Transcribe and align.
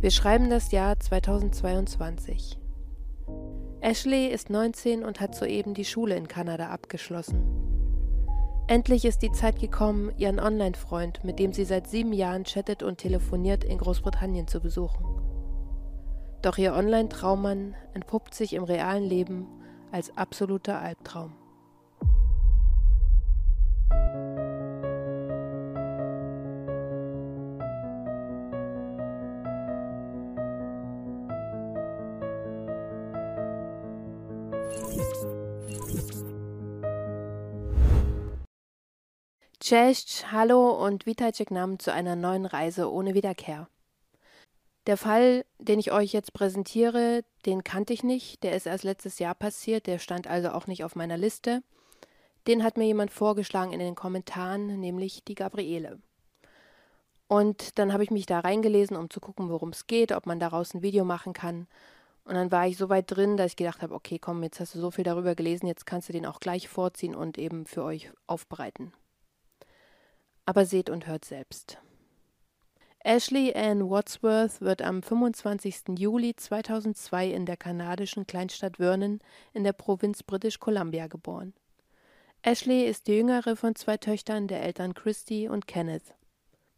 Wir 0.00 0.12
schreiben 0.12 0.48
das 0.48 0.70
Jahr 0.70 1.00
2022. 1.00 2.56
Ashley 3.80 4.28
ist 4.28 4.48
19 4.48 5.02
und 5.02 5.20
hat 5.20 5.34
soeben 5.34 5.74
die 5.74 5.84
Schule 5.84 6.14
in 6.14 6.28
Kanada 6.28 6.68
abgeschlossen. 6.68 7.42
Endlich 8.68 9.04
ist 9.04 9.22
die 9.22 9.32
Zeit 9.32 9.58
gekommen, 9.58 10.12
ihren 10.16 10.38
Online-Freund, 10.38 11.24
mit 11.24 11.40
dem 11.40 11.52
sie 11.52 11.64
seit 11.64 11.88
sieben 11.88 12.12
Jahren 12.12 12.44
chattet 12.44 12.84
und 12.84 12.98
telefoniert, 12.98 13.64
in 13.64 13.78
Großbritannien 13.78 14.46
zu 14.46 14.60
besuchen. 14.60 15.04
Doch 16.42 16.58
ihr 16.58 16.74
Online-Traummann 16.74 17.74
entpuppt 17.92 18.34
sich 18.34 18.52
im 18.52 18.62
realen 18.62 19.02
Leben 19.02 19.48
als 19.90 20.16
absoluter 20.16 20.80
Albtraum. 20.80 21.32
Cześć, 39.68 40.24
hallo 40.32 40.70
und 40.70 41.04
witajcie 41.04 41.44
nam 41.50 41.78
zu 41.78 41.92
einer 41.92 42.16
neuen 42.16 42.46
Reise 42.46 42.90
ohne 42.90 43.12
Wiederkehr. 43.12 43.68
Der 44.86 44.96
Fall, 44.96 45.44
den 45.58 45.78
ich 45.78 45.92
euch 45.92 46.14
jetzt 46.14 46.32
präsentiere, 46.32 47.22
den 47.44 47.64
kannte 47.64 47.92
ich 47.92 48.02
nicht, 48.02 48.42
der 48.44 48.56
ist 48.56 48.64
erst 48.64 48.84
letztes 48.84 49.18
Jahr 49.18 49.34
passiert, 49.34 49.86
der 49.86 49.98
stand 49.98 50.26
also 50.26 50.52
auch 50.52 50.68
nicht 50.68 50.84
auf 50.84 50.96
meiner 50.96 51.18
Liste. 51.18 51.62
Den 52.46 52.64
hat 52.64 52.78
mir 52.78 52.86
jemand 52.86 53.10
vorgeschlagen 53.10 53.74
in 53.74 53.78
den 53.78 53.94
Kommentaren, 53.94 54.80
nämlich 54.80 55.22
die 55.24 55.34
Gabriele. 55.34 55.98
Und 57.26 57.78
dann 57.78 57.92
habe 57.92 58.04
ich 58.04 58.10
mich 58.10 58.24
da 58.24 58.40
reingelesen, 58.40 58.96
um 58.96 59.10
zu 59.10 59.20
gucken, 59.20 59.50
worum 59.50 59.68
es 59.68 59.86
geht, 59.86 60.12
ob 60.12 60.24
man 60.24 60.40
daraus 60.40 60.72
ein 60.72 60.80
Video 60.80 61.04
machen 61.04 61.34
kann. 61.34 61.66
Und 62.24 62.36
dann 62.36 62.50
war 62.50 62.66
ich 62.66 62.78
so 62.78 62.88
weit 62.88 63.14
drin, 63.14 63.36
dass 63.36 63.50
ich 63.50 63.56
gedacht 63.56 63.82
habe, 63.82 63.94
okay, 63.94 64.18
komm, 64.18 64.42
jetzt 64.42 64.60
hast 64.60 64.74
du 64.74 64.80
so 64.80 64.90
viel 64.90 65.04
darüber 65.04 65.34
gelesen, 65.34 65.66
jetzt 65.66 65.84
kannst 65.84 66.08
du 66.08 66.14
den 66.14 66.24
auch 66.24 66.40
gleich 66.40 66.70
vorziehen 66.70 67.14
und 67.14 67.36
eben 67.36 67.66
für 67.66 67.84
euch 67.84 68.10
aufbereiten 68.26 68.94
aber 70.48 70.64
seht 70.64 70.88
und 70.88 71.06
hört 71.06 71.26
selbst. 71.26 71.76
Ashley 73.00 73.52
Ann 73.54 73.90
Wadsworth 73.90 74.62
wird 74.62 74.80
am 74.80 75.02
25. 75.02 75.98
Juli 75.98 76.34
2002 76.34 77.28
in 77.28 77.44
der 77.44 77.58
kanadischen 77.58 78.26
Kleinstadt 78.26 78.78
Vernon 78.78 79.20
in 79.52 79.62
der 79.62 79.74
Provinz 79.74 80.22
British 80.22 80.58
Columbia 80.58 81.06
geboren. 81.06 81.52
Ashley 82.40 82.86
ist 82.86 83.08
die 83.08 83.16
jüngere 83.16 83.56
von 83.56 83.74
zwei 83.74 83.98
Töchtern 83.98 84.48
der 84.48 84.62
Eltern 84.62 84.94
Christy 84.94 85.50
und 85.50 85.66
Kenneth. 85.66 86.14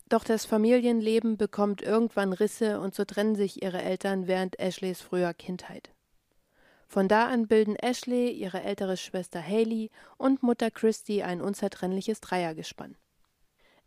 Doch 0.08 0.24
das 0.24 0.46
Familienleben 0.46 1.36
bekommt 1.36 1.80
irgendwann 1.80 2.32
Risse 2.32 2.80
und 2.80 2.96
so 2.96 3.04
trennen 3.04 3.36
sich 3.36 3.62
ihre 3.62 3.82
Eltern 3.82 4.26
während 4.26 4.58
Ashleys 4.58 5.00
früher 5.00 5.32
Kindheit. 5.32 5.90
Von 6.88 7.06
da 7.06 7.28
an 7.28 7.46
bilden 7.46 7.76
Ashley, 7.76 8.32
ihre 8.32 8.64
ältere 8.64 8.96
Schwester 8.96 9.40
Haley 9.40 9.92
und 10.18 10.42
Mutter 10.42 10.72
Christy 10.72 11.22
ein 11.22 11.40
unzertrennliches 11.40 12.20
Dreiergespann. 12.20 12.96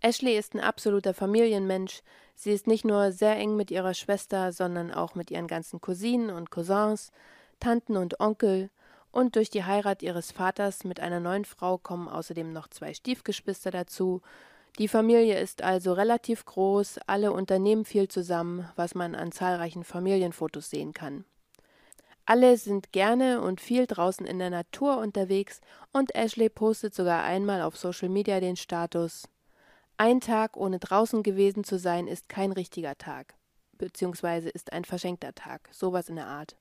Ashley 0.06 0.38
ist 0.38 0.54
ein 0.54 0.60
absoluter 0.60 1.14
Familienmensch. 1.14 2.02
Sie 2.36 2.52
ist 2.52 2.68
nicht 2.68 2.84
nur 2.84 3.14
sehr 3.14 3.38
eng 3.38 3.56
mit 3.56 3.72
ihrer 3.72 3.94
Schwester, 3.94 4.52
sondern 4.52 4.92
auch 4.92 5.16
mit 5.16 5.32
ihren 5.32 5.48
ganzen 5.48 5.80
Cousinen 5.80 6.30
und 6.30 6.52
Cousins, 6.52 7.14
Tanten 7.62 7.96
und 7.96 8.20
Onkel. 8.20 8.70
Und 9.12 9.38
durch 9.38 9.50
die 9.50 9.64
Heirat 9.64 10.04
ihres 10.04 10.34
Vaters 10.34 10.84
mit 10.84 11.00
einer 11.00 11.22
neuen 11.22 11.46
Frau 11.46 11.78
kommen 11.78 12.10
außerdem 12.10 12.52
noch 12.52 12.68
zwei 12.68 12.94
Stiefgeschwister 12.94 13.72
dazu. 13.72 14.22
Die 14.78 14.90
Familie 14.90 15.40
ist 15.40 15.62
also 15.62 15.94
relativ 15.94 16.44
groß, 16.44 17.00
alle 17.08 17.32
unternehmen 17.32 17.86
viel 17.86 18.10
zusammen, 18.10 18.70
was 18.76 18.96
man 18.96 19.16
an 19.16 19.32
zahlreichen 19.32 19.86
Familienfotos 19.86 20.70
sehen 20.70 20.94
kann. 20.94 21.24
Alle 22.26 22.58
sind 22.58 22.92
gerne 22.92 23.40
und 23.40 23.62
viel 23.62 23.88
draußen 23.88 24.26
in 24.26 24.40
der 24.40 24.50
Natur 24.50 24.98
unterwegs 24.98 25.62
und 25.94 26.14
Ashley 26.14 26.50
postet 26.50 26.94
sogar 26.94 27.24
einmal 27.24 27.62
auf 27.62 27.78
Social 27.78 28.10
Media 28.10 28.42
den 28.42 28.58
Status 28.58 29.30
ein 29.98 30.22
Tag 30.22 30.58
ohne 30.58 30.80
draußen 30.80 31.24
gewesen 31.24 31.64
zu 31.64 31.78
sein, 31.78 32.08
ist 32.08 32.30
kein 32.30 32.52
richtiger 32.52 32.98
Tag, 32.98 33.36
beziehungsweise 33.78 34.50
ist 34.50 34.74
ein 34.74 34.86
verschenkter 34.86 35.34
Tag, 35.36 35.70
sowas 35.72 36.10
in 36.10 36.16
der 36.16 36.28
Art. 36.28 36.56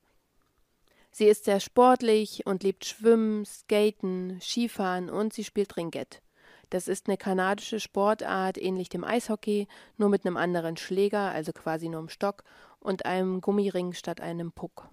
Sie 1.11 1.27
ist 1.27 1.45
sehr 1.45 1.61
sportlich 1.61 2.47
und 2.47 2.63
liebt 2.63 2.87
Schwimmen, 2.87 3.45
Skaten, 3.45 4.41
Skifahren 4.41 5.11
und 5.11 5.35
sie 5.35 5.45
spielt 5.45 5.77
Ringett. 5.77 6.23
Das 6.71 6.89
ist 6.89 7.07
eine 7.07 7.19
kanadische 7.19 7.81
Sportart, 7.81 8.57
ähnlich 8.57 8.89
dem 8.89 9.05
Eishockey, 9.05 9.69
nur 9.99 10.09
mit 10.09 10.25
einem 10.25 10.39
anderen 10.39 10.79
Schläger, 10.79 11.31
also 11.31 11.53
quasi 11.53 11.91
nur 11.91 12.01
im 12.01 12.09
Stock, 12.09 12.45
und 12.81 13.05
einem 13.05 13.43
Gummiring 13.43 13.93
statt 13.93 14.23
einem 14.23 14.53
Puck. 14.53 14.89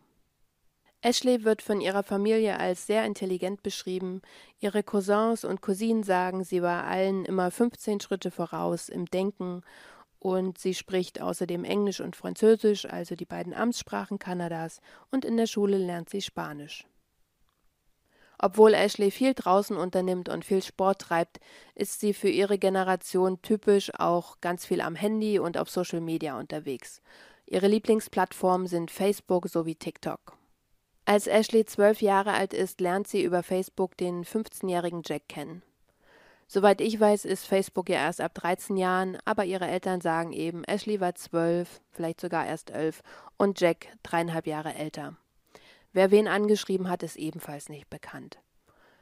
Ashley 1.02 1.46
wird 1.46 1.62
von 1.62 1.80
ihrer 1.80 2.04
Familie 2.04 2.60
als 2.60 2.86
sehr 2.86 3.06
intelligent 3.06 3.64
beschrieben. 3.64 4.22
Ihre 4.60 4.84
Cousins 4.84 5.46
und 5.46 5.62
Cousinen 5.62 6.04
sagen, 6.04 6.44
sie 6.44 6.62
war 6.62 6.84
allen 6.84 7.24
immer 7.24 7.52
15 7.52 8.02
Schritte 8.02 8.32
voraus 8.32 8.90
im 8.90 9.06
Denken 9.06 9.64
und 10.20 10.58
sie 10.58 10.74
spricht 10.74 11.22
außerdem 11.22 11.64
Englisch 11.64 12.02
und 12.02 12.18
Französisch, 12.18 12.86
also 12.86 13.16
die 13.16 13.26
beiden 13.26 13.54
Amtssprachen 13.54 14.20
Kanadas, 14.20 14.82
und 15.10 15.24
in 15.24 15.38
der 15.38 15.48
Schule 15.48 15.78
lernt 15.78 16.10
sie 16.10 16.22
Spanisch. 16.22 16.86
Obwohl 18.38 18.74
Ashley 18.74 19.12
viel 19.12 19.34
draußen 19.34 19.78
unternimmt 19.78 20.28
und 20.28 20.44
viel 20.44 20.62
Sport 20.62 21.02
treibt, 21.02 21.40
ist 21.76 22.02
sie 22.02 22.14
für 22.14 22.30
ihre 22.30 22.58
Generation 22.58 23.42
typisch 23.42 23.94
auch 23.98 24.42
ganz 24.42 24.66
viel 24.66 24.82
am 24.82 24.96
Handy 24.96 25.40
und 25.40 25.58
auf 25.58 25.70
Social 25.70 26.02
Media 26.02 26.38
unterwegs. 26.38 27.02
Ihre 27.46 27.68
Lieblingsplattformen 27.68 28.68
sind 28.68 28.92
Facebook 28.92 29.48
sowie 29.48 29.76
TikTok. 29.76 30.39
Als 31.10 31.26
Ashley 31.26 31.66
zwölf 31.66 32.04
Jahre 32.04 32.34
alt 32.34 32.54
ist, 32.54 32.82
lernt 32.82 33.08
sie 33.08 33.24
über 33.24 33.42
Facebook 33.42 33.98
den 33.98 34.24
15-jährigen 34.24 35.02
Jack 35.04 35.28
kennen. 35.28 35.64
Soweit 36.48 36.82
ich 36.82 37.00
weiß, 37.00 37.26
ist 37.26 37.48
Facebook 37.48 37.90
ja 37.90 37.96
erst 37.96 38.22
ab 38.22 38.36
13 38.36 38.78
Jahren, 38.78 39.18
aber 39.26 39.44
ihre 39.44 39.68
Eltern 39.68 40.02
sagen 40.02 40.34
eben, 40.34 40.64
Ashley 40.66 41.02
war 41.02 41.16
zwölf, 41.16 41.82
vielleicht 41.90 42.22
sogar 42.22 42.46
erst 42.46 42.70
elf 42.70 43.02
und 43.38 43.60
Jack 43.60 43.88
dreieinhalb 44.04 44.46
Jahre 44.46 44.76
älter. 44.76 45.16
Wer 45.94 46.12
wen 46.12 46.28
angeschrieben 46.28 46.88
hat, 46.88 47.02
ist 47.02 47.16
ebenfalls 47.16 47.70
nicht 47.70 47.90
bekannt. 47.90 48.38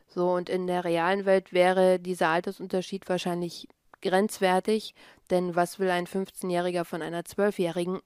So, 0.07 0.31
und 0.31 0.47
in 0.47 0.65
der 0.65 0.85
realen 0.85 1.25
Welt 1.25 1.51
wäre 1.51 1.99
dieser 1.99 2.29
Altersunterschied 2.29 3.09
wahrscheinlich 3.09 3.67
grenzwertig, 4.01 4.95
denn 5.29 5.57
was 5.57 5.77
will 5.77 5.89
ein 5.89 6.07
15-Jähriger 6.07 6.85
von 6.85 7.01
einer 7.01 7.25
Zwölfjährigen? 7.25 7.99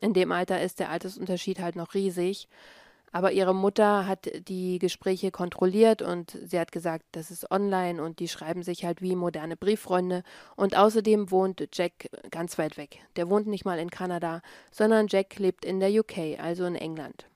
In 0.00 0.14
dem 0.14 0.30
Alter 0.30 0.62
ist 0.62 0.78
der 0.78 0.90
Altersunterschied 0.90 1.58
halt 1.58 1.74
noch 1.74 1.94
riesig. 1.94 2.46
Aber 3.12 3.32
ihre 3.32 3.54
Mutter 3.54 4.06
hat 4.06 4.30
die 4.48 4.78
Gespräche 4.78 5.30
kontrolliert 5.30 6.02
und 6.02 6.38
sie 6.44 6.58
hat 6.58 6.72
gesagt, 6.72 7.04
das 7.12 7.30
ist 7.30 7.50
online 7.50 8.02
und 8.02 8.20
die 8.20 8.28
schreiben 8.28 8.62
sich 8.62 8.84
halt 8.84 9.00
wie 9.00 9.16
moderne 9.16 9.56
Brieffreunde. 9.56 10.22
Und 10.56 10.76
außerdem 10.76 11.30
wohnt 11.30 11.68
Jack 11.72 12.10
ganz 12.30 12.58
weit 12.58 12.76
weg. 12.76 13.00
Der 13.16 13.30
wohnt 13.30 13.46
nicht 13.46 13.64
mal 13.64 13.78
in 13.78 13.90
Kanada, 13.90 14.42
sondern 14.70 15.06
Jack 15.08 15.38
lebt 15.38 15.64
in 15.64 15.80
der 15.80 15.90
UK, 15.90 16.38
also 16.38 16.64
in 16.66 16.74
England. 16.74 17.26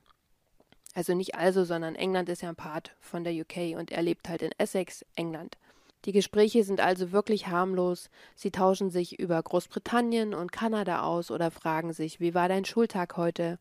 Also 0.94 1.14
nicht 1.14 1.34
also, 1.34 1.64
sondern 1.64 1.94
England 1.94 2.28
ist 2.28 2.42
ja 2.42 2.50
ein 2.50 2.56
Part 2.56 2.94
von 3.00 3.24
der 3.24 3.32
UK 3.32 3.78
und 3.78 3.90
er 3.92 4.02
lebt 4.02 4.28
halt 4.28 4.42
in 4.42 4.52
Essex, 4.58 5.04
England. 5.16 5.56
Die 6.04 6.12
Gespräche 6.12 6.64
sind 6.64 6.80
also 6.80 7.12
wirklich 7.12 7.46
harmlos. 7.46 8.10
Sie 8.34 8.50
tauschen 8.50 8.90
sich 8.90 9.18
über 9.20 9.40
Großbritannien 9.40 10.34
und 10.34 10.50
Kanada 10.50 11.02
aus 11.02 11.30
oder 11.30 11.50
fragen 11.50 11.92
sich, 11.92 12.18
wie 12.18 12.34
war 12.34 12.48
dein 12.48 12.64
Schultag 12.64 13.16
heute? 13.16 13.58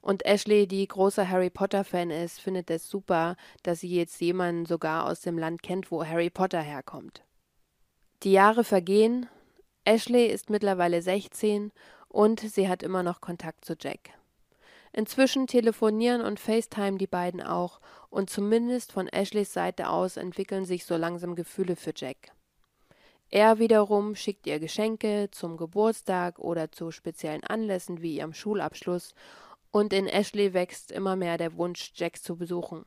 Und 0.00 0.24
Ashley, 0.24 0.66
die 0.66 0.86
großer 0.86 1.28
Harry 1.28 1.50
Potter-Fan 1.50 2.10
ist, 2.10 2.40
findet 2.40 2.70
es 2.70 2.88
super, 2.88 3.36
dass 3.62 3.80
sie 3.80 3.94
jetzt 3.94 4.20
jemanden 4.20 4.66
sogar 4.66 5.06
aus 5.06 5.20
dem 5.20 5.38
Land 5.38 5.62
kennt, 5.62 5.90
wo 5.90 6.04
Harry 6.04 6.30
Potter 6.30 6.60
herkommt. 6.60 7.22
Die 8.22 8.32
Jahre 8.32 8.64
vergehen. 8.64 9.26
Ashley 9.84 10.26
ist 10.26 10.50
mittlerweile 10.50 11.02
16 11.02 11.72
und 12.08 12.40
sie 12.40 12.68
hat 12.68 12.82
immer 12.82 13.02
noch 13.02 13.20
Kontakt 13.20 13.64
zu 13.64 13.74
Jack. 13.78 14.10
Inzwischen 14.92 15.46
telefonieren 15.46 16.22
und 16.22 16.40
FaceTime 16.40 16.98
die 16.98 17.06
beiden 17.06 17.42
auch 17.42 17.80
und 18.10 18.30
zumindest 18.30 18.92
von 18.92 19.06
Ashleys 19.06 19.52
Seite 19.52 19.88
aus 19.88 20.16
entwickeln 20.16 20.64
sich 20.64 20.84
so 20.84 20.96
langsam 20.96 21.34
Gefühle 21.34 21.76
für 21.76 21.92
Jack. 21.94 22.32
Er 23.30 23.58
wiederum 23.58 24.14
schickt 24.14 24.46
ihr 24.46 24.58
Geschenke 24.58 25.28
zum 25.30 25.58
Geburtstag 25.58 26.38
oder 26.38 26.72
zu 26.72 26.90
speziellen 26.90 27.44
Anlässen 27.44 28.00
wie 28.00 28.16
ihrem 28.16 28.32
Schulabschluss 28.32 29.14
und 29.70 29.92
in 29.92 30.06
Ashley 30.06 30.54
wächst 30.54 30.92
immer 30.92 31.16
mehr 31.16 31.38
der 31.38 31.56
Wunsch, 31.56 31.92
Jack 31.94 32.22
zu 32.22 32.36
besuchen. 32.36 32.84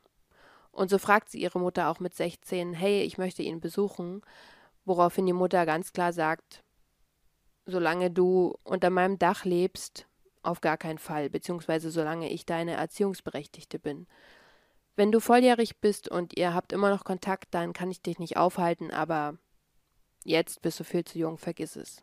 Und 0.72 0.89
so 0.89 0.98
fragt 0.98 1.30
sie 1.30 1.42
ihre 1.42 1.60
Mutter 1.60 1.89
auch 1.89 2.00
mit 2.00 2.13
16, 2.13 2.74
hey, 2.74 3.04
ich 3.04 3.18
möchte 3.18 3.44
ihn 3.44 3.60
besuchen, 3.60 4.22
woraufhin 4.86 5.25
die 5.25 5.33
Mutter 5.33 5.66
ganz 5.66 5.94
klar 5.94 6.13
sagt, 6.13 6.63
solange 7.66 8.10
du 8.10 8.57
unter 8.63 8.89
meinem 8.89 9.19
Dach 9.19 9.45
lebst, 9.45 10.07
auf 10.44 10.62
gar 10.62 10.78
keinen 10.78 10.98
Fall, 10.98 11.30
beziehungsweise 11.30 11.92
solange 11.92 12.30
ich 12.30 12.45
deine 12.45 12.74
Erziehungsberechtigte 12.74 13.80
bin. 13.80 14.07
Wenn 14.95 15.12
du 15.12 15.19
volljährig 15.19 15.80
bist 15.80 16.07
und 16.10 16.38
ihr 16.38 16.54
habt 16.54 16.74
immer 16.74 16.89
noch 16.89 17.04
Kontakt, 17.04 17.54
dann 17.54 17.74
kann 17.74 17.92
ich 17.92 18.01
dich 18.01 18.19
nicht 18.19 18.38
aufhalten, 18.38 18.92
aber 18.92 19.38
jetzt 20.24 20.62
bist 20.62 20.80
du 20.80 20.83
viel 20.83 21.06
zu 21.06 21.19
jung, 21.19 21.38
vergiss 21.38 21.75
es. 21.75 22.01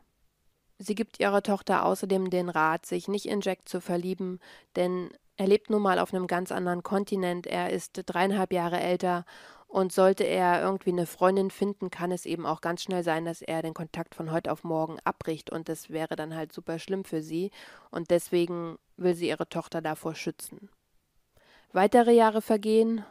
Sie 0.78 0.94
gibt 0.94 1.18
ihrer 1.18 1.42
Tochter 1.42 1.84
außerdem 1.84 2.30
den 2.30 2.48
Rat, 2.48 2.86
sich 2.86 3.08
nicht 3.08 3.26
in 3.26 3.40
Jack 3.40 3.68
zu 3.68 3.80
verlieben, 3.80 4.38
denn 4.76 5.10
er 5.36 5.46
lebt 5.46 5.70
nun 5.70 5.82
mal 5.82 5.98
auf 5.98 6.14
einem 6.14 6.26
ganz 6.26 6.52
anderen 6.52 6.82
Kontinent, 6.82 7.46
er 7.46 7.70
ist 7.70 8.02
dreieinhalb 8.06 8.52
Jahre 8.52 8.80
älter 8.80 9.24
und 9.68 9.92
sollte 9.92 10.24
er 10.24 10.62
irgendwie 10.62 10.90
eine 10.90 11.06
Freundin 11.06 11.50
finden, 11.50 11.90
kann 11.90 12.10
es 12.10 12.26
eben 12.26 12.46
auch 12.46 12.60
ganz 12.60 12.82
schnell 12.82 13.02
sein, 13.04 13.24
dass 13.24 13.42
er 13.42 13.62
den 13.62 13.74
Kontakt 13.74 14.14
von 14.14 14.32
heute 14.32 14.50
auf 14.50 14.64
morgen 14.64 14.98
abbricht 15.04 15.50
und 15.50 15.68
das 15.68 15.90
wäre 15.90 16.16
dann 16.16 16.34
halt 16.34 16.52
super 16.52 16.78
schlimm 16.78 17.04
für 17.04 17.22
sie 17.22 17.50
und 17.90 18.10
deswegen 18.10 18.78
will 18.96 19.14
sie 19.14 19.28
ihre 19.28 19.48
Tochter 19.48 19.82
davor 19.82 20.14
schützen. 20.14 20.70
Weitere 21.72 22.12
Jahre 22.12 22.40
vergehen. 22.40 23.04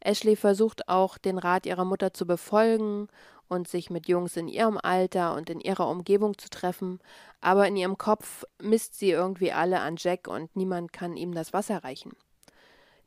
Ashley 0.00 0.36
versucht 0.36 0.88
auch, 0.88 1.18
den 1.18 1.38
Rat 1.38 1.66
ihrer 1.66 1.84
Mutter 1.84 2.14
zu 2.14 2.26
befolgen 2.26 3.08
und 3.48 3.68
sich 3.68 3.90
mit 3.90 4.08
Jungs 4.08 4.36
in 4.36 4.48
ihrem 4.48 4.78
Alter 4.82 5.34
und 5.34 5.50
in 5.50 5.60
ihrer 5.60 5.88
Umgebung 5.88 6.36
zu 6.38 6.48
treffen, 6.50 7.00
aber 7.40 7.66
in 7.66 7.76
ihrem 7.76 7.98
Kopf 7.98 8.44
misst 8.60 8.98
sie 8.98 9.10
irgendwie 9.10 9.52
alle 9.52 9.80
an 9.80 9.96
Jack 9.98 10.28
und 10.28 10.54
niemand 10.56 10.92
kann 10.92 11.16
ihm 11.16 11.34
das 11.34 11.52
Wasser 11.52 11.84
reichen. 11.84 12.12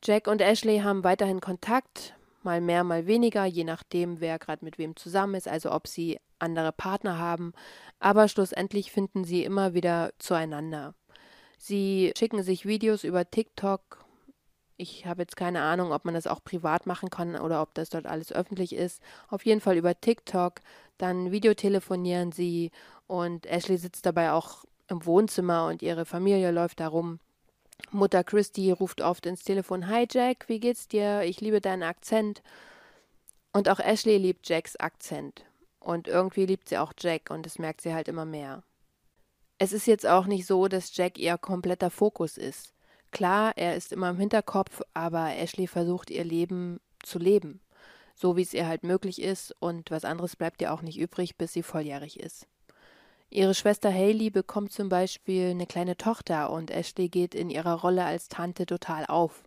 Jack 0.04 0.28
und 0.28 0.42
Ashley 0.42 0.80
haben 0.80 1.04
weiterhin 1.04 1.42
Kontakt, 1.42 2.16
mal 2.44 2.62
mehr, 2.62 2.84
mal 2.84 3.06
weniger, 3.06 3.46
je 3.46 3.64
nachdem, 3.64 4.20
wer 4.20 4.40
gerade 4.40 4.66
mit 4.66 4.78
wem 4.78 4.96
zusammen 4.96 5.36
ist, 5.36 5.48
also 5.48 5.72
ob 5.72 5.88
sie 5.88 6.20
andere 6.40 6.72
Partner 6.72 7.20
haben, 7.20 7.54
aber 8.00 8.28
schlussendlich 8.28 8.92
finden 8.92 9.24
sie 9.24 9.44
immer 9.44 9.74
wieder 9.74 10.12
zueinander. 10.18 10.96
Sie 11.58 12.12
schicken 12.18 12.42
sich 12.42 12.66
Videos 12.66 13.04
über 13.04 13.30
TikTok. 13.30 14.04
Ich 14.82 15.06
habe 15.06 15.22
jetzt 15.22 15.38
keine 15.38 15.62
Ahnung, 15.62 15.92
ob 15.92 16.06
man 16.06 16.16
das 16.16 16.26
auch 16.26 16.44
privat 16.44 16.88
machen 16.88 17.12
kann 17.12 17.36
oder 17.36 17.62
ob 17.62 17.76
das 17.76 17.92
dort 17.92 18.08
alles 18.08 18.34
öffentlich 18.34 18.74
ist. 18.74 19.00
Auf 19.28 19.46
jeden 19.46 19.62
Fall 19.62 19.78
über 19.78 20.02
TikTok. 20.02 20.56
Dann 20.98 21.32
videotelefonieren 21.32 22.32
sie 22.32 22.72
und 23.06 23.46
Ashley 23.46 23.78
sitzt 23.78 24.08
dabei 24.08 24.32
auch 24.32 24.66
im 24.88 25.06
Wohnzimmer 25.06 25.68
und 25.68 25.84
ihre 25.84 26.06
Familie 26.06 26.50
läuft 26.50 26.80
da 26.80 26.88
rum. 26.88 27.20
Mutter 27.92 28.24
Christy 28.24 28.72
ruft 28.72 29.02
oft 29.02 29.28
ins 29.28 29.44
Telefon: 29.44 29.88
Hi 29.88 30.08
Jack, 30.10 30.46
wie 30.48 30.60
geht's 30.60 30.88
dir? 30.88 31.22
Ich 31.26 31.42
liebe 31.42 31.62
deinen 31.62 31.84
Akzent. 31.84 32.42
Und 33.54 33.70
auch 33.70 33.80
Ashley 33.80 34.18
liebt 34.18 34.50
Jacks 34.50 34.78
Akzent. 34.78 35.46
Und 35.80 36.08
irgendwie 36.08 36.48
liebt 36.48 36.70
sie 36.70 36.80
auch 36.80 36.94
Jack 37.00 37.30
und 37.30 37.46
das 37.46 37.60
merkt 37.60 37.82
sie 37.82 37.94
halt 37.94 38.08
immer 38.08 38.26
mehr. 38.26 38.64
Es 39.60 39.74
ist 39.74 39.86
jetzt 39.86 40.08
auch 40.08 40.26
nicht 40.26 40.48
so, 40.48 40.68
dass 40.68 40.98
Jack 40.98 41.20
ihr 41.20 41.38
kompletter 41.38 41.92
Fokus 41.92 42.40
ist. 42.40 42.74
Klar, 43.12 43.54
er 43.58 43.76
ist 43.76 43.92
immer 43.92 44.10
im 44.10 44.18
Hinterkopf, 44.18 44.82
aber 44.94 45.36
Ashley 45.36 45.68
versucht 45.68 46.10
ihr 46.10 46.24
Leben 46.24 46.80
zu 47.04 47.20
leben, 47.20 47.60
so 48.16 48.38
wie 48.38 48.42
es 48.42 48.54
ihr 48.54 48.68
halt 48.68 48.84
möglich 48.84 49.22
ist 49.22 49.56
und 49.60 49.92
was 49.92 50.06
anderes 50.06 50.36
bleibt 50.36 50.62
ihr 50.62 50.74
auch 50.74 50.82
nicht 50.82 50.98
übrig, 50.98 51.38
bis 51.38 51.54
sie 51.54 51.64
volljährig 51.64 52.20
ist. 52.20 52.48
Ihre 53.30 53.54
Schwester 53.54 53.92
Hailey 53.92 54.30
bekommt 54.30 54.74
zum 54.74 54.90
Beispiel 54.90 55.52
eine 55.52 55.66
kleine 55.66 55.98
Tochter 55.98 56.50
und 56.52 56.72
Ashley 56.72 57.10
geht 57.10 57.34
in 57.34 57.50
ihrer 57.50 57.76
Rolle 57.76 58.04
als 58.04 58.28
Tante 58.28 58.66
total 58.66 59.06
auf. 59.06 59.44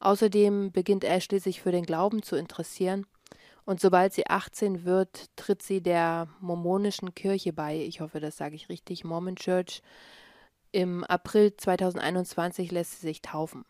Außerdem 0.00 0.72
beginnt 0.72 1.04
Ashley 1.04 1.38
sich 1.38 1.60
für 1.60 1.72
den 1.72 1.86
Glauben 1.86 2.22
zu 2.22 2.36
interessieren 2.36 3.06
und 3.64 3.80
sobald 3.80 4.12
sie 4.12 4.26
18 4.26 4.84
wird, 4.84 5.30
tritt 5.36 5.62
sie 5.62 5.80
der 5.80 6.28
mormonischen 6.40 7.14
Kirche 7.14 7.52
bei. 7.52 7.76
Ich 7.76 8.00
hoffe, 8.00 8.20
das 8.20 8.36
sage 8.36 8.56
ich 8.56 8.68
richtig, 8.68 9.04
Mormon 9.04 9.36
Church. 9.36 9.82
Im 10.74 11.04
April 11.04 11.56
2021 11.56 12.72
lässt 12.72 13.00
sie 13.00 13.06
sich 13.06 13.22
taufen. 13.22 13.64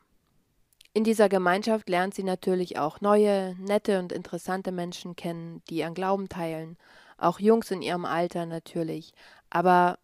In 0.95 1.05
dieser 1.05 1.29
Gemeinschaft 1.29 1.89
lernt 1.89 2.15
sie 2.15 2.23
natürlich 2.23 2.79
auch 2.79 3.01
neue, 3.01 3.55
nette 3.59 3.99
und 3.99 4.12
interessante 4.12 4.73
Menschen 4.73 5.17
kennen, 5.17 5.62
die 5.69 5.79
ihren 5.79 5.95
Glauben 5.95 6.29
teilen 6.29 6.79
auch 7.17 7.41
Jungs 7.41 7.71
in 7.71 7.83
ihrem 7.83 8.05
Alter 8.05 8.47
natürlich, 8.47 9.12
aber 9.51 9.99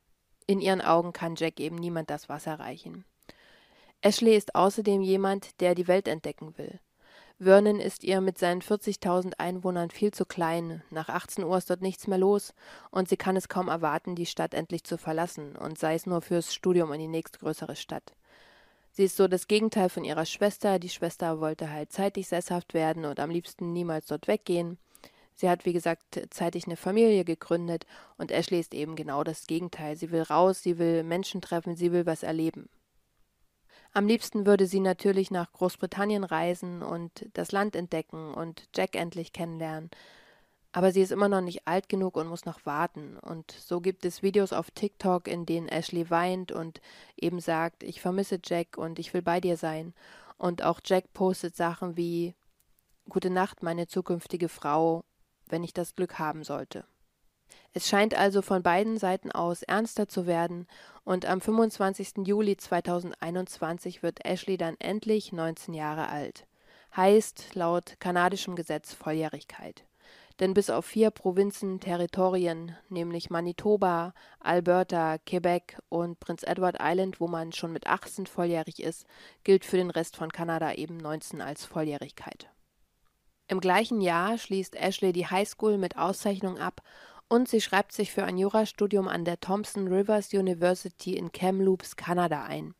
in 0.46 0.60
ihren 0.60 0.80
Augen 0.80 1.12
kann 1.12 1.36
Jack 1.36 1.60
eben 1.60 1.76
niemand 1.76 2.10
das 2.10 2.28
Wasser 2.28 2.58
reichen. 2.58 3.04
Ashley 4.00 4.36
ist 4.36 4.54
außerdem 4.54 5.02
jemand, 5.02 5.60
der 5.60 5.74
die 5.74 5.88
Welt 5.88 6.08
entdecken 6.08 6.56
will. 6.56 6.80
Vernon 7.42 7.80
ist 7.80 8.04
ihr 8.04 8.20
mit 8.20 8.36
seinen 8.36 8.60
40.000 8.60 9.32
Einwohnern 9.38 9.88
viel 9.88 10.12
zu 10.12 10.26
klein. 10.26 10.82
Nach 10.90 11.08
18 11.08 11.42
Uhr 11.42 11.56
ist 11.56 11.70
dort 11.70 11.80
nichts 11.80 12.06
mehr 12.06 12.18
los 12.18 12.52
und 12.90 13.08
sie 13.08 13.16
kann 13.16 13.34
es 13.34 13.48
kaum 13.48 13.68
erwarten, 13.68 14.14
die 14.14 14.26
Stadt 14.26 14.52
endlich 14.52 14.84
zu 14.84 14.98
verlassen 14.98 15.56
und 15.56 15.78
sei 15.78 15.94
es 15.94 16.04
nur 16.04 16.20
fürs 16.20 16.54
Studium 16.54 16.92
in 16.92 17.00
die 17.00 17.08
nächstgrößere 17.08 17.76
Stadt. 17.76 18.12
Sie 18.92 19.04
ist 19.04 19.16
so 19.16 19.26
das 19.26 19.48
Gegenteil 19.48 19.88
von 19.88 20.04
ihrer 20.04 20.26
Schwester. 20.26 20.78
Die 20.78 20.90
Schwester 20.90 21.40
wollte 21.40 21.70
halt 21.70 21.90
zeitig 21.92 22.28
sesshaft 22.28 22.74
werden 22.74 23.06
und 23.06 23.18
am 23.18 23.30
liebsten 23.30 23.72
niemals 23.72 24.04
dort 24.04 24.28
weggehen. 24.28 24.76
Sie 25.34 25.48
hat, 25.48 25.64
wie 25.64 25.72
gesagt, 25.72 26.20
zeitig 26.28 26.66
eine 26.66 26.76
Familie 26.76 27.24
gegründet 27.24 27.86
und 28.18 28.32
Ashley 28.32 28.60
ist 28.60 28.74
eben 28.74 28.96
genau 28.96 29.24
das 29.24 29.46
Gegenteil. 29.46 29.96
Sie 29.96 30.10
will 30.10 30.22
raus, 30.22 30.62
sie 30.62 30.78
will 30.78 31.04
Menschen 31.04 31.40
treffen, 31.40 31.74
sie 31.74 31.90
will 31.90 32.04
was 32.04 32.22
erleben. 32.22 32.68
Am 33.92 34.06
liebsten 34.06 34.46
würde 34.46 34.66
sie 34.66 34.80
natürlich 34.80 35.30
nach 35.30 35.52
Großbritannien 35.52 36.24
reisen 36.24 36.82
und 36.82 37.28
das 37.32 37.52
Land 37.52 37.74
entdecken 37.74 38.32
und 38.34 38.68
Jack 38.74 38.94
endlich 38.94 39.32
kennenlernen. 39.32 39.90
Aber 40.72 40.92
sie 40.92 41.00
ist 41.00 41.10
immer 41.10 41.28
noch 41.28 41.40
nicht 41.40 41.66
alt 41.66 41.88
genug 41.88 42.16
und 42.16 42.28
muss 42.28 42.44
noch 42.44 42.64
warten. 42.64 43.16
Und 43.18 43.50
so 43.50 43.80
gibt 43.80 44.04
es 44.04 44.22
Videos 44.22 44.52
auf 44.52 44.70
TikTok, 44.70 45.26
in 45.26 45.44
denen 45.44 45.68
Ashley 45.68 46.10
weint 46.10 46.52
und 46.52 46.80
eben 47.16 47.40
sagt, 47.40 47.82
ich 47.82 48.00
vermisse 48.00 48.38
Jack 48.44 48.78
und 48.78 49.00
ich 49.00 49.12
will 49.12 49.22
bei 49.22 49.40
dir 49.40 49.56
sein. 49.56 49.94
Und 50.38 50.62
auch 50.62 50.80
Jack 50.84 51.12
postet 51.12 51.56
Sachen 51.56 51.96
wie 51.96 52.34
Gute 53.08 53.30
Nacht, 53.30 53.64
meine 53.64 53.88
zukünftige 53.88 54.48
Frau 54.48 55.02
wenn 55.50 55.64
ich 55.64 55.74
das 55.74 55.94
Glück 55.94 56.18
haben 56.18 56.44
sollte. 56.44 56.84
Es 57.72 57.88
scheint 57.88 58.14
also 58.14 58.42
von 58.42 58.62
beiden 58.62 58.98
Seiten 58.98 59.30
aus 59.30 59.62
ernster 59.62 60.08
zu 60.08 60.26
werden 60.26 60.66
und 61.04 61.24
am 61.24 61.40
25. 61.40 62.26
Juli 62.26 62.56
2021 62.56 64.02
wird 64.02 64.24
Ashley 64.24 64.56
dann 64.56 64.76
endlich 64.80 65.32
19 65.32 65.74
Jahre 65.74 66.08
alt. 66.08 66.46
Heißt 66.96 67.54
laut 67.54 67.94
kanadischem 68.00 68.56
Gesetz 68.56 68.92
Volljährigkeit. 68.92 69.84
Denn 70.40 70.54
bis 70.54 70.70
auf 70.70 70.86
vier 70.86 71.10
Provinzen, 71.10 71.78
Territorien, 71.78 72.74
nämlich 72.88 73.30
Manitoba, 73.30 74.14
Alberta, 74.40 75.18
Quebec 75.18 75.78
und 75.90 76.18
Prince 76.18 76.46
Edward 76.46 76.78
Island, 76.80 77.20
wo 77.20 77.28
man 77.28 77.52
schon 77.52 77.72
mit 77.72 77.86
18 77.86 78.26
volljährig 78.26 78.82
ist, 78.82 79.06
gilt 79.44 79.64
für 79.64 79.76
den 79.76 79.90
Rest 79.90 80.16
von 80.16 80.32
Kanada 80.32 80.72
eben 80.72 80.96
19 80.96 81.40
als 81.40 81.66
Volljährigkeit. 81.66 82.50
Im 83.48 83.60
gleichen 83.60 84.00
Jahr 84.00 84.38
schließt 84.38 84.74
Ashley 84.76 85.12
die 85.12 85.26
Highschool 85.26 85.76
mit 85.76 85.96
Auszeichnung 85.98 86.58
ab 86.58 86.82
und 87.30 87.48
sie 87.48 87.60
schreibt 87.60 87.92
sich 87.92 88.10
für 88.10 88.24
ein 88.24 88.36
Jurastudium 88.36 89.06
an 89.06 89.24
der 89.24 89.38
Thompson 89.38 89.86
Rivers 89.86 90.34
University 90.34 91.16
in 91.16 91.30
Kamloops, 91.30 91.94
Kanada 91.94 92.42
ein. 92.42 92.74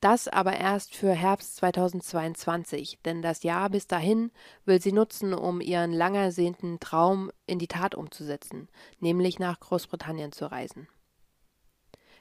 Das 0.00 0.28
aber 0.28 0.56
erst 0.56 0.94
für 0.94 1.10
Herbst 1.10 1.56
2022, 1.56 3.00
denn 3.04 3.20
das 3.20 3.42
Jahr 3.42 3.68
bis 3.68 3.88
dahin 3.88 4.30
will 4.64 4.80
sie 4.80 4.92
nutzen, 4.92 5.34
um 5.34 5.60
ihren 5.60 5.92
lang 5.92 6.14
ersehnten 6.14 6.78
Traum 6.78 7.32
in 7.46 7.58
die 7.58 7.66
Tat 7.66 7.96
umzusetzen, 7.96 8.68
nämlich 9.00 9.40
nach 9.40 9.58
Großbritannien 9.58 10.30
zu 10.30 10.46
reisen. 10.46 10.86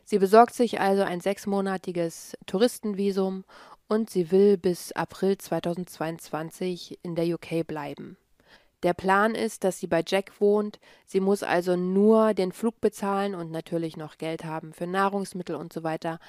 Sie 0.06 0.17
besorgt 0.17 0.56
sich 0.56 0.79
also 0.79 1.03
ein 1.03 1.22
sechsmonatiges 1.22 2.36
Touristenvisum 2.48 3.46
und 3.88 4.10
sie 4.10 4.32
will 4.32 4.58
bis 4.58 4.91
April 4.94 5.38
2022 5.38 6.98
in 7.03 7.13
der 7.13 7.27
UK 7.27 7.67
bleiben. 7.67 8.17
Der 8.84 8.93
Plan 8.93 9.34
ist, 9.34 9.63
dass 9.63 9.79
sie 9.79 9.88
bei 9.88 10.03
Jack 10.05 10.39
wohnt, 10.39 10.79
sie 11.05 11.19
muss 11.19 11.41
also 11.41 11.75
nur 11.75 12.34
den 12.36 12.51
Flug 12.51 12.79
bezahlen 12.79 13.34
und 13.34 13.51
natürlich 13.51 13.98
noch 13.98 14.17
Geld 14.17 14.46
haben 14.46 14.72
für 14.72 14.86
Nahrungsmittel 14.86 15.55
und 15.55 15.74
so 15.74 15.84
weiter, 15.84 16.19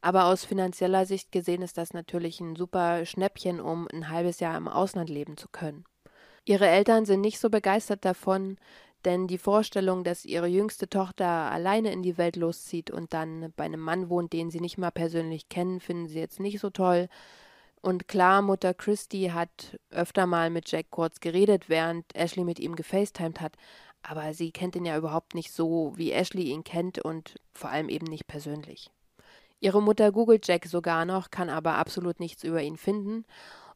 aber 0.00 0.24
aus 0.26 0.44
finanzieller 0.44 1.04
Sicht 1.06 1.32
gesehen 1.32 1.60
ist 1.60 1.76
das 1.76 1.92
natürlich 1.92 2.40
ein 2.40 2.56
super 2.56 3.04
Schnäppchen, 3.04 3.60
um 3.60 3.88
ein 3.92 4.08
halbes 4.08 4.40
Jahr 4.40 4.56
im 4.56 4.68
Ausland 4.68 5.10
leben 5.10 5.36
zu 5.36 5.48
können. 5.48 5.84
Ihre 6.44 6.68
Eltern 6.68 7.04
sind 7.04 7.20
nicht 7.20 7.40
so 7.40 7.50
begeistert 7.50 8.06
davon, 8.06 8.56
denn 9.04 9.26
die 9.26 9.38
Vorstellung, 9.38 10.02
dass 10.02 10.24
ihre 10.24 10.46
jüngste 10.46 10.88
Tochter 10.88 11.26
alleine 11.26 11.92
in 11.92 12.02
die 12.02 12.16
Welt 12.16 12.36
loszieht 12.36 12.90
und 12.90 13.12
dann 13.12 13.52
bei 13.56 13.64
einem 13.64 13.80
Mann 13.80 14.08
wohnt, 14.08 14.32
den 14.32 14.50
sie 14.50 14.60
nicht 14.60 14.78
mal 14.78 14.90
persönlich 14.90 15.48
kennen, 15.48 15.80
finden 15.80 16.08
sie 16.08 16.18
jetzt 16.18 16.40
nicht 16.40 16.58
so 16.58 16.70
toll. 16.70 17.08
Und 17.80 18.08
klar, 18.08 18.42
Mutter 18.42 18.74
Christy 18.74 19.30
hat 19.32 19.78
öfter 19.90 20.26
mal 20.26 20.50
mit 20.50 20.70
Jack 20.70 20.90
kurz 20.90 21.20
geredet, 21.20 21.68
während 21.68 22.04
Ashley 22.14 22.44
mit 22.44 22.58
ihm 22.58 22.74
gefacetimed 22.76 23.40
hat. 23.40 23.56
aber 24.02 24.32
sie 24.34 24.52
kennt 24.52 24.76
ihn 24.76 24.84
ja 24.84 24.96
überhaupt 24.96 25.34
nicht 25.34 25.52
so, 25.52 25.92
wie 25.96 26.12
Ashley 26.12 26.50
ihn 26.50 26.64
kennt 26.64 26.98
und 26.98 27.36
vor 27.52 27.70
allem 27.70 27.88
eben 27.88 28.06
nicht 28.06 28.26
persönlich. 28.26 28.90
Ihre 29.60 29.82
Mutter 29.82 30.12
googelt 30.12 30.46
Jack 30.46 30.66
sogar 30.66 31.04
noch, 31.04 31.30
kann 31.30 31.50
aber 31.50 31.74
absolut 31.74 32.20
nichts 32.20 32.44
über 32.44 32.62
ihn 32.62 32.76
finden. 32.76 33.24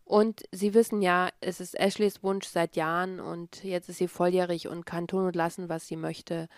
Und 0.04 0.42
sie 0.52 0.74
wissen 0.74 1.02
ja, 1.02 1.28
es 1.40 1.60
ist 1.60 1.78
Ashleys 1.78 2.22
Wunsch 2.22 2.46
seit 2.46 2.76
Jahren 2.76 3.20
und 3.20 3.64
jetzt 3.64 3.88
ist 3.88 3.98
sie 3.98 4.08
volljährig 4.08 4.68
und 4.68 4.86
kann 4.86 5.08
tun 5.08 5.26
und 5.26 5.36
lassen, 5.36 5.68
was 5.68 5.86
sie 5.86 5.96
möchte. 5.96 6.48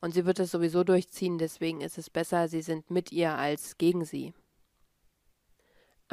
Und 0.00 0.14
sie 0.14 0.24
wird 0.24 0.40
es 0.40 0.50
sowieso 0.50 0.82
durchziehen, 0.82 1.38
deswegen 1.38 1.80
ist 1.80 1.98
es 1.98 2.10
besser, 2.10 2.48
sie 2.48 2.62
sind 2.62 2.90
mit 2.90 3.12
ihr 3.12 3.34
als 3.34 3.78
gegen 3.78 4.04
sie. 4.04 4.32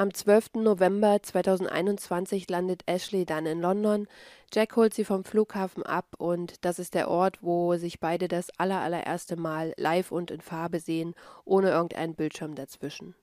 Am 0.00 0.14
12. 0.14 0.54
November 0.54 1.22
2021 1.22 2.48
landet 2.48 2.84
Ashley 2.86 3.26
dann 3.26 3.44
in 3.44 3.60
London. 3.60 4.08
Jack 4.50 4.74
holt 4.76 4.94
sie 4.94 5.04
vom 5.04 5.24
Flughafen 5.24 5.82
ab 5.82 6.06
und 6.16 6.64
das 6.64 6.78
ist 6.78 6.94
der 6.94 7.10
Ort, 7.10 7.42
wo 7.42 7.76
sich 7.76 8.00
beide 8.00 8.26
das 8.26 8.48
allerallererste 8.56 9.36
Mal 9.36 9.74
live 9.76 10.10
und 10.10 10.30
in 10.30 10.40
Farbe 10.40 10.80
sehen, 10.80 11.14
ohne 11.44 11.68
irgendeinen 11.68 12.14
Bildschirm 12.14 12.54
dazwischen. 12.54 13.14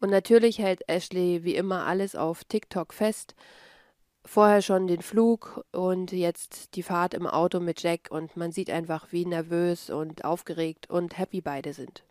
Und 0.00 0.10
natürlich 0.10 0.58
hält 0.58 0.82
Ashley 0.88 1.44
wie 1.44 1.54
immer 1.54 1.86
alles 1.86 2.16
auf 2.16 2.42
TikTok 2.42 2.92
fest. 2.92 3.36
Vorher 4.24 4.62
schon 4.62 4.88
den 4.88 5.00
Flug 5.00 5.64
und 5.70 6.10
jetzt 6.10 6.74
die 6.74 6.82
Fahrt 6.82 7.14
im 7.14 7.28
Auto 7.28 7.60
mit 7.60 7.84
Jack 7.84 8.08
und 8.10 8.36
man 8.36 8.50
sieht 8.50 8.68
einfach, 8.68 9.12
wie 9.12 9.26
nervös 9.26 9.90
und 9.90 10.24
aufgeregt 10.24 10.90
und 10.90 11.16
happy 11.18 11.40
beide 11.40 11.72
sind. 11.72 12.02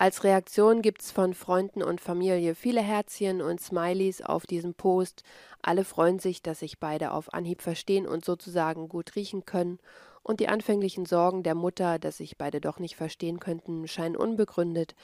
Als 0.00 0.22
Reaktion 0.22 0.80
gibt's 0.80 1.10
von 1.10 1.34
Freunden 1.34 1.82
und 1.82 2.00
Familie 2.00 2.54
viele 2.54 2.80
Herzchen 2.80 3.42
und 3.42 3.60
Smileys 3.60 4.22
auf 4.22 4.46
diesem 4.46 4.74
Post. 4.74 5.24
Alle 5.60 5.84
freuen 5.84 6.20
sich, 6.20 6.40
dass 6.40 6.60
sich 6.60 6.78
beide 6.78 7.10
auf 7.10 7.34
Anhieb 7.34 7.62
verstehen 7.62 8.06
und 8.06 8.24
sozusagen 8.24 8.88
gut 8.88 9.16
riechen 9.16 9.44
können. 9.44 9.80
Und 10.22 10.38
die 10.38 10.46
anfänglichen 10.46 11.04
Sorgen 11.04 11.42
der 11.42 11.56
Mutter, 11.56 11.98
dass 11.98 12.18
sich 12.18 12.38
beide 12.38 12.60
doch 12.60 12.78
nicht 12.78 12.94
verstehen 12.94 13.40
könnten, 13.40 13.88
scheinen 13.88 14.14
unbegründet. 14.14 14.94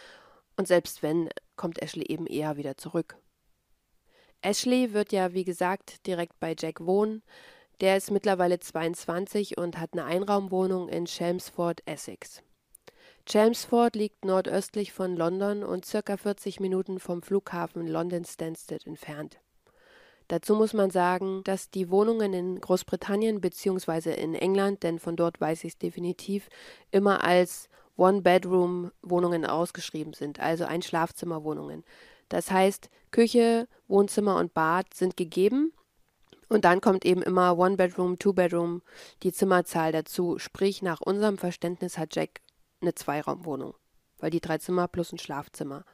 Und 0.57 0.69
selbst 0.69 1.03
wenn, 1.03 1.29
kommt 1.57 1.83
Ashley 1.83 2.07
eben 2.07 2.29
eher 2.29 2.57
wieder 2.57 2.77
zurück. 2.77 3.17
Ashley 4.43 4.93
wird 4.93 5.11
ja, 5.11 5.33
wie 5.33 5.45
gesagt, 5.45 6.07
direkt 6.07 6.39
bei 6.39 6.55
Jack 6.57 6.87
wohnen. 6.87 7.25
Der 7.81 7.97
ist 7.97 8.13
mittlerweile 8.13 8.61
22 8.61 9.59
und 9.59 9.81
hat 9.81 9.95
eine 9.95 10.05
Einraumwohnung 10.05 10.89
in 10.89 11.07
Chelmsford, 11.07 11.83
Essex. 11.85 12.45
Chelmsford 13.27 13.97
liegt 13.97 14.25
nordöstlich 14.25 14.93
von 14.93 15.17
London 15.17 15.65
und 15.65 15.87
circa 15.87 16.19
40 16.19 16.61
Minuten 16.61 17.01
vom 17.01 17.23
Flughafen 17.23 17.87
London 17.87 18.25
Stansted 18.25 18.87
entfernt. 18.87 19.41
Dazu 20.29 20.55
muss 20.55 20.75
man 20.75 20.91
sagen, 20.91 21.43
dass 21.45 21.71
die 21.71 21.91
Wohnungen 21.91 22.35
in 22.35 22.61
Großbritannien 22.61 23.41
bzw. 23.41 24.15
in 24.15 24.35
England, 24.35 24.83
denn 24.83 24.99
von 24.99 25.17
dort 25.17 25.41
weiß 25.41 25.65
ich 25.65 25.73
es 25.73 25.79
definitiv, 25.79 26.49
immer 26.91 27.25
als 27.25 27.69
One-Bedroom-Wohnungen 27.97 29.47
ausgeschrieben 29.47 30.13
sind, 30.13 30.41
also 30.41 30.65
Ein-Schlafzimmer-Wohnungen. 30.65 31.85
Das 32.29 32.51
heißt, 32.51 32.91
Küche, 33.11 33.69
Wohnzimmer 33.89 34.37
und 34.37 34.53
Bad 34.53 34.93
sind 34.95 35.17
gegeben 35.17 35.73
und 36.49 36.65
dann 36.65 36.81
kommt 36.81 37.05
eben 37.05 37.23
immer 37.23 37.57
One-Bedroom, 37.57 38.19
Two-Bedroom, 38.19 38.83
die 39.23 39.33
Zimmerzahl 39.33 39.93
dazu. 39.93 40.39
Sprich, 40.39 40.83
nach 40.83 41.01
unserem 41.01 41.39
Verständnis 41.39 41.97
hat 41.99 42.15
Jack 42.17 42.41
eine 42.85 42.95
Zweiraumwohnung, 42.95 43.75
weil 44.19 44.31
die 44.31 44.41
drei 44.41 44.59
Zimmer 44.59 44.89
plus 44.89 45.13
ein 45.13 45.19
Schlafzimmer. 45.19 45.85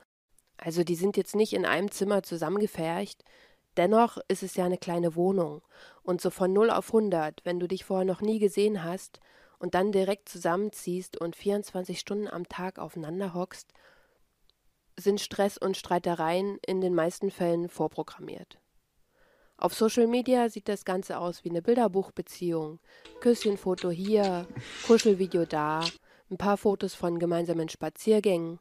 Also 0.56 0.84
die 0.84 0.94
sind 0.94 1.16
jetzt 1.16 1.34
nicht 1.34 1.52
in 1.52 1.64
einem 1.64 1.90
Zimmer 1.90 2.22
zusammengefercht, 2.22 3.24
dennoch 3.76 4.18
ist 4.28 4.42
es 4.42 4.56
ja 4.56 4.64
eine 4.64 4.78
kleine 4.78 5.14
Wohnung. 5.14 5.62
Und 6.02 6.20
so 6.20 6.30
von 6.30 6.52
0 6.52 6.70
auf 6.70 6.88
100, 6.88 7.44
wenn 7.44 7.60
du 7.60 7.66
dich 7.66 7.84
vorher 7.84 8.04
noch 8.04 8.20
nie 8.20 8.38
gesehen 8.38 8.84
hast 8.84 9.20
und 9.58 9.74
dann 9.74 9.92
direkt 9.92 10.28
zusammenziehst 10.28 11.18
und 11.20 11.36
24 11.36 11.98
Stunden 11.98 12.28
am 12.28 12.48
Tag 12.48 12.78
aufeinander 12.78 13.32
hockst, 13.32 13.72
sind 14.98 15.20
Stress 15.20 15.56
und 15.56 15.76
Streitereien 15.76 16.58
in 16.66 16.80
den 16.80 16.94
meisten 16.94 17.30
Fällen 17.30 17.68
vorprogrammiert. 17.68 18.58
Auf 19.56 19.74
Social 19.74 20.06
Media 20.06 20.48
sieht 20.48 20.68
das 20.68 20.86
Ganze 20.86 21.18
aus 21.18 21.44
wie 21.44 21.50
eine 21.50 21.60
Bilderbuchbeziehung. 21.60 22.80
Küsschenfoto 23.20 23.90
hier, 23.90 24.46
Kuschelvideo 24.86 25.44
da, 25.44 25.84
ein 26.30 26.38
paar 26.38 26.56
Fotos 26.56 26.94
von 26.94 27.18
gemeinsamen 27.18 27.68
Spaziergängen. 27.68 28.60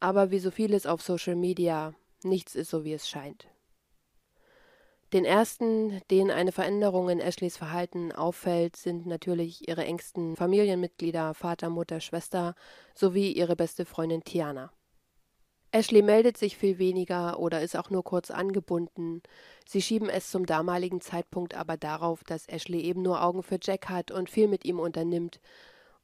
Aber 0.00 0.30
wie 0.30 0.38
so 0.38 0.50
vieles 0.50 0.86
auf 0.86 1.02
Social 1.02 1.34
Media, 1.34 1.94
nichts 2.22 2.54
ist 2.54 2.70
so, 2.70 2.84
wie 2.84 2.92
es 2.92 3.08
scheint. 3.08 3.48
Den 5.14 5.24
ersten, 5.24 6.02
denen 6.10 6.30
eine 6.30 6.52
Veränderung 6.52 7.08
in 7.08 7.18
Ashleys 7.18 7.56
Verhalten 7.56 8.12
auffällt, 8.12 8.76
sind 8.76 9.06
natürlich 9.06 9.66
ihre 9.66 9.86
engsten 9.86 10.36
Familienmitglieder, 10.36 11.32
Vater, 11.32 11.70
Mutter, 11.70 12.00
Schwester 12.00 12.54
sowie 12.94 13.32
ihre 13.32 13.56
beste 13.56 13.86
Freundin 13.86 14.22
Tiana. 14.22 14.70
Ashley 15.70 16.02
meldet 16.02 16.36
sich 16.36 16.58
viel 16.58 16.78
weniger 16.78 17.38
oder 17.38 17.62
ist 17.62 17.76
auch 17.76 17.88
nur 17.88 18.04
kurz 18.04 18.30
angebunden. 18.30 19.22
Sie 19.66 19.80
schieben 19.80 20.10
es 20.10 20.30
zum 20.30 20.44
damaligen 20.44 21.00
Zeitpunkt 21.00 21.54
aber 21.54 21.78
darauf, 21.78 22.22
dass 22.24 22.46
Ashley 22.48 22.80
eben 22.82 23.02
nur 23.02 23.22
Augen 23.22 23.42
für 23.42 23.58
Jack 23.62 23.88
hat 23.88 24.10
und 24.10 24.30
viel 24.30 24.48
mit 24.48 24.64
ihm 24.66 24.78
unternimmt 24.78 25.40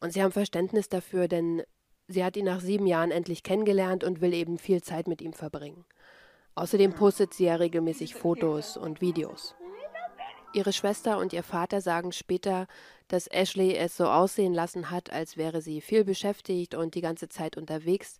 und 0.05 0.11
sie 0.11 0.23
haben 0.23 0.33
Verständnis 0.33 0.91
dafür, 0.91 1.29
denn 1.29 1.63
sie 2.09 2.23
hat 2.23 2.37
ihn 2.37 2.45
nach 2.45 2.61
sieben 2.61 2.87
Jahren 2.87 3.11
endlich 3.11 3.43
kennengelernt 3.43 4.05
und 4.05 4.21
will 4.21 4.35
eben 4.35 4.59
viel 4.59 4.83
Zeit 4.83 5.09
mit 5.09 5.23
ihm 5.23 5.33
verbringen. 5.33 5.87
Außerdem 6.57 6.93
postet 6.93 7.33
sie 7.33 7.47
ja 7.47 7.55
regelmäßig 7.55 8.15
Fotos 8.15 8.77
und 8.77 9.01
Videos. 9.01 9.55
Ihre 10.53 10.75
Schwester 10.75 11.17
und 11.17 11.33
ihr 11.33 11.43
Vater 11.43 11.81
sagen 11.81 12.13
später, 12.13 12.67
dass 13.09 13.29
Ashley 13.29 13.75
es 13.77 13.97
so 13.97 14.05
aussehen 14.05 14.53
lassen 14.53 14.91
hat, 14.91 15.11
als 15.11 15.39
wäre 15.39 15.63
sie 15.63 15.81
viel 15.81 16.05
beschäftigt 16.05 16.75
und 16.75 16.95
die 16.95 17.01
ganze 17.01 17.31
Zeit 17.31 17.57
unterwegs, 17.57 18.19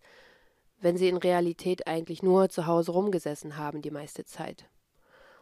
wenn 0.79 0.97
sie 0.97 1.07
in 1.07 1.17
Realität 1.17 1.85
eigentlich 1.85 2.23
nur 2.23 2.49
zu 2.49 2.65
Hause 2.65 2.93
rumgesessen 2.93 3.57
haben 3.57 3.83
die 3.83 3.91
meiste 3.91 4.25
Zeit. 4.25 4.65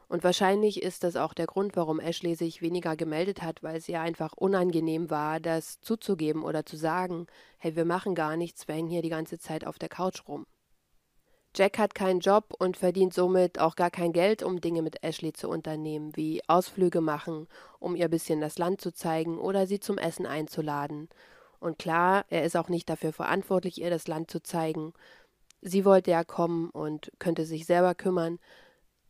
Und 0.08 0.24
wahrscheinlich 0.24 0.82
ist 0.84 1.04
das 1.04 1.16
auch 1.16 1.34
der 1.34 1.48
Grund, 1.48 1.76
warum 1.76 2.00
Ashley 2.00 2.36
sich 2.36 2.62
weniger 2.62 2.96
gemeldet 2.96 3.42
hat, 3.42 3.64
weil 3.64 3.78
es 3.78 3.90
ihr 3.90 4.02
einfach 4.02 4.34
unangenehm 4.34 5.10
war, 5.10 5.40
das 5.40 5.80
zuzugeben 5.82 6.44
oder 6.44 6.66
zu 6.66 6.78
sagen, 6.78 7.28
hey, 7.58 7.76
wir 7.76 7.86
machen 7.86 8.16
gar 8.16 8.38
nichts, 8.38 8.68
wir 8.68 8.76
hängen 8.76 8.90
hier 8.90 9.02
die 9.02 9.10
ganze 9.10 9.40
Zeit 9.40 9.66
auf 9.66 9.80
der 9.80 9.90
Couch 9.90 10.28
rum. 10.28 10.46
Jack 11.56 11.78
hat 11.78 11.94
keinen 11.94 12.20
Job 12.20 12.56
und 12.58 12.78
verdient 12.78 13.14
somit 13.14 13.60
auch 13.60 13.76
gar 13.76 13.92
kein 13.92 14.12
Geld, 14.12 14.42
um 14.42 14.60
Dinge 14.60 14.82
mit 14.82 15.04
Ashley 15.04 15.34
zu 15.34 15.50
unternehmen, 15.50 16.16
wie 16.16 16.42
Ausflüge 16.48 17.00
machen, 17.00 17.48
um 17.80 17.96
ihr 17.96 18.08
bisschen 18.08 18.42
das 18.42 18.58
Land 18.58 18.82
zu 18.82 18.92
zeigen 18.92 19.38
oder 19.38 19.68
sie 19.68 19.80
zum 19.80 20.00
Essen 20.00 20.26
einzuladen. 20.26 21.10
Und 21.60 21.78
klar, 21.78 22.26
er 22.30 22.44
ist 22.44 22.58
auch 22.58 22.70
nicht 22.70 22.90
dafür 22.90 23.14
verantwortlich, 23.14 23.80
ihr 23.80 23.92
das 23.92 24.08
Land 24.08 24.32
zu 24.32 24.42
zeigen. 24.42 24.94
Sie 25.62 25.86
wollte 25.86 26.10
ja 26.10 26.24
kommen 26.24 26.72
und 26.72 27.12
könnte 27.20 27.46
sich 27.46 27.68
selber 27.68 27.94
kümmern, 27.94 28.40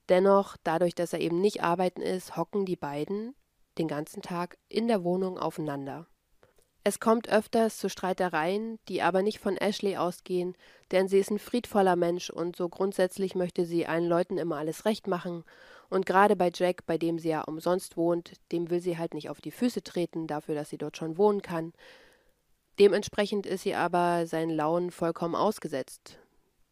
Dennoch, 0.10 0.58
dadurch, 0.64 0.96
dass 0.96 1.14
er 1.14 1.22
eben 1.22 1.40
nicht 1.40 1.64
arbeiten 1.64 2.02
ist, 2.02 2.36
hocken 2.36 2.66
die 2.66 2.76
beiden 2.76 3.36
den 3.78 3.88
ganzen 3.88 4.22
Tag 4.22 4.58
in 4.70 4.88
der 4.88 5.04
Wohnung 5.04 5.38
aufeinander. 5.38 6.08
Es 6.86 7.00
kommt 7.00 7.30
öfters 7.30 7.78
zu 7.78 7.90
Streitereien, 7.90 8.78
die 8.90 9.02
aber 9.02 9.22
nicht 9.22 9.40
von 9.40 9.56
Ashley 9.56 9.96
ausgehen, 9.96 10.56
denn 10.92 11.08
sie 11.08 11.20
ist 11.20 11.32
ein 11.32 11.40
friedvoller 11.40 11.96
Mensch 11.96 12.30
und 12.30 12.58
so 12.58 12.68
grundsätzlich 12.68 13.36
möchte 13.36 13.66
sie 13.66 13.88
allen 13.88 14.08
Leuten 14.08 14.38
immer 14.38 14.58
alles 14.58 14.84
recht 14.84 15.08
machen. 15.08 15.46
Und 15.90 16.06
gerade 16.06 16.36
bei 16.36 16.52
Jack, 16.54 16.86
bei 16.86 16.98
dem 16.98 17.20
sie 17.20 17.30
ja 17.30 17.42
umsonst 17.44 17.96
wohnt, 17.96 18.34
dem 18.52 18.70
will 18.70 18.82
sie 18.82 18.98
halt 18.98 19.14
nicht 19.14 19.30
auf 19.30 19.40
die 19.40 19.52
Füße 19.52 19.82
treten, 19.82 20.28
dafür, 20.28 20.56
dass 20.56 20.70
sie 20.70 20.78
dort 20.78 20.98
schon 20.98 21.18
wohnen 21.18 21.42
kann. 21.42 21.72
Dementsprechend 22.80 23.46
ist 23.46 23.64
sie 23.64 23.76
aber 23.76 24.28
seinen 24.28 24.50
Launen 24.50 24.92
vollkommen 24.92 25.36
ausgesetzt, 25.36 26.18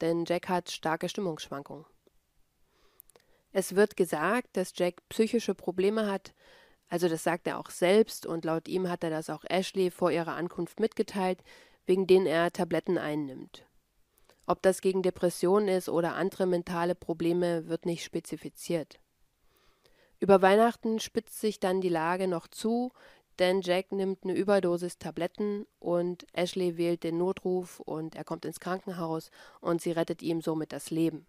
denn 0.01 0.25
Jack 0.25 0.49
hat 0.49 0.71
starke 0.71 1.07
Stimmungsschwankungen. 1.07 1.85
Es 3.53 3.75
wird 3.75 3.97
gesagt, 3.97 4.49
dass 4.53 4.73
Jack 4.75 5.01
psychische 5.09 5.53
Probleme 5.53 6.09
hat, 6.09 6.33
also 6.91 7.07
das 7.07 7.23
sagt 7.23 7.47
er 7.47 7.57
auch 7.57 7.69
selbst 7.69 8.25
und 8.25 8.43
laut 8.43 8.67
ihm 8.67 8.89
hat 8.89 9.03
er 9.03 9.09
das 9.09 9.29
auch 9.29 9.45
Ashley 9.45 9.91
vor 9.91 10.11
ihrer 10.11 10.35
Ankunft 10.35 10.79
mitgeteilt, 10.81 11.41
wegen 11.85 12.05
denen 12.05 12.25
er 12.25 12.51
Tabletten 12.51 12.97
einnimmt. 12.97 13.65
Ob 14.45 14.61
das 14.61 14.81
gegen 14.81 15.01
Depressionen 15.01 15.69
ist 15.69 15.87
oder 15.87 16.15
andere 16.15 16.45
mentale 16.45 16.93
Probleme, 16.93 17.67
wird 17.67 17.85
nicht 17.85 18.03
spezifiziert. 18.03 18.99
Über 20.19 20.41
Weihnachten 20.41 20.99
spitzt 20.99 21.39
sich 21.39 21.59
dann 21.59 21.79
die 21.79 21.89
Lage 21.89 22.27
noch 22.27 22.47
zu, 22.47 22.91
denn 23.39 23.61
Jack 23.61 23.93
nimmt 23.93 24.23
eine 24.23 24.33
Überdosis 24.33 24.97
Tabletten 24.97 25.65
und 25.79 26.27
Ashley 26.33 26.77
wählt 26.77 27.03
den 27.03 27.17
Notruf 27.17 27.79
und 27.79 28.15
er 28.15 28.25
kommt 28.25 28.43
ins 28.43 28.59
Krankenhaus 28.59 29.31
und 29.61 29.81
sie 29.81 29.91
rettet 29.91 30.21
ihm 30.21 30.41
somit 30.41 30.73
das 30.73 30.91
Leben. 30.91 31.25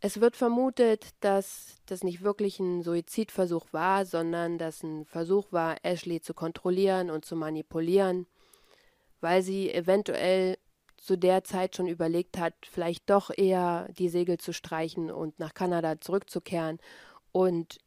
Es 0.00 0.20
wird 0.20 0.36
vermutet, 0.36 1.14
dass 1.20 1.76
das 1.86 2.04
nicht 2.04 2.22
wirklich 2.22 2.60
ein 2.60 2.82
Suizidversuch 2.82 3.66
war, 3.72 4.04
sondern 4.06 4.58
dass 4.58 4.82
ein 4.82 5.04
Versuch 5.06 5.52
war, 5.52 5.76
Ashley 5.84 6.20
zu 6.20 6.34
kontrollieren 6.34 7.10
und 7.10 7.24
zu 7.24 7.34
manipulieren, 7.34 8.26
weil 9.20 9.42
sie 9.42 9.72
eventuell 9.72 10.58
zu 10.98 11.16
der 11.16 11.44
Zeit 11.44 11.76
schon 11.76 11.88
überlegt 11.88 12.38
hat, 12.38 12.54
vielleicht 12.64 13.08
doch 13.10 13.30
eher 13.36 13.88
die 13.98 14.08
Segel 14.08 14.38
zu 14.38 14.52
streichen 14.52 15.10
und 15.10 15.38
nach 15.38 15.54
Kanada 15.54 16.00
zurückzukehren 16.00 16.78
und 17.32 17.78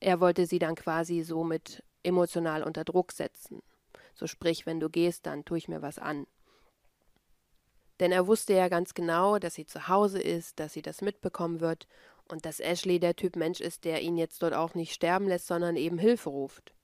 Er 0.00 0.18
wollte 0.20 0.46
sie 0.46 0.58
dann 0.58 0.74
quasi 0.74 1.22
somit 1.22 1.84
emotional 2.02 2.64
unter 2.64 2.84
Druck 2.84 3.12
setzen. 3.12 3.62
So 4.14 4.26
sprich, 4.26 4.66
wenn 4.66 4.80
du 4.80 4.90
gehst, 4.90 5.26
dann 5.26 5.44
tue 5.44 5.58
ich 5.58 5.68
mir 5.68 5.80
was 5.80 5.98
an. 5.98 6.26
Denn 8.00 8.12
er 8.12 8.26
wusste 8.26 8.54
ja 8.54 8.68
ganz 8.68 8.94
genau, 8.94 9.38
dass 9.38 9.54
sie 9.54 9.66
zu 9.66 9.88
Hause 9.88 10.20
ist, 10.20 10.58
dass 10.58 10.72
sie 10.72 10.82
das 10.82 11.02
mitbekommen 11.02 11.60
wird 11.60 11.86
und 12.28 12.46
dass 12.46 12.60
Ashley 12.60 12.98
der 12.98 13.16
Typ 13.16 13.36
Mensch 13.36 13.60
ist, 13.60 13.84
der 13.84 14.00
ihn 14.02 14.16
jetzt 14.16 14.42
dort 14.42 14.54
auch 14.54 14.74
nicht 14.74 14.92
sterben 14.92 15.28
lässt, 15.28 15.46
sondern 15.46 15.76
eben 15.76 15.98
Hilfe 15.98 16.30
ruft. 16.30 16.74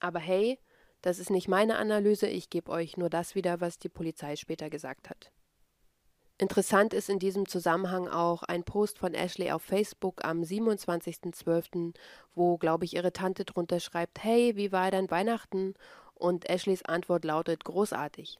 Aber 0.00 0.18
hey, 0.18 0.58
das 1.00 1.18
ist 1.18 1.30
nicht 1.30 1.48
meine 1.48 1.76
Analyse, 1.78 2.26
ich 2.26 2.50
gebe 2.50 2.70
euch 2.70 2.96
nur 2.96 3.10
das 3.10 3.34
wieder, 3.34 3.60
was 3.60 3.78
die 3.78 3.88
Polizei 3.88 4.36
später 4.36 4.70
gesagt 4.70 5.10
hat. 5.10 5.32
Interessant 6.38 6.92
ist 6.92 7.08
in 7.08 7.20
diesem 7.20 7.46
Zusammenhang 7.46 8.08
auch 8.08 8.42
ein 8.42 8.64
Post 8.64 8.98
von 8.98 9.14
Ashley 9.14 9.52
auf 9.52 9.62
Facebook 9.62 10.24
am 10.24 10.40
27.12., 10.42 11.94
wo, 12.34 12.58
glaube 12.58 12.84
ich, 12.84 12.96
ihre 12.96 13.12
Tante 13.12 13.44
drunter 13.44 13.78
schreibt, 13.78 14.24
hey, 14.24 14.56
wie 14.56 14.72
war 14.72 14.90
dein 14.90 15.08
Weihnachten? 15.10 15.74
Und 16.14 16.48
Ashleys 16.48 16.84
Antwort 16.84 17.24
lautet 17.24 17.64
großartig. 17.64 18.38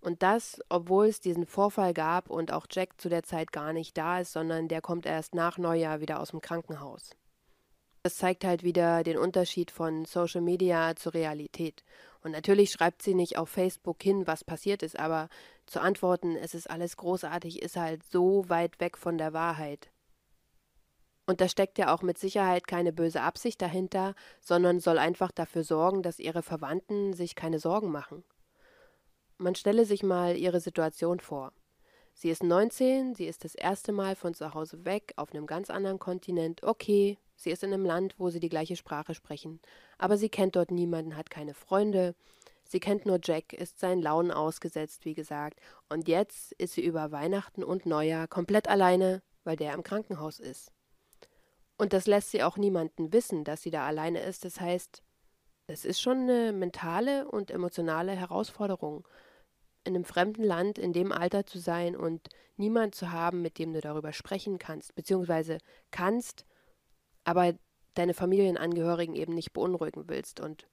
Und 0.00 0.22
das, 0.22 0.60
obwohl 0.68 1.06
es 1.06 1.20
diesen 1.20 1.46
Vorfall 1.46 1.92
gab 1.92 2.30
und 2.30 2.52
auch 2.52 2.66
Jack 2.70 3.00
zu 3.00 3.08
der 3.08 3.22
Zeit 3.22 3.52
gar 3.52 3.72
nicht 3.72 3.98
da 3.98 4.20
ist, 4.20 4.32
sondern 4.32 4.68
der 4.68 4.80
kommt 4.80 5.04
erst 5.04 5.34
nach 5.34 5.58
Neujahr 5.58 6.00
wieder 6.00 6.20
aus 6.20 6.30
dem 6.30 6.40
Krankenhaus. 6.40 7.10
Das 8.02 8.16
zeigt 8.16 8.44
halt 8.44 8.62
wieder 8.62 9.02
den 9.02 9.18
Unterschied 9.18 9.70
von 9.70 10.06
Social 10.06 10.40
Media 10.40 10.96
zur 10.96 11.12
Realität. 11.12 11.84
Und 12.22 12.32
natürlich 12.32 12.70
schreibt 12.70 13.02
sie 13.02 13.14
nicht 13.14 13.36
auf 13.36 13.50
Facebook 13.50 14.02
hin, 14.02 14.26
was 14.26 14.42
passiert 14.42 14.82
ist, 14.82 14.98
aber 14.98 15.28
zu 15.66 15.80
antworten, 15.80 16.34
es 16.36 16.54
ist 16.54 16.70
alles 16.70 16.96
großartig, 16.96 17.60
ist 17.60 17.76
halt 17.76 18.02
so 18.04 18.48
weit 18.48 18.80
weg 18.80 18.96
von 18.96 19.18
der 19.18 19.34
Wahrheit. 19.34 19.90
Und 21.26 21.42
da 21.42 21.48
steckt 21.48 21.78
ja 21.78 21.94
auch 21.94 22.00
mit 22.00 22.18
Sicherheit 22.18 22.66
keine 22.66 22.92
böse 22.92 23.20
Absicht 23.20 23.60
dahinter, 23.60 24.14
sondern 24.40 24.80
soll 24.80 24.98
einfach 24.98 25.30
dafür 25.30 25.62
sorgen, 25.62 26.02
dass 26.02 26.18
ihre 26.18 26.42
Verwandten 26.42 27.12
sich 27.12 27.34
keine 27.34 27.58
Sorgen 27.58 27.90
machen. 27.90 28.24
Man 29.42 29.54
stelle 29.54 29.86
sich 29.86 30.02
mal 30.02 30.36
ihre 30.36 30.60
Situation 30.60 31.18
vor. 31.18 31.54
Sie 32.12 32.28
ist 32.28 32.42
19, 32.42 33.14
sie 33.14 33.24
ist 33.24 33.42
das 33.42 33.54
erste 33.54 33.90
Mal 33.90 34.14
von 34.14 34.34
zu 34.34 34.52
Hause 34.52 34.84
weg, 34.84 35.14
auf 35.16 35.32
einem 35.32 35.46
ganz 35.46 35.70
anderen 35.70 35.98
Kontinent. 35.98 36.62
Okay, 36.62 37.16
sie 37.36 37.50
ist 37.50 37.64
in 37.64 37.72
einem 37.72 37.86
Land, 37.86 38.16
wo 38.18 38.28
sie 38.28 38.38
die 38.38 38.50
gleiche 38.50 38.76
Sprache 38.76 39.14
sprechen. 39.14 39.58
Aber 39.96 40.18
sie 40.18 40.28
kennt 40.28 40.56
dort 40.56 40.70
niemanden, 40.70 41.16
hat 41.16 41.30
keine 41.30 41.54
Freunde. 41.54 42.14
Sie 42.64 42.80
kennt 42.80 43.06
nur 43.06 43.18
Jack, 43.22 43.54
ist 43.54 43.80
seinen 43.80 44.02
Launen 44.02 44.30
ausgesetzt, 44.30 45.06
wie 45.06 45.14
gesagt. 45.14 45.58
Und 45.88 46.06
jetzt 46.06 46.52
ist 46.52 46.74
sie 46.74 46.84
über 46.84 47.10
Weihnachten 47.10 47.64
und 47.64 47.86
Neujahr 47.86 48.28
komplett 48.28 48.68
alleine, 48.68 49.22
weil 49.44 49.56
der 49.56 49.72
im 49.72 49.82
Krankenhaus 49.82 50.38
ist. 50.38 50.70
Und 51.78 51.94
das 51.94 52.06
lässt 52.06 52.30
sie 52.30 52.42
auch 52.42 52.58
niemanden 52.58 53.14
wissen, 53.14 53.44
dass 53.44 53.62
sie 53.62 53.70
da 53.70 53.86
alleine 53.86 54.20
ist. 54.20 54.44
Das 54.44 54.60
heißt, 54.60 55.02
es 55.66 55.86
ist 55.86 56.02
schon 56.02 56.18
eine 56.18 56.52
mentale 56.52 57.26
und 57.26 57.50
emotionale 57.50 58.12
Herausforderung 58.12 59.06
in 59.84 59.94
einem 59.94 60.04
fremden 60.04 60.44
Land 60.44 60.78
in 60.78 60.92
dem 60.92 61.12
Alter 61.12 61.46
zu 61.46 61.58
sein 61.58 61.96
und 61.96 62.28
niemand 62.56 62.94
zu 62.94 63.10
haben, 63.10 63.42
mit 63.42 63.58
dem 63.58 63.72
du 63.72 63.80
darüber 63.80 64.12
sprechen 64.12 64.58
kannst, 64.58 64.94
beziehungsweise 64.94 65.58
kannst, 65.90 66.44
aber 67.24 67.54
deine 67.94 68.14
Familienangehörigen 68.14 69.14
eben 69.14 69.34
nicht 69.34 69.52
beunruhigen 69.52 70.08
willst. 70.08 70.40
Und 70.40 70.66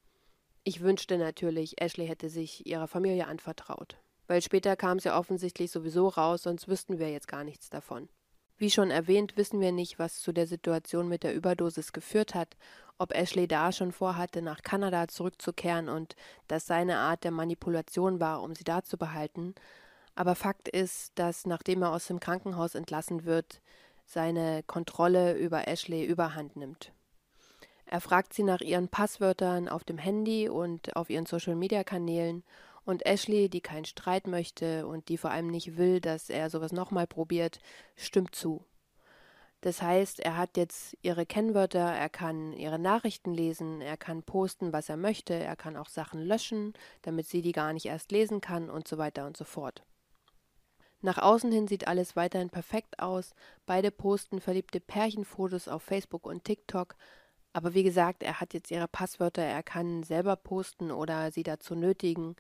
ich 0.64 0.82
wünschte 0.82 1.18
natürlich, 1.18 1.82
Ashley 1.82 2.08
hätte 2.08 2.30
sich 2.30 2.68
ihrer 2.68 2.88
Familie 2.88 3.28
anvertraut. 3.28 3.98
Weil 4.28 4.42
später 4.42 4.76
kam 4.76 4.98
es 4.98 5.06
ja 5.06 5.18
offensichtlich 5.18 5.72
sowieso 5.72 6.10
raus, 6.10 6.44
sonst 6.44 6.68
wüssten 6.68 7.00
wir 7.00 7.10
jetzt 7.10 7.30
gar 7.30 7.46
nichts 7.46 7.70
davon. 7.70 8.10
Wie 8.58 8.72
schon 8.72 8.92
erwähnt, 8.92 9.38
wissen 9.38 9.62
wir 9.62 9.72
nicht, 9.72 10.00
was 10.00 10.20
zu 10.20 10.34
der 10.34 10.48
Situation 10.48 11.08
mit 11.08 11.24
der 11.24 11.34
Überdosis 11.34 11.94
geführt 11.94 12.36
hat, 12.36 12.58
ob 12.98 13.14
Ashley 13.16 13.48
da 13.48 13.72
schon 13.72 13.92
vorhatte, 13.92 14.42
nach 14.42 14.62
Kanada 14.62 15.08
zurückzukehren 15.08 15.90
und 15.90 16.16
das 16.48 16.66
seine 16.66 16.98
Art 16.98 17.24
der 17.24 17.32
Manipulation 17.32 18.20
war, 18.20 18.42
um 18.42 18.56
sie 18.56 18.64
da 18.64 18.84
zu 18.84 18.98
behalten. 18.98 19.56
Aber 20.16 20.36
Fakt 20.36 20.68
ist, 20.68 21.12
dass 21.16 21.46
nachdem 21.46 21.84
er 21.84 21.92
aus 21.92 22.08
dem 22.08 22.20
Krankenhaus 22.20 22.76
entlassen 22.76 23.26
wird, 23.26 23.62
seine 24.06 24.64
Kontrolle 24.64 25.34
über 25.38 25.68
Ashley 25.68 26.06
überhand 26.06 26.56
nimmt. 26.56 26.92
Er 27.86 28.02
fragt 28.02 28.34
sie 28.34 28.44
nach 28.44 28.62
ihren 28.62 28.90
Passwörtern 28.90 29.70
auf 29.70 29.84
dem 29.84 29.98
Handy 29.98 30.50
und 30.50 30.96
auf 30.96 31.10
ihren 31.10 31.26
Social-Media-Kanälen 31.26 32.44
und 32.84 33.06
Ashley, 33.06 33.50
die 33.50 33.62
keinen 33.62 33.86
Streit 33.86 34.28
möchte 34.28 34.88
und 34.88 35.10
die 35.10 35.18
vor 35.18 35.32
allem 35.32 35.48
nicht 35.48 35.78
will, 35.78 36.02
dass 36.02 36.30
er 36.30 36.50
sowas 36.50 36.72
nochmal 36.72 37.06
probiert, 37.06 37.60
stimmt 37.96 38.34
zu. 38.34 38.66
Das 39.62 39.82
heißt, 39.82 40.20
er 40.20 40.38
hat 40.38 40.56
jetzt 40.56 40.96
ihre 41.02 41.26
Kennwörter, 41.26 41.80
er 41.80 42.10
kann 42.10 42.54
ihre 42.54 42.78
Nachrichten 42.78 43.34
lesen, 43.34 43.82
er 43.82 43.98
kann 43.98 44.22
posten, 44.22 44.72
was 44.72 44.88
er 44.88 44.98
möchte, 44.98 45.34
er 45.34 45.56
kann 45.56 45.76
auch 45.76 45.90
Sachen 45.90 46.22
löschen, 46.22 46.74
damit 47.02 47.28
sie 47.28 47.42
die 47.42 47.54
gar 47.54 47.74
nicht 47.74 47.88
erst 47.88 48.12
lesen 48.12 48.40
kann 48.40 48.70
und 48.70 48.88
so 48.88 48.98
weiter 48.98 49.26
und 49.26 49.36
so 49.36 49.46
fort. 49.46 49.84
Nach 51.02 51.18
außen 51.18 51.52
hin 51.52 51.68
sieht 51.68 51.88
alles 51.88 52.16
weiterhin 52.16 52.50
perfekt 52.50 53.00
aus. 53.00 53.34
Beide 53.66 53.92
posten 53.92 54.42
verliebte 54.42 54.80
Pärchenfotos 54.80 55.68
auf 55.68 55.84
Facebook 55.84 56.26
und 56.26 56.44
TikTok. 56.44 56.96
Aber 57.54 57.74
wie 57.74 57.84
gesagt, 57.84 58.24
er 58.24 58.40
hat 58.40 58.54
jetzt 58.54 58.72
ihre 58.72 58.88
Passwörter, 58.88 59.42
er 59.44 59.64
kann 59.64 60.04
selber 60.04 60.36
posten 60.36 60.92
oder 60.92 61.32
sie 61.32 61.44
dazu 61.44 61.76
nötigen. 61.76 62.36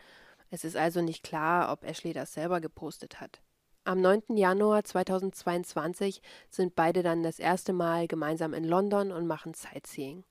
Es 0.50 0.64
ist 0.64 0.76
also 0.76 1.02
nicht 1.02 1.24
klar, 1.24 1.72
ob 1.72 1.84
Ashley 1.84 2.14
das 2.14 2.34
selber 2.34 2.62
gepostet 2.62 3.20
hat. 3.20 3.42
Am 3.88 4.02
9. 4.02 4.36
Januar 4.36 4.84
2022 4.84 6.22
sind 6.50 6.76
beide 6.76 7.04
dann 7.04 7.24
das 7.24 7.40
erste 7.40 7.72
Mal 7.72 8.10
gemeinsam 8.10 8.54
in 8.54 8.66
London 8.66 9.14
und 9.14 9.28
machen 9.28 9.54
Sightseeing. 9.54 10.26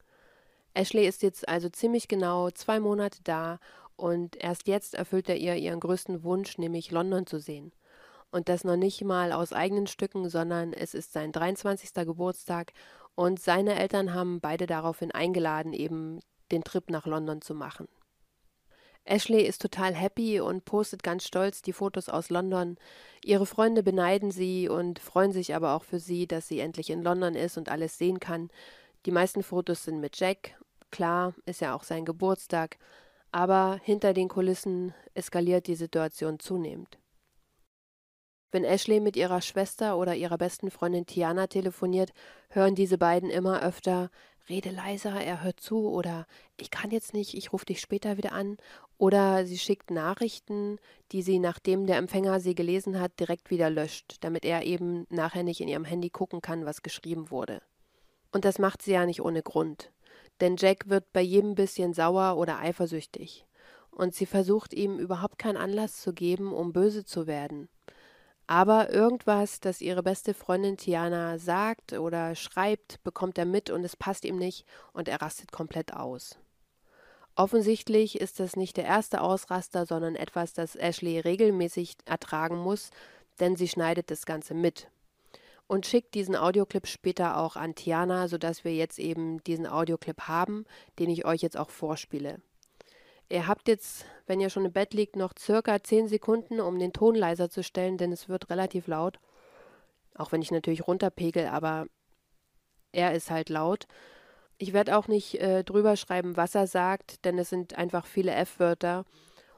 Ashley 0.75 1.07
ist 1.07 1.23
jetzt 1.23 1.49
also 1.49 1.71
ziemlich 1.71 2.07
genau 2.07 2.51
zwei 2.51 2.81
Monate 2.81 3.21
da 3.25 3.59
und 3.97 4.37
erst 4.37 4.69
jetzt 4.69 4.95
erfüllt 4.95 5.31
er 5.31 5.39
ihr 5.39 5.55
ihren 5.55 5.81
größten 5.81 6.23
Wunsch, 6.23 6.59
nämlich 6.59 6.91
London 6.91 7.27
zu 7.27 7.39
sehen. 7.39 7.73
Und 8.31 8.51
das 8.51 8.63
noch 8.63 8.77
nicht 8.77 9.03
mal 9.03 9.33
aus 9.33 9.55
eigenen 9.55 9.87
Stücken, 9.87 10.29
sondern 10.29 10.75
es 10.75 10.93
ist 10.93 11.15
sein 11.15 11.33
23. 11.33 11.95
Geburtstag 12.05 12.75
und 13.15 13.41
seine 13.41 13.77
Eltern 13.77 14.13
haben 14.13 14.43
beide 14.43 14.67
daraufhin 14.67 15.13
eingeladen, 15.13 15.73
eben 15.73 16.21
den 16.53 16.63
Trip 16.63 16.91
nach 16.91 17.07
London 17.07 17.41
zu 17.41 17.55
machen. 17.55 17.89
Ashley 19.07 19.43
ist 19.43 19.63
total 19.63 19.95
happy 19.95 20.41
und 20.41 20.65
postet 20.65 21.03
ganz 21.03 21.25
stolz 21.27 21.63
die 21.63 21.73
Fotos 21.73 22.09
aus 22.09 22.29
London. 22.29 22.77
Ihre 23.25 23.47
Freunde 23.47 23.83
beneiden 23.83 24.31
sie 24.31 24.69
und 24.69 24.99
freuen 24.99 25.33
sich 25.33 25.55
aber 25.55 25.75
auch 25.75 25.85
für 25.85 26.01
sie, 26.01 26.27
dass 26.27 26.49
sie 26.49 26.59
endlich 26.59 26.91
in 26.91 27.03
London 27.03 27.35
ist 27.35 27.57
und 27.57 27.69
alles 27.69 27.99
sehen 27.99 28.21
kann. 28.21 28.51
Die 29.07 29.13
meisten 29.13 29.43
Fotos 29.43 29.85
sind 29.85 30.01
mit 30.01 30.19
Jack. 30.19 30.59
Klar, 30.91 31.35
ist 31.47 31.61
ja 31.61 31.75
auch 31.75 31.85
sein 31.85 32.05
Geburtstag. 32.05 32.79
Aber 33.31 33.79
hinter 33.83 34.13
den 34.13 34.29
Kulissen 34.29 34.95
eskaliert 35.15 35.69
die 35.69 35.77
Situation 35.77 36.41
zunehmend. 36.41 36.99
Wenn 38.51 38.65
Ashley 38.65 39.01
mit 39.01 39.17
ihrer 39.17 39.41
Schwester 39.41 39.99
oder 39.99 40.15
ihrer 40.15 40.39
besten 40.39 40.71
Freundin 40.71 41.07
Tiana 41.07 41.47
telefoniert, 41.47 42.13
hören 42.49 42.75
diese 42.75 42.99
beiden 42.99 43.31
immer 43.31 43.63
öfter 43.63 44.11
Rede 44.49 44.71
leiser, 44.71 45.21
er 45.21 45.43
hört 45.43 45.61
zu 45.61 45.89
oder 45.89 46.27
ich 46.57 46.71
kann 46.71 46.91
jetzt 46.91 47.15
nicht, 47.15 47.35
ich 47.35 47.53
rufe 47.53 47.67
dich 47.67 47.81
später 47.81 48.17
wieder 48.17 48.33
an 48.33 48.59
oder 48.97 49.45
sie 49.45 49.59
schickt 49.59 49.91
Nachrichten, 49.91 50.79
die 51.13 51.23
sie, 51.23 51.39
nachdem 51.39 51.87
der 51.87 51.97
Empfänger 51.97 52.39
sie 52.39 52.55
gelesen 52.55 53.01
hat, 53.01 53.19
direkt 53.19 53.51
wieder 53.51 53.71
löscht, 53.71 54.19
damit 54.21 54.45
er 54.45 54.65
eben 54.65 55.07
nachher 55.11 55.43
nicht 55.43 55.61
in 55.61 55.69
ihrem 55.69 55.85
Handy 55.85 56.11
gucken 56.11 56.41
kann, 56.43 56.65
was 56.65 56.83
geschrieben 56.83 57.31
wurde. 57.31 57.61
Und 58.33 58.45
das 58.45 58.59
macht 58.59 58.83
sie 58.83 58.93
ja 58.93 59.05
nicht 59.05 59.23
ohne 59.23 59.43
Grund. 59.43 59.91
Denn 60.41 60.57
Jack 60.57 60.89
wird 60.89 61.13
bei 61.13 61.23
jedem 61.23 61.55
bisschen 61.55 61.95
sauer 61.95 62.37
oder 62.37 62.59
eifersüchtig. 62.59 63.47
Und 63.91 64.15
sie 64.15 64.27
versucht 64.27 64.75
ihm 64.75 64.99
überhaupt 64.99 65.39
keinen 65.39 65.57
Anlass 65.57 66.01
zu 66.01 66.13
geben, 66.13 66.53
um 66.53 66.73
böse 66.73 67.05
zu 67.05 67.27
werden. 67.27 67.69
Aber 68.49 68.93
irgendwas, 68.93 69.59
das 69.59 69.81
ihre 69.81 70.05
beste 70.05 70.33
Freundin 70.33 70.77
Tiana 70.77 71.39
sagt 71.39 71.95
oder 71.95 72.37
schreibt, 72.37 73.03
bekommt 73.03 73.39
er 73.39 73.45
mit 73.45 73.71
und 73.71 73.83
es 73.85 73.97
passt 73.97 74.25
ihm 74.25 74.37
nicht 74.37 74.65
und 74.93 75.09
er 75.09 75.21
rastet 75.21 75.51
komplett 75.51 75.93
aus. 75.93 76.39
Offensichtlich 77.35 78.21
ist 78.21 78.39
das 78.41 78.57
nicht 78.57 78.77
der 78.77 78.85
erste 78.85 79.21
Ausraster, 79.21 79.85
sondern 79.85 80.15
etwas, 80.15 80.55
das 80.55 80.77
Ashley 80.77 81.19
regelmäßig 81.19 81.97
ertragen 82.07 82.57
muss, 82.57 82.91
denn 83.41 83.57
sie 83.57 83.69
schneidet 83.69 84.11
das 84.11 84.27
Ganze 84.27 84.55
mit. 84.55 84.89
Und 85.67 85.85
schickt 85.85 86.15
diesen 86.15 86.37
Audioclip 86.37 86.87
später 86.87 87.37
auch 87.39 87.57
an 87.57 87.75
Tiana, 87.75 88.29
sodass 88.29 88.65
wir 88.65 88.75
jetzt 88.75 89.01
eben 89.01 89.43
diesen 89.45 89.67
Audioclip 89.67 90.23
haben, 90.23 90.65
den 91.01 91.11
ich 91.11 91.27
euch 91.27 91.43
jetzt 91.43 91.59
auch 91.59 91.71
vorspiele. 91.71 92.41
Ihr 93.29 93.47
habt 93.47 93.67
jetzt, 93.69 94.05
wenn 94.27 94.41
ihr 94.41 94.51
schon 94.51 94.65
im 94.65 94.73
Bett 94.73 94.95
liegt, 94.95 95.17
noch 95.17 95.33
circa 95.37 95.83
10 95.83 96.09
Sekunden, 96.09 96.61
um 96.61 96.79
den 96.79 96.93
Ton 96.93 97.15
leiser 97.15 97.51
zu 97.51 97.63
stellen, 97.63 97.99
denn 97.99 98.13
es 98.13 98.29
wird 98.29 98.51
relativ 98.51 98.87
laut. 98.87 99.19
Auch 100.15 100.33
wenn 100.33 100.43
ich 100.43 100.53
natürlich 100.53 100.87
runterpegel, 100.87 101.47
aber 101.47 101.87
er 102.93 103.15
ist 103.15 103.31
halt 103.31 103.49
laut. 103.49 103.87
Ich 104.59 104.73
werde 104.73 104.97
auch 104.97 105.09
nicht 105.09 105.41
äh, 105.41 105.65
drüber 105.65 105.97
schreiben, 105.97 106.37
was 106.37 106.55
er 106.55 106.67
sagt, 106.67 107.25
denn 107.25 107.39
es 107.39 107.51
sind 107.51 107.77
einfach 107.77 108.07
viele 108.07 108.33
F-Wörter. 108.33 109.05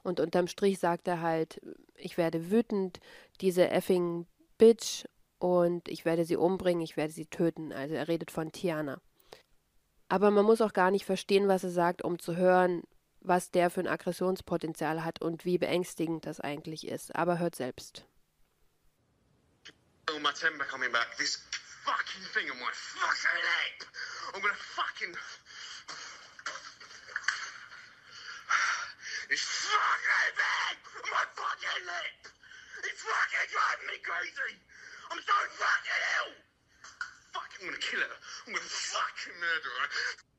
Und 0.03 0.19
unterm 0.19 0.47
Strich 0.47 0.79
sagt 0.79 1.07
er 1.07 1.21
halt, 1.21 1.61
ich 1.95 2.17
werde 2.17 2.51
wütend, 2.51 2.99
diese 3.39 3.69
effing 3.69 4.25
Bitch 4.57 5.05
und 5.37 5.87
ich 5.87 6.05
werde 6.05 6.25
sie 6.25 6.35
umbringen, 6.35 6.81
ich 6.81 6.97
werde 6.97 7.13
sie 7.13 7.27
töten. 7.27 7.71
Also 7.71 7.95
er 7.95 8.07
redet 8.07 8.31
von 8.31 8.51
Tiana. 8.51 8.99
Aber 10.09 10.31
man 10.31 10.45
muss 10.45 10.61
auch 10.61 10.73
gar 10.73 10.91
nicht 10.91 11.05
verstehen, 11.05 11.47
was 11.47 11.63
er 11.63 11.69
sagt, 11.69 12.03
um 12.03 12.19
zu 12.19 12.35
hören, 12.35 12.83
was 13.21 13.51
der 13.51 13.69
für 13.69 13.81
ein 13.81 13.87
Aggressionspotenzial 13.87 15.03
hat 15.03 15.21
und 15.21 15.45
wie 15.45 15.57
beängstigend 15.57 16.25
das 16.25 16.39
eigentlich 16.39 16.87
ist. 16.87 17.15
Aber 17.15 17.39
hört 17.39 17.55
selbst. 17.55 18.05
Oh, 20.09 20.19
my 20.19 20.33
temper 20.33 20.65
coming 20.65 20.91
back. 20.91 21.15
This 21.17 21.37
fucking 21.85 22.25
thing 22.33 22.49
on 22.49 22.57
my 22.57 22.71
fucking 22.73 23.39
lip. 23.45 23.87
I'm 24.33 24.41
gonna 24.41 24.53
fucking. 24.55 25.13
It's 29.29 29.45
fucking 29.45 30.33
big 30.33 30.77
on 30.97 31.09
my 31.13 31.25
fucking 31.37 31.85
lip. 31.85 32.19
It's 32.81 33.01
fucking 33.05 33.47
driving 33.53 33.87
me 33.93 33.97
crazy. 34.01 34.57
I'm 35.11 35.21
so 35.21 35.37
fucking 35.61 36.01
ill. 36.17 36.33
Fuck, 37.33 37.51
I'm 37.61 37.67
gonna 37.69 37.77
kill 37.77 38.01
her. 38.01 38.15
I'm 38.47 38.53
gonna 38.53 38.65
fucking 38.65 39.37
murder 39.37 39.73
her. 39.77 40.38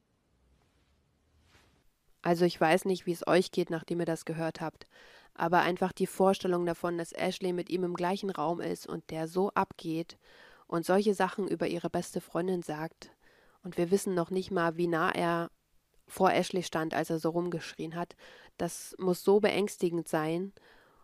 Also 2.23 2.45
ich 2.45 2.61
weiß 2.61 2.85
nicht, 2.85 3.07
wie 3.07 3.13
es 3.13 3.27
euch 3.27 3.51
geht, 3.51 3.71
nachdem 3.71 4.01
ihr 4.01 4.07
das 4.07 4.25
gehört 4.25 4.61
habt, 4.61 4.87
aber 5.35 5.61
einfach 5.61 5.93
die 5.93 6.07
Vorstellung 6.07 6.67
davon, 6.67 6.99
dass 6.99 7.13
Ashley 7.13 7.53
mit 7.53 7.71
ihm 7.71 7.85
im 7.85 7.95
gleichen 7.95 8.31
Raum 8.31 8.61
ist 8.61 8.87
und 8.87 9.11
der 9.11 9.27
so 9.27 9.51
abgeht 9.51 10.19
und 10.67 10.85
solche 10.85 11.15
Sachen 11.15 11.49
über 11.49 11.67
ihre 11.67 11.91
beste 11.91 12.21
Freundin 12.21 12.63
sagt, 12.63 13.11
und 13.63 13.77
wir 13.77 13.91
wissen 13.91 14.15
noch 14.15 14.31
nicht 14.31 14.51
mal, 14.51 14.77
wie 14.77 14.87
nah 14.87 15.11
er 15.11 15.51
vor 16.07 16.33
Ashley 16.33 16.63
stand, 16.63 16.95
als 16.95 17.11
er 17.11 17.19
so 17.19 17.31
rumgeschrien 17.31 17.95
hat, 17.95 18.17
das 18.59 18.95
muss 18.99 19.23
so 19.23 19.41
beängstigend 19.41 20.09
sein. 20.09 20.53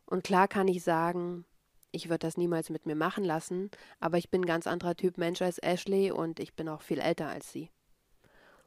Und 0.04 0.24
klar 0.24 0.48
kann 0.48 0.68
ich 0.68 0.82
sagen, 0.82 1.44
ich 1.92 2.08
würde 2.08 2.26
das 2.26 2.36
niemals 2.36 2.70
mit 2.70 2.86
mir 2.86 2.94
machen 2.94 3.24
lassen, 3.24 3.70
aber 4.00 4.18
ich 4.18 4.30
bin 4.30 4.42
ein 4.42 4.46
ganz 4.46 4.66
anderer 4.66 4.96
Typ 4.96 5.18
Mensch 5.18 5.42
als 5.42 5.58
Ashley 5.58 6.10
und 6.10 6.40
ich 6.40 6.54
bin 6.54 6.68
auch 6.68 6.82
viel 6.82 6.98
älter 6.98 7.28
als 7.28 7.52
sie. 7.52 7.70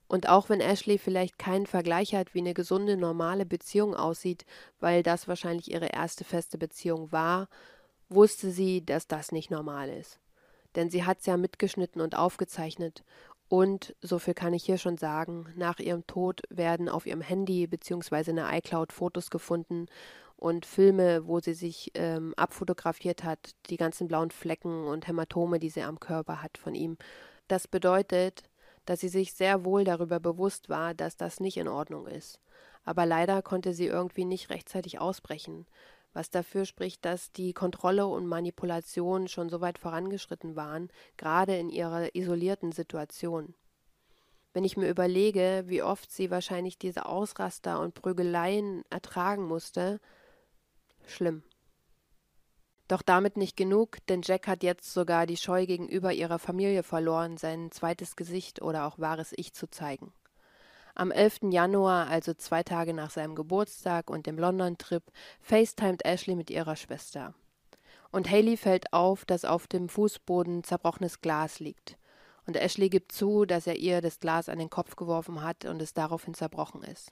Und 0.09 0.27
auch 0.27 0.49
wenn 0.49 0.59
Ashley 0.59 0.97
vielleicht 0.97 1.37
keinen 1.37 1.67
Vergleich 1.67 2.15
hat, 2.15 2.33
wie 2.33 2.39
eine 2.39 2.55
gesunde, 2.55 2.97
normale 2.97 3.45
Beziehung 3.45 3.95
aussieht, 3.95 4.43
weil 4.79 5.03
das 5.03 5.27
wahrscheinlich 5.27 5.71
ihre 5.71 5.85
erste 5.85 6.23
feste 6.23 6.57
Beziehung 6.57 7.11
war, 7.11 7.47
wusste 8.09 8.49
sie, 8.49 8.83
dass 8.83 9.07
das 9.07 9.31
nicht 9.31 9.51
normal 9.51 9.87
ist. 9.87 10.19
Denn 10.75 10.89
sie 10.89 11.05
hat's 11.05 11.27
ja 11.27 11.37
mitgeschnitten 11.37 12.01
und 12.01 12.17
aufgezeichnet. 12.17 13.03
Und, 13.49 13.95
so 14.01 14.17
viel 14.17 14.33
kann 14.33 14.53
ich 14.53 14.63
hier 14.63 14.79
schon 14.79 14.97
sagen, 14.97 15.45
nach 15.55 15.77
ihrem 15.77 16.05
Tod 16.07 16.41
werden 16.49 16.89
auf 16.89 17.05
ihrem 17.05 17.21
Handy 17.21 17.67
bzw. 17.67 18.31
in 18.31 18.37
der 18.37 18.51
iCloud 18.51 18.91
Fotos 18.91 19.29
gefunden 19.29 19.85
und 20.37 20.65
Filme, 20.65 21.27
wo 21.27 21.39
sie 21.39 21.53
sich 21.53 21.91
ähm, 21.93 22.33
abfotografiert 22.35 23.23
hat, 23.23 23.51
die 23.69 23.77
ganzen 23.77 24.07
blauen 24.07 24.31
Flecken 24.31 24.85
und 24.85 25.07
Hämatome, 25.07 25.59
die 25.59 25.69
sie 25.69 25.83
am 25.83 25.99
Körper 25.99 26.41
hat 26.41 26.57
von 26.57 26.73
ihm. 26.73 26.97
Das 27.47 27.67
bedeutet, 27.67 28.48
dass 28.89 29.01
sie 29.01 29.07
sich 29.07 29.33
sehr 29.33 29.65
wohl 29.65 29.83
darüber 29.83 30.19
bewusst 30.19 30.67
war, 30.67 30.95
dass 30.95 31.15
das 31.15 31.39
nicht 31.39 31.57
in 31.57 31.67
Ordnung 31.67 32.07
ist. 32.07 32.39
Aber 32.83 33.05
leider 33.05 33.43
konnte 33.43 33.75
sie 33.75 33.85
irgendwie 33.85 34.25
nicht 34.25 34.49
rechtzeitig 34.49 34.99
ausbrechen, 34.99 35.67
was 36.11 36.31
dafür 36.31 36.65
spricht, 36.65 37.05
dass 37.05 37.31
die 37.31 37.53
Kontrolle 37.53 38.07
und 38.07 38.25
Manipulation 38.25 39.27
schon 39.27 39.47
so 39.47 39.61
weit 39.61 39.77
vorangeschritten 39.77 40.55
waren, 40.55 40.89
gerade 41.17 41.55
in 41.55 41.69
ihrer 41.69 42.15
isolierten 42.15 42.71
Situation. 42.71 43.53
Wenn 44.53 44.63
ich 44.63 44.75
mir 44.75 44.89
überlege, 44.89 45.65
wie 45.67 45.83
oft 45.83 46.11
sie 46.11 46.31
wahrscheinlich 46.31 46.79
diese 46.79 47.05
Ausraster 47.05 47.79
und 47.81 47.93
Prügeleien 47.93 48.81
ertragen 48.89 49.43
musste, 49.43 49.99
schlimm. 51.05 51.43
Doch 52.89 53.03
damit 53.03 53.37
nicht 53.37 53.55
genug, 53.55 53.99
denn 54.07 54.23
Jack 54.23 54.47
hat 54.47 54.63
jetzt 54.63 54.91
sogar 54.91 55.27
die 55.27 55.37
Scheu 55.37 55.67
gegenüber 55.67 56.11
ihrer 56.11 56.39
Familie 56.39 56.81
verloren, 56.81 57.37
sein 57.37 57.69
zweites 57.71 58.15
Gesicht 58.15 58.63
oder 58.63 58.87
auch 58.87 58.97
wahres 58.97 59.31
Ich 59.37 59.53
zu 59.53 59.69
zeigen. 59.69 60.11
Am 60.95 61.11
11. 61.11 61.51
Januar, 61.51 62.07
also 62.07 62.33
zwei 62.33 62.63
Tage 62.63 62.95
nach 62.95 63.11
seinem 63.11 63.35
Geburtstag 63.35 64.09
und 64.09 64.25
dem 64.25 64.39
London-Trip, 64.39 65.03
facetimet 65.39 66.03
Ashley 66.03 66.35
mit 66.35 66.49
ihrer 66.49 66.75
Schwester. 66.75 67.35
Und 68.11 68.27
Haley 68.27 68.57
fällt 68.57 68.91
auf, 68.91 69.23
dass 69.23 69.45
auf 69.45 69.67
dem 69.67 69.87
Fußboden 69.87 70.63
zerbrochenes 70.63 71.21
Glas 71.21 71.59
liegt. 71.59 71.95
Und 72.47 72.57
Ashley 72.57 72.89
gibt 72.89 73.11
zu, 73.11 73.45
dass 73.45 73.67
er 73.67 73.75
ihr 73.75 74.01
das 74.01 74.19
Glas 74.19 74.49
an 74.49 74.57
den 74.57 74.71
Kopf 74.71 74.95
geworfen 74.95 75.43
hat 75.43 75.65
und 75.65 75.79
es 75.79 75.93
daraufhin 75.93 76.33
zerbrochen 76.33 76.81
ist. 76.81 77.11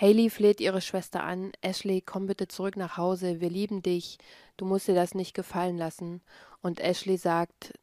Haley 0.00 0.30
fleht 0.30 0.60
ihre 0.60 0.80
Schwester 0.80 1.24
an, 1.24 1.50
Ashley, 1.60 2.00
komm 2.00 2.28
bitte 2.28 2.46
zurück 2.46 2.76
nach 2.76 2.96
Hause, 2.96 3.40
wir 3.40 3.50
lieben 3.50 3.82
dich, 3.82 4.18
du 4.56 4.64
musst 4.64 4.86
dir 4.86 4.94
das 4.94 5.12
nicht 5.12 5.34
gefallen 5.34 5.76
lassen. 5.76 6.22
Und 6.62 6.78
Ashley 6.78 7.16
sagt, 7.16 7.74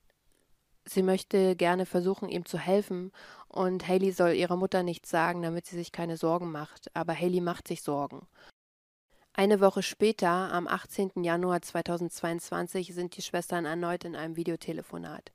sie 0.86 1.04
möchte 1.04 1.58
gerne 1.58 1.86
versuchen, 1.86 2.30
ihm 2.30 2.46
zu 2.46 2.58
helfen, 2.58 3.12
und 3.50 3.86
Haley 3.86 4.14
soll 4.14 4.32
ihrer 4.32 4.56
Mutter 4.56 4.82
nichts 4.82 5.10
sagen, 5.10 5.42
damit 5.42 5.66
sie 5.66 5.76
sich 5.76 5.92
keine 5.92 6.16
Sorgen 6.16 6.54
macht, 6.54 6.90
aber 6.96 7.14
Haley 7.14 7.42
macht 7.42 7.68
sich 7.68 7.82
Sorgen. 7.82 8.26
Eine 9.34 9.60
Woche 9.60 9.84
später, 9.84 10.30
am 10.30 10.70
18. 10.70 11.22
Januar 11.22 11.62
2022, 11.62 12.94
sind 12.94 13.18
die 13.18 13.24
Schwestern 13.24 13.66
erneut 13.66 14.06
in 14.06 14.16
einem 14.16 14.38
Videotelefonat. 14.38 15.34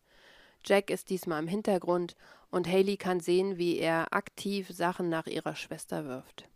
Jack 0.65 0.89
ist 0.89 1.11
diesmal 1.11 1.43
im 1.43 1.49
Hintergrund 1.49 2.17
und 2.51 2.67
Haley 2.67 2.97
kann 2.97 3.21
sehen, 3.21 3.59
wie 3.59 3.77
er 3.77 4.15
aktiv 4.15 4.71
Sachen 4.71 5.11
nach 5.11 5.27
ihrer 5.27 5.57
Schwester 5.57 6.07
wirft. 6.07 6.49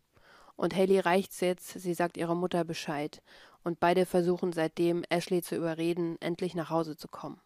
Und 0.56 0.74
Haley 0.74 1.00
reicht's 1.00 1.40
jetzt, 1.40 1.68
sie 1.68 1.94
sagt 1.94 2.16
ihrer 2.16 2.34
Mutter 2.34 2.64
Bescheid. 2.64 3.22
Und 3.62 3.80
beide 3.80 4.06
versuchen 4.06 4.52
seitdem, 4.52 5.04
Ashley 5.08 5.42
zu 5.42 5.56
überreden, 5.56 6.16
endlich 6.20 6.54
nach 6.54 6.70
Hause 6.70 6.96
zu 6.96 7.08
kommen. 7.08 7.40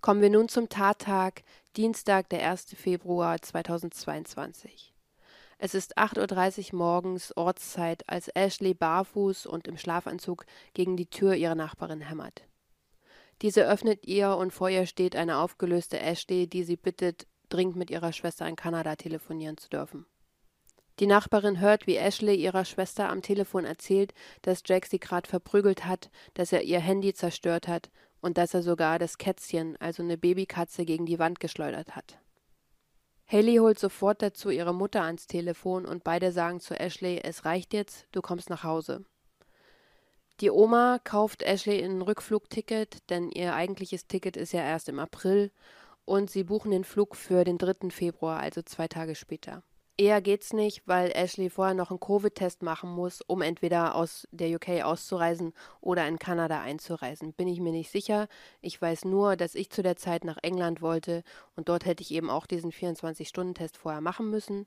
Kommen 0.00 0.20
wir 0.20 0.30
nun 0.30 0.48
zum 0.48 0.68
Tattag, 0.68 1.42
Dienstag, 1.76 2.28
der 2.28 2.50
1. 2.50 2.74
Februar 2.76 3.40
2022. 3.40 4.92
Es 5.56 5.74
ist 5.74 5.96
8.30 5.96 6.72
Uhr 6.72 6.78
morgens 6.78 7.34
Ortszeit, 7.36 8.06
als 8.06 8.28
Ashley 8.28 8.74
barfuß 8.74 9.46
und 9.46 9.66
im 9.66 9.78
Schlafanzug 9.78 10.44
gegen 10.74 10.96
die 10.96 11.08
Tür 11.08 11.34
ihrer 11.34 11.54
Nachbarin 11.54 12.02
hämmert. 12.02 12.42
Diese 13.40 13.66
öffnet 13.66 14.06
ihr 14.06 14.36
und 14.36 14.52
vor 14.52 14.68
ihr 14.68 14.86
steht 14.86 15.16
eine 15.16 15.38
aufgelöste 15.38 15.98
Ashley, 16.00 16.46
die 16.46 16.64
sie 16.64 16.76
bittet, 16.76 17.26
dringend 17.48 17.76
mit 17.76 17.90
ihrer 17.90 18.12
Schwester 18.12 18.46
in 18.46 18.56
Kanada 18.56 18.96
telefonieren 18.96 19.56
zu 19.56 19.70
dürfen. 19.70 20.06
Die 21.00 21.06
Nachbarin 21.08 21.58
hört, 21.58 21.88
wie 21.88 21.96
Ashley 21.96 22.36
ihrer 22.36 22.64
Schwester 22.64 23.08
am 23.08 23.20
Telefon 23.20 23.64
erzählt, 23.64 24.14
dass 24.42 24.62
Jack 24.64 24.86
sie 24.86 25.00
gerade 25.00 25.28
verprügelt 25.28 25.86
hat, 25.86 26.10
dass 26.34 26.52
er 26.52 26.62
ihr 26.62 26.78
Handy 26.78 27.14
zerstört 27.14 27.66
hat 27.66 27.90
und 28.20 28.38
dass 28.38 28.54
er 28.54 28.62
sogar 28.62 29.00
das 29.00 29.18
Kätzchen, 29.18 29.76
also 29.80 30.04
eine 30.04 30.16
Babykatze, 30.16 30.84
gegen 30.84 31.04
die 31.04 31.18
Wand 31.18 31.40
geschleudert 31.40 31.96
hat. 31.96 32.18
Haley 33.26 33.56
holt 33.56 33.78
sofort 33.78 34.22
dazu 34.22 34.50
ihre 34.50 34.72
Mutter 34.74 35.02
ans 35.02 35.26
Telefon 35.26 35.84
und 35.84 36.04
beide 36.04 36.30
sagen 36.30 36.60
zu 36.60 36.78
Ashley, 36.78 37.20
es 37.24 37.44
reicht 37.44 37.72
jetzt, 37.72 38.06
du 38.12 38.22
kommst 38.22 38.48
nach 38.48 38.62
Hause. 38.62 39.04
Die 40.40 40.50
Oma 40.50 41.00
kauft 41.02 41.42
Ashley 41.42 41.82
ein 41.82 42.02
Rückflugticket, 42.02 43.08
denn 43.10 43.30
ihr 43.30 43.54
eigentliches 43.54 44.06
Ticket 44.06 44.36
ist 44.36 44.52
ja 44.52 44.62
erst 44.62 44.88
im 44.88 44.98
April, 45.00 45.50
und 46.04 46.30
sie 46.30 46.44
buchen 46.44 46.70
den 46.70 46.84
Flug 46.84 47.16
für 47.16 47.44
den 47.44 47.58
3. 47.58 47.90
Februar, 47.90 48.38
also 48.40 48.62
zwei 48.62 48.88
Tage 48.88 49.14
später. 49.14 49.62
Eher 49.96 50.20
geht's 50.20 50.52
nicht, 50.52 50.82
weil 50.86 51.12
Ashley 51.14 51.48
vorher 51.48 51.74
noch 51.74 51.90
einen 51.90 52.00
Covid-Test 52.00 52.62
machen 52.62 52.90
muss, 52.90 53.20
um 53.20 53.42
entweder 53.42 53.94
aus 53.94 54.26
der 54.32 54.48
UK 54.48 54.82
auszureisen 54.82 55.52
oder 55.80 56.08
in 56.08 56.18
Kanada 56.18 56.60
einzureisen. 56.60 57.32
Bin 57.32 57.46
ich 57.46 57.60
mir 57.60 57.70
nicht 57.70 57.92
sicher. 57.92 58.26
Ich 58.60 58.82
weiß 58.82 59.04
nur, 59.04 59.36
dass 59.36 59.54
ich 59.54 59.70
zu 59.70 59.84
der 59.84 59.94
Zeit 59.94 60.24
nach 60.24 60.38
England 60.42 60.82
wollte 60.82 61.22
und 61.54 61.68
dort 61.68 61.84
hätte 61.84 62.02
ich 62.02 62.10
eben 62.10 62.28
auch 62.28 62.46
diesen 62.46 62.72
24-Stunden-Test 62.72 63.76
vorher 63.76 64.00
machen 64.00 64.30
müssen. 64.30 64.66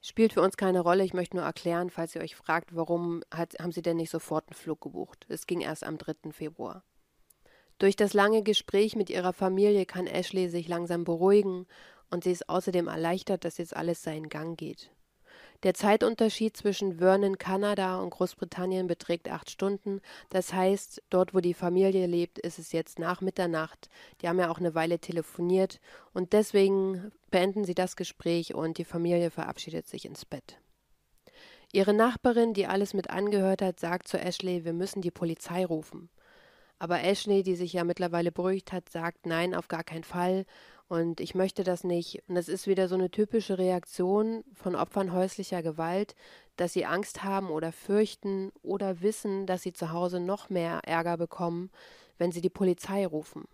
Spielt 0.00 0.32
für 0.32 0.40
uns 0.40 0.56
keine 0.56 0.80
Rolle. 0.80 1.04
Ich 1.04 1.12
möchte 1.12 1.36
nur 1.36 1.44
erklären, 1.44 1.90
falls 1.90 2.14
ihr 2.14 2.22
euch 2.22 2.34
fragt, 2.34 2.74
warum 2.74 3.22
hat, 3.30 3.58
haben 3.60 3.72
sie 3.72 3.82
denn 3.82 3.98
nicht 3.98 4.08
sofort 4.08 4.48
einen 4.48 4.54
Flug 4.56 4.80
gebucht. 4.80 5.26
Es 5.28 5.46
ging 5.46 5.60
erst 5.60 5.84
am 5.84 5.98
3. 5.98 6.32
Februar. 6.32 6.82
Durch 7.76 7.96
das 7.96 8.14
lange 8.14 8.42
Gespräch 8.42 8.96
mit 8.96 9.10
ihrer 9.10 9.34
Familie 9.34 9.84
kann 9.84 10.06
Ashley 10.06 10.48
sich 10.48 10.66
langsam 10.66 11.04
beruhigen 11.04 11.66
und 12.10 12.24
sie 12.24 12.32
ist 12.32 12.48
außerdem 12.48 12.88
erleichtert, 12.88 13.44
dass 13.44 13.58
jetzt 13.58 13.76
alles 13.76 14.02
seinen 14.02 14.28
Gang 14.28 14.58
geht. 14.58 14.90
Der 15.62 15.74
Zeitunterschied 15.74 16.56
zwischen 16.56 16.98
Vernon, 16.98 17.36
Kanada 17.36 18.00
und 18.00 18.10
Großbritannien 18.10 18.86
beträgt 18.86 19.28
acht 19.28 19.50
Stunden. 19.50 20.00
Das 20.30 20.54
heißt, 20.54 21.02
dort, 21.10 21.34
wo 21.34 21.40
die 21.40 21.52
Familie 21.52 22.06
lebt, 22.06 22.38
ist 22.38 22.58
es 22.58 22.72
jetzt 22.72 22.98
nach 22.98 23.20
Mitternacht. 23.20 23.90
Die 24.20 24.28
haben 24.28 24.38
ja 24.38 24.50
auch 24.50 24.58
eine 24.58 24.74
Weile 24.74 24.98
telefoniert 24.98 25.78
und 26.14 26.32
deswegen 26.32 27.12
beenden 27.30 27.64
sie 27.64 27.74
das 27.74 27.96
Gespräch 27.96 28.54
und 28.54 28.78
die 28.78 28.84
Familie 28.84 29.30
verabschiedet 29.30 29.86
sich 29.86 30.06
ins 30.06 30.24
Bett. 30.24 30.58
Ihre 31.72 31.92
Nachbarin, 31.92 32.54
die 32.54 32.66
alles 32.66 32.94
mit 32.94 33.10
angehört 33.10 33.60
hat, 33.60 33.78
sagt 33.78 34.08
zu 34.08 34.18
Ashley, 34.18 34.64
wir 34.64 34.72
müssen 34.72 35.02
die 35.02 35.12
Polizei 35.12 35.64
rufen. 35.64 36.08
Aber 36.78 37.02
Ashley, 37.02 37.42
die 37.42 37.54
sich 37.54 37.74
ja 37.74 37.84
mittlerweile 37.84 38.32
beruhigt 38.32 38.72
hat, 38.72 38.88
sagt 38.88 39.26
nein, 39.26 39.54
auf 39.54 39.68
gar 39.68 39.84
keinen 39.84 40.04
Fall 40.04 40.46
und 40.90 41.20
ich 41.20 41.36
möchte 41.36 41.62
das 41.62 41.84
nicht. 41.84 42.20
Und 42.26 42.34
das 42.34 42.48
ist 42.48 42.66
wieder 42.66 42.88
so 42.88 42.96
eine 42.96 43.12
typische 43.12 43.58
Reaktion 43.58 44.42
von 44.54 44.74
Opfern 44.74 45.12
häuslicher 45.12 45.62
Gewalt, 45.62 46.16
dass 46.56 46.72
sie 46.72 46.84
Angst 46.84 47.22
haben 47.22 47.48
oder 47.48 47.70
fürchten 47.70 48.50
oder 48.62 49.00
wissen, 49.00 49.46
dass 49.46 49.62
sie 49.62 49.72
zu 49.72 49.92
Hause 49.92 50.18
noch 50.18 50.50
mehr 50.50 50.80
Ärger 50.84 51.16
bekommen, 51.16 51.70
wenn 52.18 52.32
sie 52.32 52.40
die 52.40 52.50
Polizei 52.50 53.06
rufen. 53.06 53.44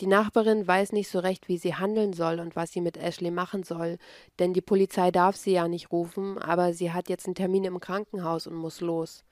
Die 0.00 0.08
Nachbarin 0.08 0.66
weiß 0.66 0.90
nicht 0.90 1.08
so 1.08 1.20
recht, 1.20 1.46
wie 1.46 1.58
sie 1.58 1.76
handeln 1.76 2.12
soll 2.12 2.40
und 2.40 2.56
was 2.56 2.72
sie 2.72 2.80
mit 2.80 2.96
Ashley 2.96 3.30
machen 3.30 3.62
soll, 3.62 3.96
denn 4.40 4.52
die 4.52 4.62
Polizei 4.62 5.12
darf 5.12 5.36
sie 5.36 5.52
ja 5.52 5.68
nicht 5.68 5.92
rufen, 5.92 6.38
aber 6.38 6.74
sie 6.74 6.90
hat 6.90 7.08
jetzt 7.08 7.26
einen 7.26 7.36
Termin 7.36 7.62
im 7.62 7.78
Krankenhaus 7.78 8.48
und 8.48 8.56
muss 8.56 8.80
los. 8.80 9.22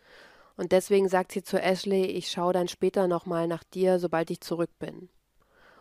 Und 0.56 0.70
deswegen 0.70 1.08
sagt 1.08 1.32
sie 1.32 1.42
zu 1.42 1.60
Ashley, 1.60 2.04
ich 2.04 2.30
schaue 2.30 2.52
dann 2.52 2.68
später 2.68 3.08
nochmal 3.08 3.48
nach 3.48 3.64
dir, 3.64 3.98
sobald 3.98 4.30
ich 4.30 4.40
zurück 4.42 4.70
bin. 4.78 5.08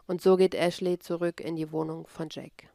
Und 0.08 0.22
so 0.22 0.38
geht 0.38 0.56
Ashley 0.56 0.98
zurück 0.98 1.42
in 1.42 1.56
die 1.56 1.72
Wohnung 1.72 2.08
von 2.08 2.30
Jack. 2.32 2.70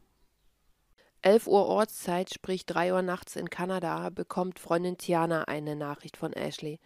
11 1.22 1.46
Uhr 1.46 1.66
Ortszeit, 1.66 2.32
sprich 2.34 2.66
3 2.66 2.92
Uhr 2.92 3.02
nachts 3.02 3.36
in 3.36 3.48
Kanada, 3.48 4.10
bekommt 4.10 4.58
Freundin 4.58 4.98
Tiana 4.98 5.44
eine 5.44 5.76
Nachricht 5.76 6.16
von 6.16 6.32
Ashley. 6.32 6.78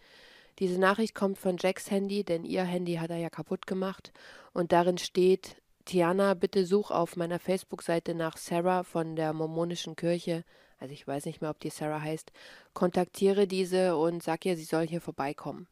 Diese 0.59 0.79
Nachricht 0.79 1.15
kommt 1.15 1.37
von 1.37 1.57
Jacks 1.59 1.91
Handy, 1.91 2.23
denn 2.23 2.43
ihr 2.43 2.63
Handy 2.63 2.95
hat 2.95 3.09
er 3.09 3.17
ja 3.17 3.29
kaputt 3.29 3.67
gemacht. 3.67 4.11
Und 4.53 4.71
darin 4.71 4.97
steht, 4.97 5.57
Tiana, 5.85 6.33
bitte 6.33 6.65
such 6.65 6.91
auf 6.91 7.15
meiner 7.15 7.39
Facebook-Seite 7.39 8.15
nach 8.15 8.37
Sarah 8.37 8.83
von 8.83 9.15
der 9.15 9.33
mormonischen 9.33 9.95
Kirche. 9.95 10.43
Also 10.79 10.93
ich 10.93 11.07
weiß 11.07 11.25
nicht 11.25 11.41
mehr, 11.41 11.49
ob 11.49 11.59
die 11.59 11.69
Sarah 11.69 12.01
heißt. 12.01 12.31
Kontaktiere 12.73 13.47
diese 13.47 13.97
und 13.97 14.23
sag 14.23 14.45
ihr, 14.45 14.55
sie 14.55 14.63
soll 14.63 14.87
hier 14.87 15.01
vorbeikommen. 15.01 15.67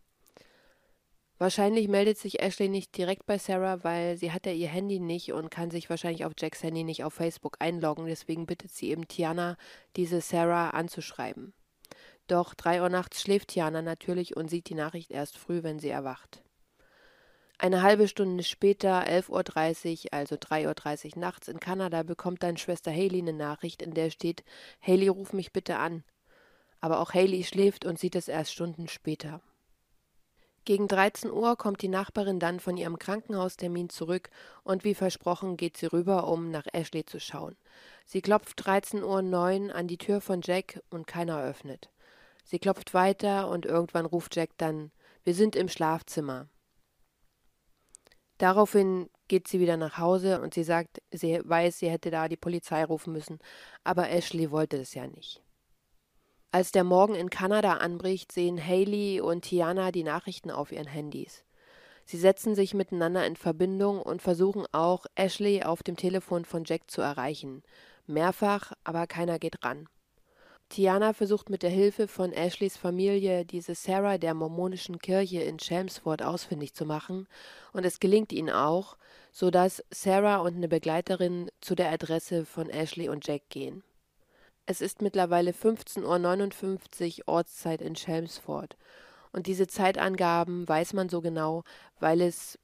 Wahrscheinlich 1.38 1.90
meldet 1.90 2.18
sich 2.18 2.42
Ashley 2.42 2.70
nicht 2.70 2.96
direkt 2.98 3.26
bei 3.26 3.38
Sarah, 3.38 3.84
weil 3.84 4.16
sie 4.16 4.32
hat 4.32 4.46
ja 4.46 4.54
ihr 4.54 4.70
Handy 4.70 5.00
nicht 5.00 5.34
und 5.34 5.52
kann 5.52 5.70
sich 5.70 5.90
wahrscheinlich 5.90 6.24
auf 6.24 6.32
Jacks 6.38 6.64
Handy 6.64 6.86
nicht 6.86 7.04
auf 7.04 7.14
Facebook 7.14 7.58
einloggen. 7.60 8.06
Deswegen 8.06 8.46
bittet 8.46 8.72
sie 8.72 8.90
eben 8.90 9.08
Tiana, 9.10 9.58
diese 9.98 10.22
Sarah 10.22 10.70
anzuschreiben. 10.70 11.54
Doch 12.28 12.54
drei 12.54 12.82
Uhr 12.82 12.90
nachts 12.90 13.22
schläft 13.22 13.50
Tiana 13.50 13.82
natürlich 13.82 14.38
und 14.38 14.50
sieht 14.50 14.70
die 14.70 14.76
Nachricht 14.76 15.12
erst 15.12 15.38
früh, 15.38 15.62
wenn 15.62 15.78
sie 15.78 15.90
erwacht. 15.90 16.42
Eine 17.58 17.82
halbe 17.84 18.08
Stunde 18.08 18.44
später, 18.44 19.06
11.30 19.06 20.06
Uhr, 20.06 20.14
also 20.14 20.36
3.30 20.36 21.16
Uhr 21.16 21.20
nachts 21.20 21.48
in 21.48 21.60
Kanada, 21.60 22.04
bekommt 22.04 22.44
dann 22.44 22.58
Schwester 22.58 22.92
Haley 22.92 23.20
eine 23.20 23.34
Nachricht, 23.34 23.82
in 23.82 23.94
der 23.94 24.10
steht, 24.10 24.44
Haley, 24.82 25.08
ruf 25.08 25.34
mich 25.34 25.54
bitte 25.54 25.78
an. 25.78 26.04
Aber 26.82 27.00
auch 27.00 27.14
Haley 27.14 27.44
schläft 27.44 27.86
und 27.86 28.00
sieht 28.00 28.16
es 28.16 28.28
erst 28.28 28.52
Stunden 28.52 28.88
später. 28.88 29.42
Gegen 30.66 30.88
13 30.88 31.32
Uhr 31.32 31.58
kommt 31.58 31.84
die 31.84 31.88
Nachbarin 31.88 32.40
dann 32.40 32.60
von 32.60 32.76
ihrem 32.76 32.98
Krankenhaustermin 32.98 33.90
zurück 33.90 34.32
und 34.64 34.84
wie 34.84 34.96
versprochen 34.96 35.58
geht 35.58 35.78
sie 35.78 35.86
rüber, 35.86 36.28
um 36.28 36.50
nach 36.50 36.66
Ashley 36.74 37.06
zu 37.06 37.20
schauen. 37.20 37.56
Sie 38.04 38.24
klopft 38.24 38.60
13.09 38.64 39.68
Uhr 39.70 39.76
an 39.76 39.88
die 39.88 40.00
Tür 40.00 40.22
von 40.22 40.42
Jack 40.44 40.82
und 40.90 41.06
keiner 41.06 41.40
öffnet. 41.40 41.92
Sie 42.44 42.58
klopft 42.58 42.96
weiter 42.96 43.48
und 43.50 43.68
irgendwann 43.68 44.08
ruft 44.08 44.36
Jack 44.36 44.52
dann 44.58 44.92
Wir 45.24 45.36
sind 45.36 45.56
im 45.56 45.70
Schlafzimmer. 45.70 46.48
Daraufhin 48.40 49.10
geht 49.28 49.48
sie 49.48 49.60
wieder 49.60 49.78
nach 49.78 50.00
Hause 50.00 50.42
und 50.42 50.56
sie 50.56 50.64
sagt, 50.64 51.00
sie 51.12 51.42
weiß, 51.44 51.78
sie 51.78 51.92
hätte 51.92 52.10
da 52.10 52.28
die 52.28 52.38
Polizei 52.38 52.84
rufen 52.84 53.14
müssen, 53.14 53.38
aber 53.84 54.10
Ashley 54.10 54.50
wollte 54.50 54.78
es 54.78 54.96
ja 54.96 55.06
nicht. 55.06 55.45
Als 56.56 56.72
der 56.72 56.86
Morgen 56.86 57.16
in 57.16 57.30
Kanada 57.30 57.74
anbricht, 57.74 58.32
sehen 58.32 58.66
Haley 58.66 59.20
und 59.20 59.42
Tiana 59.42 59.92
die 59.92 60.06
Nachrichten 60.06 60.52
auf 60.52 60.72
ihren 60.72 60.88
Handys. 60.88 61.44
Sie 62.06 62.16
setzen 62.16 62.56
sich 62.56 62.74
miteinander 62.74 63.28
in 63.28 63.36
Verbindung 63.36 64.02
und 64.02 64.22
versuchen 64.22 64.66
auch, 64.72 65.06
Ashley 65.16 65.64
auf 65.64 65.84
dem 65.84 65.98
Telefon 65.98 66.46
von 66.46 66.64
Jack 66.64 66.90
zu 66.90 67.02
erreichen. 67.02 67.62
Mehrfach, 68.08 68.72
aber 68.86 69.06
keiner 69.06 69.38
geht 69.38 69.66
ran. 69.66 69.90
Tiana 70.70 71.12
versucht 71.12 71.50
mit 71.50 71.62
der 71.62 71.72
Hilfe 71.72 72.08
von 72.08 72.32
Ashleys 72.32 72.78
Familie, 72.78 73.44
diese 73.44 73.76
Sarah 73.76 74.18
der 74.18 74.34
mormonischen 74.34 75.00
Kirche 75.00 75.42
in 75.42 75.58
Chelmsford 75.58 76.24
ausfindig 76.24 76.74
zu 76.74 76.86
machen, 76.86 77.28
und 77.74 77.86
es 77.86 78.00
gelingt 78.00 78.32
ihnen 78.32 78.50
auch, 78.50 78.96
so 79.34 79.52
dass 79.52 79.84
Sarah 79.92 80.38
und 80.38 80.56
eine 80.56 80.70
Begleiterin 80.70 81.52
zu 81.60 81.76
der 81.76 81.92
Adresse 81.92 82.46
von 82.46 82.70
Ashley 82.70 83.10
und 83.10 83.28
Jack 83.28 83.50
gehen. 83.50 83.84
Es 84.66 84.82
ist 84.82 85.02
mittlerweile 85.02 85.52
15.59 85.52 87.20
Uhr 87.20 87.28
Ortszeit 87.28 87.82
in 87.82 87.94
Chelmsford, 87.94 88.76
und 89.36 89.48
diese 89.48 89.68
Zeitangaben 89.68 90.66
weiß 90.66 90.94
man 90.94 91.10
so 91.10 91.20
genau, 91.20 91.66
weil 92.00 92.22
es 92.22 92.58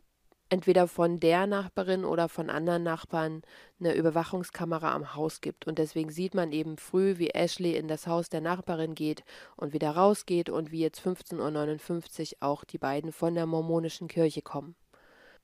entweder 0.47 0.87
von 0.87 1.19
der 1.19 1.45
Nachbarin 1.45 2.05
oder 2.05 2.29
von 2.29 2.49
anderen 2.49 2.83
Nachbarn 2.83 3.41
eine 3.81 3.93
Überwachungskamera 3.93 4.93
am 4.93 5.13
Haus 5.13 5.41
gibt. 5.41 5.67
Und 5.67 5.79
deswegen 5.79 6.11
sieht 6.11 6.33
man 6.33 6.53
eben 6.53 6.77
früh, 6.77 7.17
wie 7.17 7.31
Ashley 7.31 7.75
in 7.75 7.89
das 7.89 8.07
Haus 8.07 8.29
der 8.29 8.39
Nachbarin 8.39 8.95
geht 8.95 9.25
und 9.57 9.73
wieder 9.73 9.91
rausgeht 9.91 10.49
und 10.49 10.71
wie 10.71 10.79
jetzt 10.79 11.01
15.59 11.01 12.35
Uhr 12.35 12.47
auch 12.47 12.63
die 12.63 12.77
beiden 12.77 13.11
von 13.11 13.35
der 13.35 13.45
mormonischen 13.45 14.07
Kirche 14.07 14.41
kommen. 14.41 14.75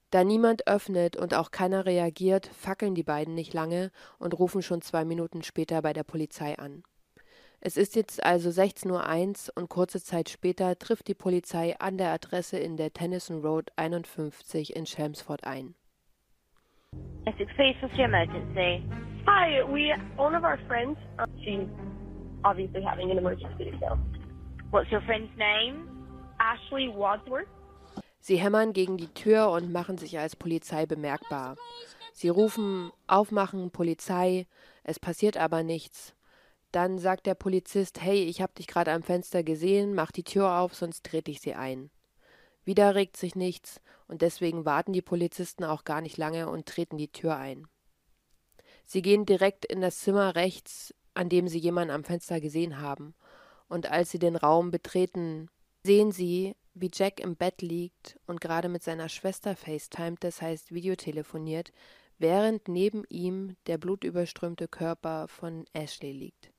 Da 0.10 0.24
niemand 0.24 0.68
öffnet 0.68 1.18
und 1.18 1.34
auch 1.34 1.52
keiner 1.52 1.86
reagiert, 1.86 2.48
fackeln 2.48 2.96
die 2.96 3.04
beiden 3.04 3.36
nicht 3.36 3.54
lange 3.54 3.92
und 4.20 4.38
rufen 4.40 4.62
schon 4.62 4.82
zwei 4.82 5.04
Minuten 5.04 5.44
später 5.44 5.82
bei 5.82 5.92
der 5.92 6.04
Polizei 6.04 6.58
an. 6.58 6.84
Es 7.60 7.76
ist 7.76 7.96
jetzt 7.96 8.24
also 8.24 8.50
16.01 8.50 9.50
Uhr 9.50 9.58
und 9.62 9.70
kurze 9.70 10.02
Zeit 10.02 10.30
später 10.30 10.78
trifft 10.78 11.08
die 11.08 11.16
Polizei 11.16 11.76
an 11.80 11.98
der 11.98 12.12
Adresse 12.12 12.58
in 12.58 12.78
der 12.78 12.94
Tennyson 12.94 13.42
Road 13.42 13.72
51 13.76 14.76
in 14.76 14.86
Chelmsford 14.86 15.44
ein. 15.44 15.76
Essex 17.26 17.52
Police, 17.58 17.76
what's 17.82 17.98
emergency? 18.00 18.82
Hi, 19.28 19.62
we, 19.70 19.92
one 20.16 20.34
of 20.34 20.44
our 20.44 20.58
friends, 20.68 20.98
um, 21.20 21.30
she's 21.44 21.68
obviously 22.46 22.82
having 22.82 23.12
an 23.12 23.18
emergency, 23.18 23.74
so. 23.82 23.98
What's 24.72 24.90
your 24.90 25.02
friend's 25.02 25.36
name? 25.38 25.90
Ashley 26.40 26.88
Wadsworth. 26.88 27.50
Sie 28.20 28.38
hämmern 28.38 28.74
gegen 28.74 28.98
die 28.98 29.14
Tür 29.14 29.50
und 29.50 29.72
machen 29.72 29.98
sich 29.98 30.20
als 30.20 30.36
Polizei 30.36 30.86
bemerkbar. 30.86 31.56
Sie 32.14 32.30
rufen 32.30 32.92
Aufmachen, 33.06 33.72
Polizei, 33.72 34.48
es 34.84 35.00
passiert 35.00 35.38
aber 35.38 35.64
nichts. 35.64 36.14
Dann 36.72 37.00
sagt 37.00 37.26
der 37.26 37.36
Polizist, 37.36 38.02
hey, 38.02 38.24
ich 38.24 38.42
hab 38.42 38.56
dich 38.56 38.68
gerade 38.68 38.92
am 38.92 39.04
Fenster 39.04 39.44
gesehen, 39.44 39.94
mach 39.94 40.12
die 40.12 40.24
Tür 40.24 40.60
auf, 40.60 40.76
sonst 40.76 41.04
trete 41.04 41.32
ich 41.32 41.40
sie 41.40 41.54
ein. 41.54 41.90
Wieder 42.66 42.96
regt 42.96 43.16
sich 43.16 43.36
nichts, 43.36 43.82
und 44.08 44.22
deswegen 44.22 44.66
warten 44.66 44.94
die 44.94 45.02
Polizisten 45.02 45.64
auch 45.64 45.86
gar 45.86 46.02
nicht 46.02 46.18
lange 46.18 46.50
und 46.50 46.66
treten 46.66 46.98
die 46.98 47.12
Tür 47.12 47.38
ein. 47.38 47.68
Sie 48.86 49.02
gehen 49.02 49.26
direkt 49.26 49.66
in 49.66 49.80
das 49.80 50.00
Zimmer 50.00 50.36
rechts, 50.36 50.94
an 51.14 51.30
dem 51.30 51.48
sie 51.48 51.60
jemanden 51.60 51.94
am 51.94 52.04
Fenster 52.04 52.42
gesehen 52.42 52.80
haben, 52.80 53.16
und 53.70 53.90
als 53.92 54.12
sie 54.12 54.20
den 54.20 54.36
Raum 54.36 54.72
betreten, 54.72 55.50
sehen 55.84 56.12
sie, 56.12 56.56
wie 56.80 56.92
Jack 56.94 57.20
im 57.20 57.36
Bett 57.36 57.62
liegt 57.62 58.20
und 58.28 58.42
gerade 58.42 58.70
mit 58.70 58.84
seiner 58.84 59.10
Schwester 59.10 59.56
FaceTimet, 59.56 60.24
das 60.24 60.42
heißt 60.42 60.74
Videotelefoniert, 60.74 61.72
während 62.18 62.68
neben 62.68 63.04
ihm 63.10 63.56
der 63.68 63.78
blutüberströmte 63.78 64.68
Körper 64.68 65.28
von 65.28 65.66
Ashley 65.74 66.12
liegt. 66.12 66.52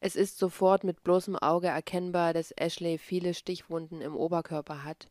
Es 0.00 0.14
ist 0.14 0.38
sofort 0.38 0.84
mit 0.84 1.02
bloßem 1.02 1.36
Auge 1.36 1.68
erkennbar, 1.68 2.32
dass 2.32 2.52
Ashley 2.52 2.98
viele 2.98 3.34
Stichwunden 3.34 4.00
im 4.00 4.14
Oberkörper 4.14 4.84
hat. 4.84 5.08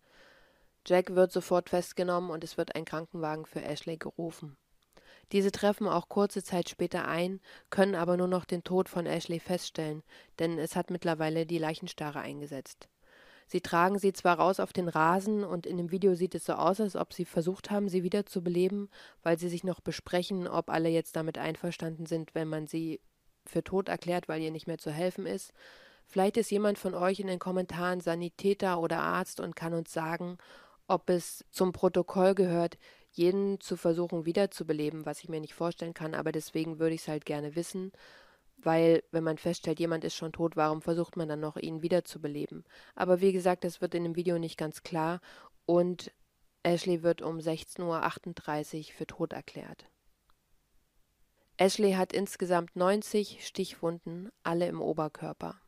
Jack 0.85 1.15
wird 1.15 1.31
sofort 1.31 1.69
festgenommen 1.69 2.29
und 2.29 2.43
es 2.43 2.57
wird 2.57 2.75
ein 2.75 2.85
Krankenwagen 2.85 3.45
für 3.45 3.61
Ashley 3.61 3.97
gerufen. 3.97 4.55
Diese 5.33 5.51
treffen 5.51 5.87
auch 5.87 6.07
kurze 6.07 6.41
Zeit 6.41 6.69
später 6.69 7.05
ein, 7.05 7.41
können 7.69 7.95
aber 7.95 8.15
nur 8.15 8.29
noch 8.29 8.45
den 8.45 8.63
Tod 8.63 8.87
von 8.87 9.05
Ashley 9.05 9.39
feststellen, 9.39 10.03
denn 10.39 10.57
es 10.57 10.77
hat 10.77 10.89
mittlerweile 10.89 11.45
die 11.45 11.57
Leichenstarre 11.57 12.21
eingesetzt. 12.21 12.87
Sie 13.47 13.61
tragen 13.61 13.97
sie 13.97 14.11
zwar 14.11 14.39
raus 14.39 14.59
auf 14.59 14.73
den 14.73 14.89
Rasen 14.89 15.45
und 15.45 15.65
in 15.65 15.77
dem 15.77 15.89
Video 15.89 16.15
sieht 16.15 16.35
es 16.35 16.45
so 16.45 16.53
aus, 16.53 16.81
als 16.81 16.97
ob 16.97 17.13
sie 17.13 17.23
versucht 17.23 17.71
haben, 17.71 17.87
sie 17.87 18.03
wieder 18.03 18.25
zu 18.25 18.43
beleben, 18.43 18.89
weil 19.23 19.39
sie 19.39 19.47
sich 19.47 19.63
noch 19.63 19.79
besprechen, 19.79 20.47
ob 20.47 20.69
alle 20.69 20.89
jetzt 20.89 21.15
damit 21.15 21.37
einverstanden 21.37 22.05
sind, 22.05 22.35
wenn 22.35 22.49
man 22.49 22.67
sie 22.67 22.99
für 23.45 23.63
tot 23.63 23.87
erklärt, 23.87 24.27
weil 24.27 24.41
ihr 24.41 24.51
nicht 24.51 24.67
mehr 24.67 24.77
zu 24.77 24.91
helfen 24.91 25.25
ist. 25.25 25.53
Vielleicht 26.05 26.35
ist 26.35 26.51
jemand 26.51 26.77
von 26.77 26.93
euch 26.93 27.21
in 27.21 27.27
den 27.27 27.39
Kommentaren 27.39 28.01
Sanitäter 28.01 28.79
oder 28.79 28.99
Arzt 28.99 29.39
und 29.39 29.55
kann 29.55 29.73
uns 29.73 29.93
sagen, 29.93 30.37
ob 30.87 31.09
es 31.09 31.45
zum 31.51 31.71
Protokoll 31.71 32.35
gehört, 32.35 32.77
jeden 33.11 33.59
zu 33.61 33.77
versuchen 33.77 34.25
wiederzubeleben, 34.25 35.05
was 35.05 35.21
ich 35.23 35.29
mir 35.29 35.39
nicht 35.39 35.53
vorstellen 35.53 35.93
kann, 35.93 36.13
aber 36.13 36.31
deswegen 36.31 36.79
würde 36.79 36.95
ich 36.95 37.01
es 37.01 37.07
halt 37.07 37.25
gerne 37.25 37.55
wissen, 37.55 37.91
weil 38.57 39.03
wenn 39.11 39.23
man 39.23 39.37
feststellt, 39.37 39.79
jemand 39.79 40.03
ist 40.03 40.15
schon 40.15 40.31
tot, 40.33 40.55
warum 40.55 40.81
versucht 40.81 41.15
man 41.15 41.29
dann 41.29 41.39
noch, 41.39 41.57
ihn 41.57 41.81
wiederzubeleben? 41.81 42.63
Aber 42.95 43.21
wie 43.21 43.31
gesagt, 43.31 43.63
das 43.63 43.81
wird 43.81 43.95
in 43.95 44.03
dem 44.03 44.15
Video 44.15 44.39
nicht 44.39 44.57
ganz 44.57 44.83
klar 44.83 45.21
und 45.65 46.11
Ashley 46.63 47.03
wird 47.03 47.21
um 47.21 47.37
16.38 47.37 48.77
Uhr 48.77 48.83
für 48.93 49.07
tot 49.07 49.33
erklärt. 49.33 49.85
Ashley 51.57 51.93
hat 51.93 52.13
insgesamt 52.13 52.75
90 52.75 53.45
Stichwunden, 53.45 54.29
alle 54.43 54.67
im 54.67 54.81
Oberkörper. 54.81 55.59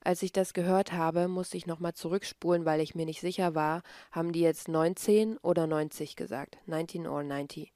Als 0.00 0.22
ich 0.22 0.32
das 0.32 0.54
gehört 0.54 0.92
habe, 0.92 1.28
musste 1.28 1.56
ich 1.56 1.66
nochmal 1.66 1.92
zurückspulen, 1.92 2.64
weil 2.64 2.80
ich 2.80 2.94
mir 2.94 3.04
nicht 3.04 3.20
sicher 3.20 3.54
war, 3.54 3.82
haben 4.12 4.32
die 4.32 4.40
jetzt 4.40 4.68
19 4.68 5.36
oder 5.38 5.66
90 5.66 6.16
gesagt. 6.16 6.58
19 6.66 7.06
or 7.06 7.22
90. 7.22 7.72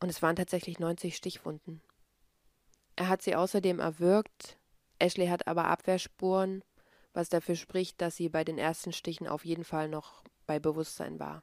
Und 0.00 0.08
es 0.08 0.22
waren 0.22 0.36
tatsächlich 0.36 0.78
90 0.78 1.14
Stichwunden. 1.14 1.82
Er 3.00 3.08
hat 3.08 3.22
sie 3.22 3.34
außerdem 3.34 3.80
erwürgt. 3.80 4.58
Ashley 4.98 5.28
hat 5.28 5.46
aber 5.46 5.64
Abwehrspuren, 5.64 6.62
was 7.14 7.30
dafür 7.30 7.56
spricht, 7.56 7.98
dass 8.02 8.16
sie 8.16 8.28
bei 8.28 8.44
den 8.44 8.58
ersten 8.58 8.92
Stichen 8.92 9.26
auf 9.26 9.46
jeden 9.46 9.64
Fall 9.64 9.88
noch 9.88 10.22
bei 10.46 10.58
Bewusstsein 10.58 11.18
war. 11.18 11.42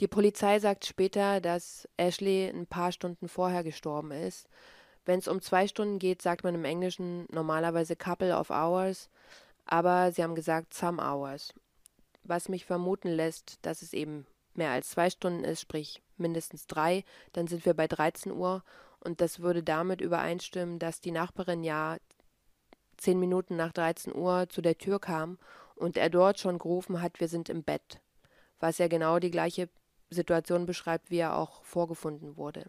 Die 0.00 0.08
Polizei 0.08 0.58
sagt 0.60 0.86
später, 0.86 1.42
dass 1.42 1.86
Ashley 1.98 2.48
ein 2.48 2.66
paar 2.66 2.90
Stunden 2.90 3.28
vorher 3.28 3.62
gestorben 3.62 4.12
ist. 4.12 4.48
Wenn 5.04 5.18
es 5.18 5.28
um 5.28 5.42
zwei 5.42 5.68
Stunden 5.68 5.98
geht, 5.98 6.22
sagt 6.22 6.42
man 6.42 6.54
im 6.54 6.64
Englischen 6.64 7.26
normalerweise 7.30 7.96
couple 7.96 8.34
of 8.34 8.48
hours, 8.48 9.10
aber 9.66 10.10
sie 10.10 10.22
haben 10.22 10.34
gesagt 10.34 10.72
some 10.72 11.02
hours. 11.02 11.52
Was 12.22 12.48
mich 12.48 12.64
vermuten 12.64 13.08
lässt, 13.08 13.58
dass 13.60 13.82
es 13.82 13.92
eben 13.92 14.26
mehr 14.54 14.70
als 14.70 14.88
zwei 14.88 15.10
Stunden 15.10 15.44
ist, 15.44 15.60
sprich 15.60 16.02
mindestens 16.16 16.66
drei, 16.66 17.04
dann 17.34 17.46
sind 17.46 17.66
wir 17.66 17.74
bei 17.74 17.86
13 17.86 18.32
Uhr 18.32 18.64
und 19.00 19.20
das 19.20 19.40
würde 19.40 19.62
damit 19.62 20.00
übereinstimmen, 20.00 20.78
dass 20.78 21.02
die 21.02 21.12
Nachbarin 21.12 21.62
ja 21.62 21.98
zehn 22.96 23.20
Minuten 23.20 23.56
nach 23.56 23.72
13 23.72 24.14
Uhr 24.14 24.48
zu 24.48 24.62
der 24.62 24.78
Tür 24.78 24.98
kam 24.98 25.38
und 25.74 25.98
er 25.98 26.08
dort 26.08 26.38
schon 26.38 26.58
gerufen 26.58 27.02
hat, 27.02 27.20
wir 27.20 27.28
sind 27.28 27.50
im 27.50 27.62
Bett, 27.62 28.00
was 28.60 28.78
ja 28.78 28.88
genau 28.88 29.18
die 29.18 29.30
gleiche 29.30 29.68
Situation 30.10 30.66
beschreibt, 30.66 31.10
wie 31.10 31.18
er 31.18 31.36
auch 31.36 31.62
vorgefunden 31.62 32.36
wurde. 32.36 32.66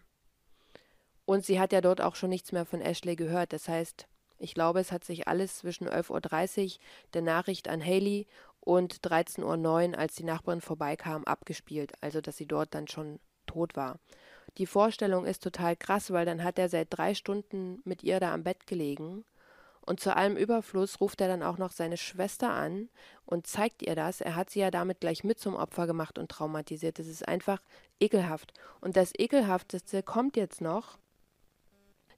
Und 1.25 1.45
sie 1.45 1.59
hat 1.59 1.73
ja 1.73 1.81
dort 1.81 2.01
auch 2.01 2.15
schon 2.15 2.29
nichts 2.29 2.51
mehr 2.51 2.65
von 2.65 2.81
Ashley 2.81 3.15
gehört. 3.15 3.53
Das 3.53 3.67
heißt, 3.67 4.07
ich 4.37 4.53
glaube, 4.53 4.79
es 4.79 4.91
hat 4.91 5.03
sich 5.03 5.27
alles 5.27 5.57
zwischen 5.57 5.87
11.30 5.87 6.65
Uhr, 6.65 6.79
der 7.13 7.21
Nachricht 7.21 7.67
an 7.67 7.83
Haley, 7.83 8.27
und 8.63 9.01
13.09 9.01 9.89
Uhr, 9.89 9.97
als 9.97 10.15
die 10.15 10.23
Nachbarin 10.23 10.61
vorbeikam, 10.61 11.23
abgespielt. 11.23 11.93
Also, 12.01 12.21
dass 12.21 12.37
sie 12.37 12.45
dort 12.45 12.75
dann 12.75 12.87
schon 12.87 13.19
tot 13.47 13.75
war. 13.75 13.99
Die 14.57 14.67
Vorstellung 14.67 15.25
ist 15.25 15.41
total 15.41 15.75
krass, 15.75 16.11
weil 16.11 16.25
dann 16.25 16.43
hat 16.43 16.59
er 16.59 16.69
seit 16.69 16.87
drei 16.91 17.15
Stunden 17.15 17.81
mit 17.85 18.03
ihr 18.03 18.19
da 18.19 18.33
am 18.33 18.43
Bett 18.43 18.67
gelegen 18.67 19.25
und 19.85 19.99
zu 19.99 20.15
allem 20.15 20.37
Überfluss 20.37 21.01
ruft 21.01 21.21
er 21.21 21.27
dann 21.27 21.43
auch 21.43 21.57
noch 21.57 21.71
seine 21.71 21.97
Schwester 21.97 22.51
an 22.51 22.89
und 23.25 23.47
zeigt 23.47 23.81
ihr 23.81 23.95
das. 23.95 24.21
Er 24.21 24.35
hat 24.35 24.49
sie 24.49 24.59
ja 24.59 24.71
damit 24.71 24.99
gleich 24.99 25.23
mit 25.23 25.39
zum 25.39 25.55
Opfer 25.55 25.87
gemacht 25.87 26.19
und 26.19 26.29
traumatisiert. 26.29 26.99
Das 26.99 27.07
ist 27.07 27.27
einfach 27.27 27.61
ekelhaft. 27.99 28.53
Und 28.79 28.95
das 28.95 29.11
Ekelhafteste 29.17 30.03
kommt 30.03 30.37
jetzt 30.37 30.61
noch, 30.61 30.97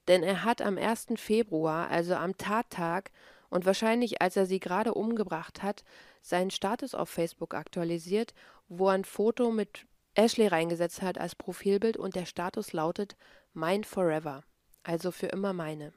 denn 0.08 0.24
er 0.24 0.44
hat 0.44 0.62
am 0.62 0.78
1. 0.78 1.08
Februar, 1.16 1.90
also 1.90 2.16
am 2.16 2.38
Tattag, 2.38 3.12
und 3.50 3.66
wahrscheinlich 3.66 4.22
als 4.22 4.36
er 4.36 4.48
sie 4.48 4.60
gerade 4.60 4.96
umgebracht 4.96 5.62
hat, 5.62 5.84
seinen 6.22 6.50
Status 6.50 6.96
auf 6.96 7.10
Facebook 7.10 7.54
aktualisiert, 7.54 8.34
wo 8.68 8.88
er 8.88 8.96
ein 8.96 9.06
Foto 9.06 9.52
mit 9.52 9.86
Ashley 10.16 10.48
reingesetzt 10.48 11.02
hat 11.02 11.18
als 11.18 11.36
Profilbild 11.36 11.96
und 11.96 12.16
der 12.16 12.26
Status 12.26 12.74
lautet 12.74 13.16
Mine 13.54 13.84
Forever, 13.84 14.44
also 14.84 15.12
für 15.12 15.28
immer 15.28 15.54
meine. 15.54 15.94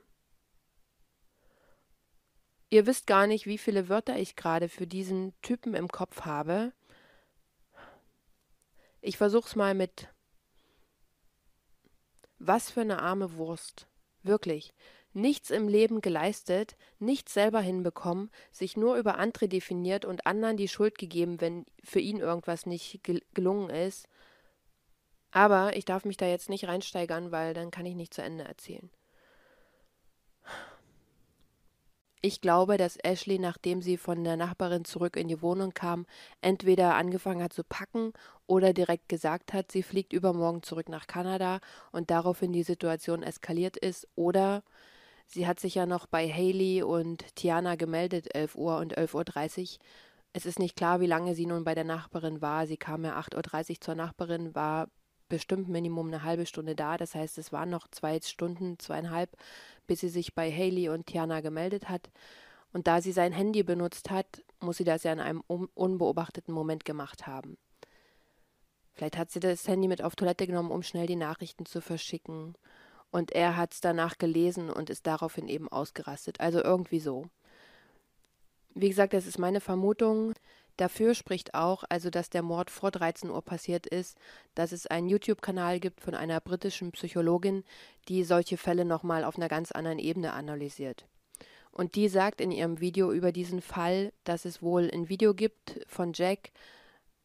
Ihr 2.70 2.86
wisst 2.86 3.06
gar 3.06 3.26
nicht, 3.26 3.46
wie 3.46 3.58
viele 3.58 3.88
Wörter 3.88 4.18
ich 4.18 4.36
gerade 4.36 4.68
für 4.68 4.86
diesen 4.86 5.34
Typen 5.40 5.74
im 5.74 5.88
Kopf 5.88 6.22
habe. 6.22 6.72
Ich 9.00 9.16
versuch's 9.16 9.54
mal 9.54 9.74
mit 9.74 10.08
was 12.38 12.70
für 12.70 12.80
eine 12.82 13.00
arme 13.00 13.34
Wurst. 13.34 13.86
Wirklich. 14.22 14.74
Nichts 15.12 15.50
im 15.50 15.68
Leben 15.68 16.02
geleistet, 16.02 16.76
nichts 16.98 17.32
selber 17.32 17.60
hinbekommen, 17.60 18.30
sich 18.52 18.76
nur 18.76 18.96
über 18.96 19.16
andere 19.16 19.48
definiert 19.48 20.04
und 20.04 20.26
anderen 20.26 20.58
die 20.58 20.68
Schuld 20.68 20.98
gegeben, 20.98 21.40
wenn 21.40 21.64
für 21.82 22.00
ihn 22.00 22.18
irgendwas 22.18 22.66
nicht 22.66 23.02
gel 23.02 23.22
gelungen 23.32 23.70
ist. 23.70 24.08
Aber 25.30 25.74
ich 25.76 25.86
darf 25.86 26.04
mich 26.04 26.18
da 26.18 26.26
jetzt 26.26 26.50
nicht 26.50 26.66
reinsteigern, 26.66 27.30
weil 27.30 27.54
dann 27.54 27.70
kann 27.70 27.86
ich 27.86 27.94
nicht 27.94 28.12
zu 28.12 28.22
Ende 28.22 28.44
erzählen. 28.44 28.90
Ich 32.26 32.40
glaube, 32.40 32.76
dass 32.76 32.96
Ashley, 32.96 33.38
nachdem 33.38 33.82
sie 33.82 33.96
von 33.96 34.24
der 34.24 34.36
Nachbarin 34.36 34.84
zurück 34.84 35.14
in 35.16 35.28
die 35.28 35.42
Wohnung 35.42 35.74
kam, 35.74 36.06
entweder 36.40 36.96
angefangen 36.96 37.40
hat 37.40 37.52
zu 37.52 37.62
packen 37.62 38.12
oder 38.48 38.72
direkt 38.72 39.08
gesagt 39.08 39.52
hat, 39.52 39.70
sie 39.70 39.84
fliegt 39.84 40.12
übermorgen 40.12 40.64
zurück 40.64 40.88
nach 40.88 41.06
Kanada 41.06 41.60
und 41.92 42.10
daraufhin 42.10 42.52
die 42.52 42.64
Situation 42.64 43.22
eskaliert 43.22 43.76
ist 43.76 44.08
oder 44.16 44.64
sie 45.28 45.46
hat 45.46 45.60
sich 45.60 45.76
ja 45.76 45.86
noch 45.86 46.06
bei 46.06 46.28
Haley 46.28 46.82
und 46.82 47.36
Tiana 47.36 47.76
gemeldet, 47.76 48.34
11 48.34 48.56
Uhr 48.56 48.78
und 48.78 48.98
11.30 48.98 49.60
Uhr. 49.74 49.78
Es 50.32 50.46
ist 50.46 50.58
nicht 50.58 50.74
klar, 50.74 50.98
wie 50.98 51.06
lange 51.06 51.36
sie 51.36 51.46
nun 51.46 51.62
bei 51.62 51.76
der 51.76 51.84
Nachbarin 51.84 52.42
war. 52.42 52.66
Sie 52.66 52.76
kam 52.76 53.04
ja 53.04 53.16
8.30 53.20 53.70
Uhr 53.70 53.80
zur 53.82 53.94
Nachbarin, 53.94 54.52
war 54.52 54.88
bestimmt 55.28 55.68
Minimum 55.68 56.08
eine 56.08 56.22
halbe 56.22 56.46
Stunde 56.46 56.74
da. 56.74 56.96
Das 56.96 57.14
heißt, 57.14 57.38
es 57.38 57.52
waren 57.52 57.70
noch 57.70 57.88
zwei 57.88 58.20
Stunden, 58.20 58.78
zweieinhalb, 58.78 59.30
bis 59.86 60.00
sie 60.00 60.08
sich 60.08 60.34
bei 60.34 60.50
Haley 60.50 60.88
und 60.88 61.06
Tiana 61.06 61.40
gemeldet 61.40 61.88
hat. 61.88 62.10
Und 62.72 62.86
da 62.86 63.00
sie 63.00 63.12
sein 63.12 63.32
Handy 63.32 63.62
benutzt 63.62 64.10
hat, 64.10 64.42
muss 64.60 64.76
sie 64.76 64.84
das 64.84 65.02
ja 65.02 65.12
in 65.12 65.20
einem 65.20 65.40
unbeobachteten 65.40 66.52
Moment 66.52 66.84
gemacht 66.84 67.26
haben. 67.26 67.56
Vielleicht 68.92 69.18
hat 69.18 69.30
sie 69.30 69.40
das 69.40 69.68
Handy 69.68 69.88
mit 69.88 70.02
auf 70.02 70.16
Toilette 70.16 70.46
genommen, 70.46 70.70
um 70.70 70.82
schnell 70.82 71.06
die 71.06 71.16
Nachrichten 71.16 71.66
zu 71.66 71.80
verschicken. 71.80 72.54
Und 73.10 73.32
er 73.32 73.56
hat 73.56 73.74
es 73.74 73.80
danach 73.80 74.18
gelesen 74.18 74.70
und 74.70 74.90
ist 74.90 75.06
daraufhin 75.06 75.48
eben 75.48 75.68
ausgerastet. 75.68 76.40
Also 76.40 76.62
irgendwie 76.62 77.00
so. 77.00 77.28
Wie 78.74 78.88
gesagt, 78.88 79.12
das 79.12 79.26
ist 79.26 79.38
meine 79.38 79.60
Vermutung. 79.60 80.34
Dafür 80.76 81.14
spricht 81.14 81.54
auch, 81.54 81.84
also 81.88 82.10
dass 82.10 82.28
der 82.28 82.42
Mord 82.42 82.70
vor 82.70 82.90
13 82.90 83.30
Uhr 83.30 83.42
passiert 83.42 83.86
ist, 83.86 84.18
dass 84.54 84.72
es 84.72 84.86
einen 84.86 85.08
YouTube-Kanal 85.08 85.80
gibt 85.80 86.02
von 86.02 86.14
einer 86.14 86.40
britischen 86.40 86.92
Psychologin, 86.92 87.64
die 88.08 88.24
solche 88.24 88.58
Fälle 88.58 88.84
nochmal 88.84 89.24
auf 89.24 89.36
einer 89.36 89.48
ganz 89.48 89.72
anderen 89.72 89.98
Ebene 89.98 90.34
analysiert. 90.34 91.06
Und 91.72 91.94
die 91.94 92.08
sagt 92.08 92.40
in 92.40 92.50
ihrem 92.50 92.80
Video 92.80 93.12
über 93.12 93.32
diesen 93.32 93.62
Fall, 93.62 94.12
dass 94.24 94.44
es 94.44 94.62
wohl 94.62 94.90
ein 94.92 95.08
Video 95.08 95.34
gibt 95.34 95.80
von 95.86 96.12
Jack, 96.14 96.50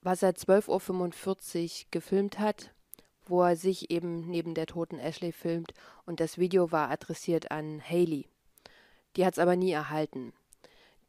was 0.01 0.23
er 0.23 0.31
12.45 0.31 1.83
Uhr 1.83 1.87
gefilmt 1.91 2.39
hat, 2.39 2.71
wo 3.25 3.43
er 3.43 3.55
sich 3.55 3.91
eben 3.91 4.29
neben 4.29 4.53
der 4.53 4.65
toten 4.65 4.99
Ashley 4.99 5.31
filmt 5.31 5.73
und 6.05 6.19
das 6.19 6.37
Video 6.37 6.71
war 6.71 6.89
adressiert 6.89 7.51
an 7.51 7.81
Haley. 7.81 8.27
Die 9.15 9.25
hat 9.25 9.33
es 9.33 9.39
aber 9.39 9.55
nie 9.55 9.71
erhalten. 9.71 10.33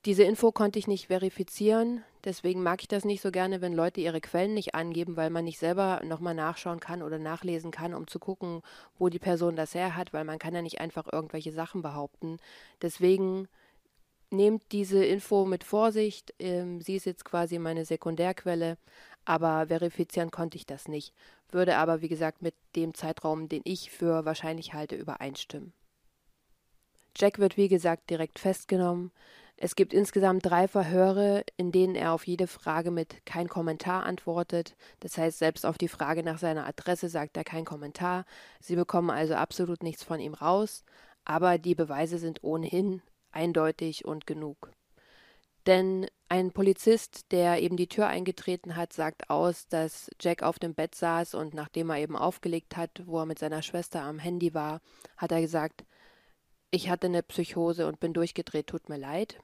Diese 0.05 0.25
Info 0.25 0.51
konnte 0.51 0.81
ich 0.81 0.89
nicht 0.89 1.07
verifizieren, 1.07 2.03
deswegen 2.25 2.61
mag 2.63 2.83
ich 2.83 2.89
das 2.89 3.05
nicht 3.05 3.21
so 3.21 3.31
gerne, 3.31 3.61
wenn 3.61 3.73
Leute 3.73 4.01
ihre 4.01 4.21
Quellen 4.21 4.53
nicht 4.53 4.75
angeben, 4.75 5.17
weil 5.17 5.31
man 5.31 5.45
nicht 5.45 5.61
selber 5.61 6.01
nochmal 6.05 6.35
nachschauen 6.35 6.81
kann 6.81 7.03
oder 7.03 7.21
nachlesen 7.21 7.71
kann, 7.71 7.95
um 7.95 8.09
zu 8.09 8.19
gucken, 8.19 8.63
wo 8.99 9.09
die 9.09 9.21
Person 9.21 9.55
das 9.55 9.75
her 9.77 9.95
hat, 9.95 10.13
weil 10.13 10.25
man 10.25 10.41
kann 10.41 10.55
ja 10.55 10.63
nicht 10.63 10.81
einfach 10.81 11.07
irgendwelche 11.13 11.53
Sachen 11.53 11.83
behaupten. 11.83 12.39
Deswegen 12.81 13.47
nehmt 14.33 14.65
diese 14.73 15.05
Info 15.05 15.45
mit 15.45 15.63
Vorsicht. 15.63 16.35
Ähm, 16.41 16.81
sie 16.81 16.97
ist 16.97 17.07
jetzt 17.07 17.25
quasi 17.25 17.59
meine 17.59 17.85
Sekundärquelle, 17.85 18.79
aber 19.25 19.69
verifizieren 19.69 20.33
konnte 20.33 20.57
ich 20.57 20.67
das 20.67 20.89
nicht. 20.89 21.15
Würde 21.51 21.77
aber, 21.77 22.01
wie 22.01 22.09
gesagt, 22.09 22.43
mit 22.43 22.55
dem 22.75 22.95
Zeitraum, 22.95 23.49
den 23.49 23.63
ich 23.65 23.93
für 23.93 24.25
wahrscheinlich 24.25 24.75
halte, 24.75 24.97
übereinstimmen. 24.97 25.73
Jack 27.17 27.39
wird, 27.39 27.57
wie 27.57 27.69
gesagt, 27.69 28.11
direkt 28.11 28.39
festgenommen. 28.41 29.13
Es 29.65 29.77
gibt 29.77 29.95
insgesamt 29.95 30.45
drei 30.45 30.67
Verhöre, 30.67 31.45
in 31.57 31.71
denen 31.71 31.95
er 31.95 32.11
auf 32.15 32.27
jede 32.27 32.49
Frage 32.49 32.91
mit 32.91 33.25
kein 33.25 33.47
Kommentar 33.47 34.03
antwortet. 34.03 34.75
Das 34.99 35.17
heißt, 35.17 35.39
selbst 35.39 35.65
auf 35.65 35.79
die 35.79 35.87
Frage 35.87 36.25
nach 36.25 36.39
seiner 36.39 36.67
Adresse 36.67 37.09
sagt 37.09 37.37
er 37.37 37.45
kein 37.45 37.65
Kommentar. 37.65 38.25
Sie 38.59 38.75
bekommen 38.75 39.11
also 39.11 39.37
absolut 39.37 39.85
nichts 39.85 40.03
von 40.03 40.19
ihm 40.19 40.35
raus, 40.35 40.83
aber 41.25 41.59
die 41.59 41.77
Beweise 41.77 42.19
sind 42.19 42.43
ohnehin 42.43 43.03
eindeutig 43.31 44.05
und 44.05 44.27
genug. 44.27 44.73
Denn 45.69 46.09
ein 46.29 46.51
Polizist, 46.51 47.31
der 47.31 47.63
eben 47.63 47.77
die 47.77 47.89
Tür 47.89 48.09
eingetreten 48.09 48.75
hat, 48.75 48.93
sagt 48.93 49.31
aus, 49.31 49.69
dass 49.69 50.11
Jack 50.21 50.43
auf 50.43 50.59
dem 50.59 50.75
Bett 50.75 50.97
saß 50.97 51.37
und 51.37 51.55
nachdem 51.55 51.91
er 51.91 51.99
eben 51.99 52.17
aufgelegt 52.17 52.77
hat, 52.77 53.05
wo 53.07 53.21
er 53.21 53.27
mit 53.27 53.39
seiner 53.39 53.63
Schwester 53.63 54.03
am 54.03 54.19
Handy 54.19 54.55
war, 54.55 54.81
hat 55.17 55.31
er 55.31 55.41
gesagt, 55.41 55.85
ich 56.73 56.91
hatte 56.91 57.07
eine 57.07 57.23
Psychose 57.23 57.87
und 57.87 58.01
bin 58.01 58.13
durchgedreht, 58.13 58.67
tut 58.67 58.89
mir 58.89 58.99
leid 58.99 59.39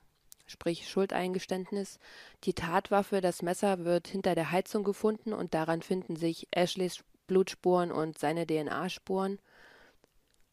sprich 0.49 0.89
Schuldeingeständnis. 0.89 2.01
Die 2.45 2.55
Tatwaffe, 2.55 3.21
das 3.21 3.43
Messer, 3.43 3.85
wird 3.85 4.09
hinter 4.09 4.35
der 4.35 4.51
Heizung 4.51 4.83
gefunden 4.83 5.33
und 5.33 5.55
daran 5.55 5.83
finden 5.83 6.17
sich 6.17 6.49
Ashleys 6.51 7.05
Blutspuren 7.29 7.93
und 7.93 8.19
seine 8.19 8.47
DNA-Spuren. 8.47 9.39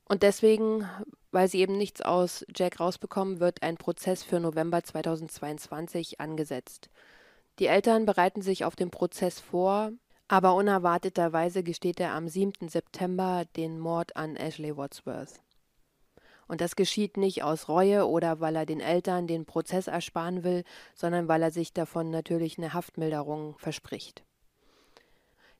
Und 0.07 0.21
deswegen, 0.21 0.87
weil 1.31 1.47
sie 1.47 1.61
eben 1.61 1.77
nichts 1.77 2.01
aus 2.01 2.45
Jack 2.55 2.79
rausbekommen, 2.79 3.39
wird 3.39 3.63
ein 3.63 3.77
Prozess 3.77 4.21
für 4.21 4.39
November 4.39 4.83
2022 4.83 6.19
angesetzt. 6.19 6.89
Die 7.57 7.65
Eltern 7.65 8.05
bereiten 8.05 8.43
sich 8.43 8.65
auf 8.65 8.75
den 8.75 8.91
Prozess 8.91 9.39
vor. 9.39 9.91
Aber 10.27 10.55
unerwarteterweise 10.55 11.61
gesteht 11.61 11.99
er 11.99 12.13
am 12.13 12.27
7. 12.27 12.67
September 12.67 13.45
den 13.55 13.79
Mord 13.79 14.15
an 14.15 14.35
Ashley 14.35 14.75
Wadsworth. 14.75 15.44
Und 16.47 16.61
das 16.61 16.75
geschieht 16.75 17.17
nicht 17.17 17.43
aus 17.43 17.67
Reue 17.67 18.07
oder 18.07 18.39
weil 18.39 18.55
er 18.55 18.65
den 18.65 18.79
Eltern 18.79 19.27
den 19.27 19.45
Prozess 19.45 19.87
ersparen 19.87 20.43
will, 20.43 20.63
sondern 20.93 21.27
weil 21.27 21.41
er 21.41 21.51
sich 21.51 21.73
davon 21.73 22.11
natürlich 22.11 22.57
eine 22.57 22.73
Haftmilderung 22.73 23.57
verspricht. 23.57 24.23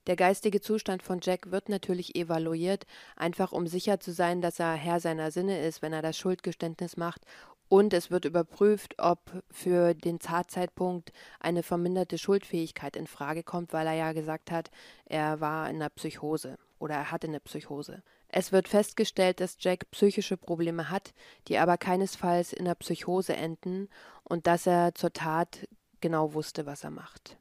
Der 0.08 0.16
geistige 0.16 0.62
Zustand 0.62 1.02
von 1.02 1.20
Jack 1.22 1.50
wird 1.50 1.68
natürlich 1.68 2.16
evaluiert, 2.16 2.86
einfach 3.16 3.52
um 3.52 3.66
sicher 3.66 4.00
zu 4.00 4.14
sein, 4.14 4.40
dass 4.40 4.60
er 4.60 4.74
Herr 4.74 5.00
seiner 5.00 5.32
Sinne 5.32 5.66
ist, 5.66 5.82
wenn 5.82 5.94
er 5.94 6.04
das 6.04 6.16
Schuldgeständnis 6.18 6.96
macht. 6.96 7.22
Und 7.70 7.92
es 7.92 8.12
wird 8.12 8.26
überprüft, 8.26 8.94
ob 9.00 9.20
für 9.50 9.96
den 9.96 10.20
Tatzeitpunkt 10.20 11.12
eine 11.40 11.64
verminderte 11.64 12.20
Schuldfähigkeit 12.20 12.96
in 12.96 13.08
Frage 13.08 13.42
kommt, 13.42 13.74
weil 13.74 13.88
er 13.88 13.94
ja 13.94 14.14
gesagt 14.14 14.52
hat, 14.52 14.70
er 15.06 15.42
war 15.42 15.68
in 15.72 15.78
einer 15.78 15.90
Psychose 15.90 16.60
oder 16.78 16.94
er 16.94 17.12
hatte 17.12 17.26
eine 17.26 17.40
Psychose. 17.40 18.04
Es 18.28 18.52
wird 18.52 18.68
festgestellt, 18.68 19.40
dass 19.40 19.58
Jack 19.60 19.90
psychische 19.92 20.38
Probleme 20.38 20.90
hat, 20.90 21.14
die 21.48 21.58
aber 21.58 21.78
keinesfalls 21.78 22.54
in 22.54 22.66
der 22.66 22.76
Psychose 22.76 23.36
enden 23.36 23.90
und 24.24 24.48
dass 24.48 24.68
er 24.68 24.94
zur 24.96 25.14
Tat 25.14 25.68
genau 26.02 26.34
wusste, 26.34 26.66
was 26.66 26.84
er 26.84 26.92
macht. 26.92 27.38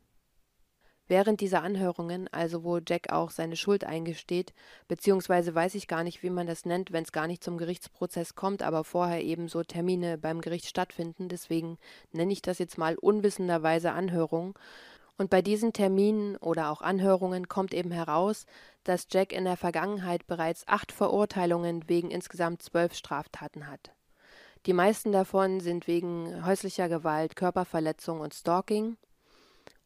Während 1.06 1.42
dieser 1.42 1.62
Anhörungen, 1.62 2.28
also 2.32 2.64
wo 2.64 2.78
Jack 2.78 3.12
auch 3.12 3.30
seine 3.30 3.56
Schuld 3.56 3.84
eingesteht, 3.84 4.54
beziehungsweise 4.88 5.54
weiß 5.54 5.74
ich 5.74 5.86
gar 5.86 6.02
nicht, 6.02 6.22
wie 6.22 6.30
man 6.30 6.46
das 6.46 6.64
nennt, 6.64 6.92
wenn 6.92 7.04
es 7.04 7.12
gar 7.12 7.26
nicht 7.26 7.44
zum 7.44 7.58
Gerichtsprozess 7.58 8.34
kommt, 8.34 8.62
aber 8.62 8.84
vorher 8.84 9.22
eben 9.22 9.48
so 9.48 9.62
Termine 9.62 10.16
beim 10.16 10.40
Gericht 10.40 10.66
stattfinden, 10.66 11.28
deswegen 11.28 11.76
nenne 12.12 12.32
ich 12.32 12.40
das 12.40 12.58
jetzt 12.58 12.78
mal 12.78 12.96
unwissenderweise 12.96 13.92
Anhörung, 13.92 14.58
und 15.16 15.30
bei 15.30 15.42
diesen 15.42 15.72
Terminen 15.72 16.36
oder 16.36 16.70
auch 16.70 16.80
Anhörungen 16.80 17.48
kommt 17.48 17.72
eben 17.72 17.92
heraus, 17.92 18.46
dass 18.82 19.06
Jack 19.10 19.32
in 19.32 19.44
der 19.44 19.56
Vergangenheit 19.56 20.26
bereits 20.26 20.66
acht 20.66 20.92
Verurteilungen 20.92 21.88
wegen 21.88 22.10
insgesamt 22.10 22.62
zwölf 22.62 22.94
Straftaten 22.94 23.68
hat. 23.68 23.92
Die 24.66 24.72
meisten 24.72 25.12
davon 25.12 25.60
sind 25.60 25.86
wegen 25.86 26.44
häuslicher 26.44 26.88
Gewalt, 26.88 27.36
Körperverletzung 27.36 28.20
und 28.20 28.34
Stalking 28.34 28.96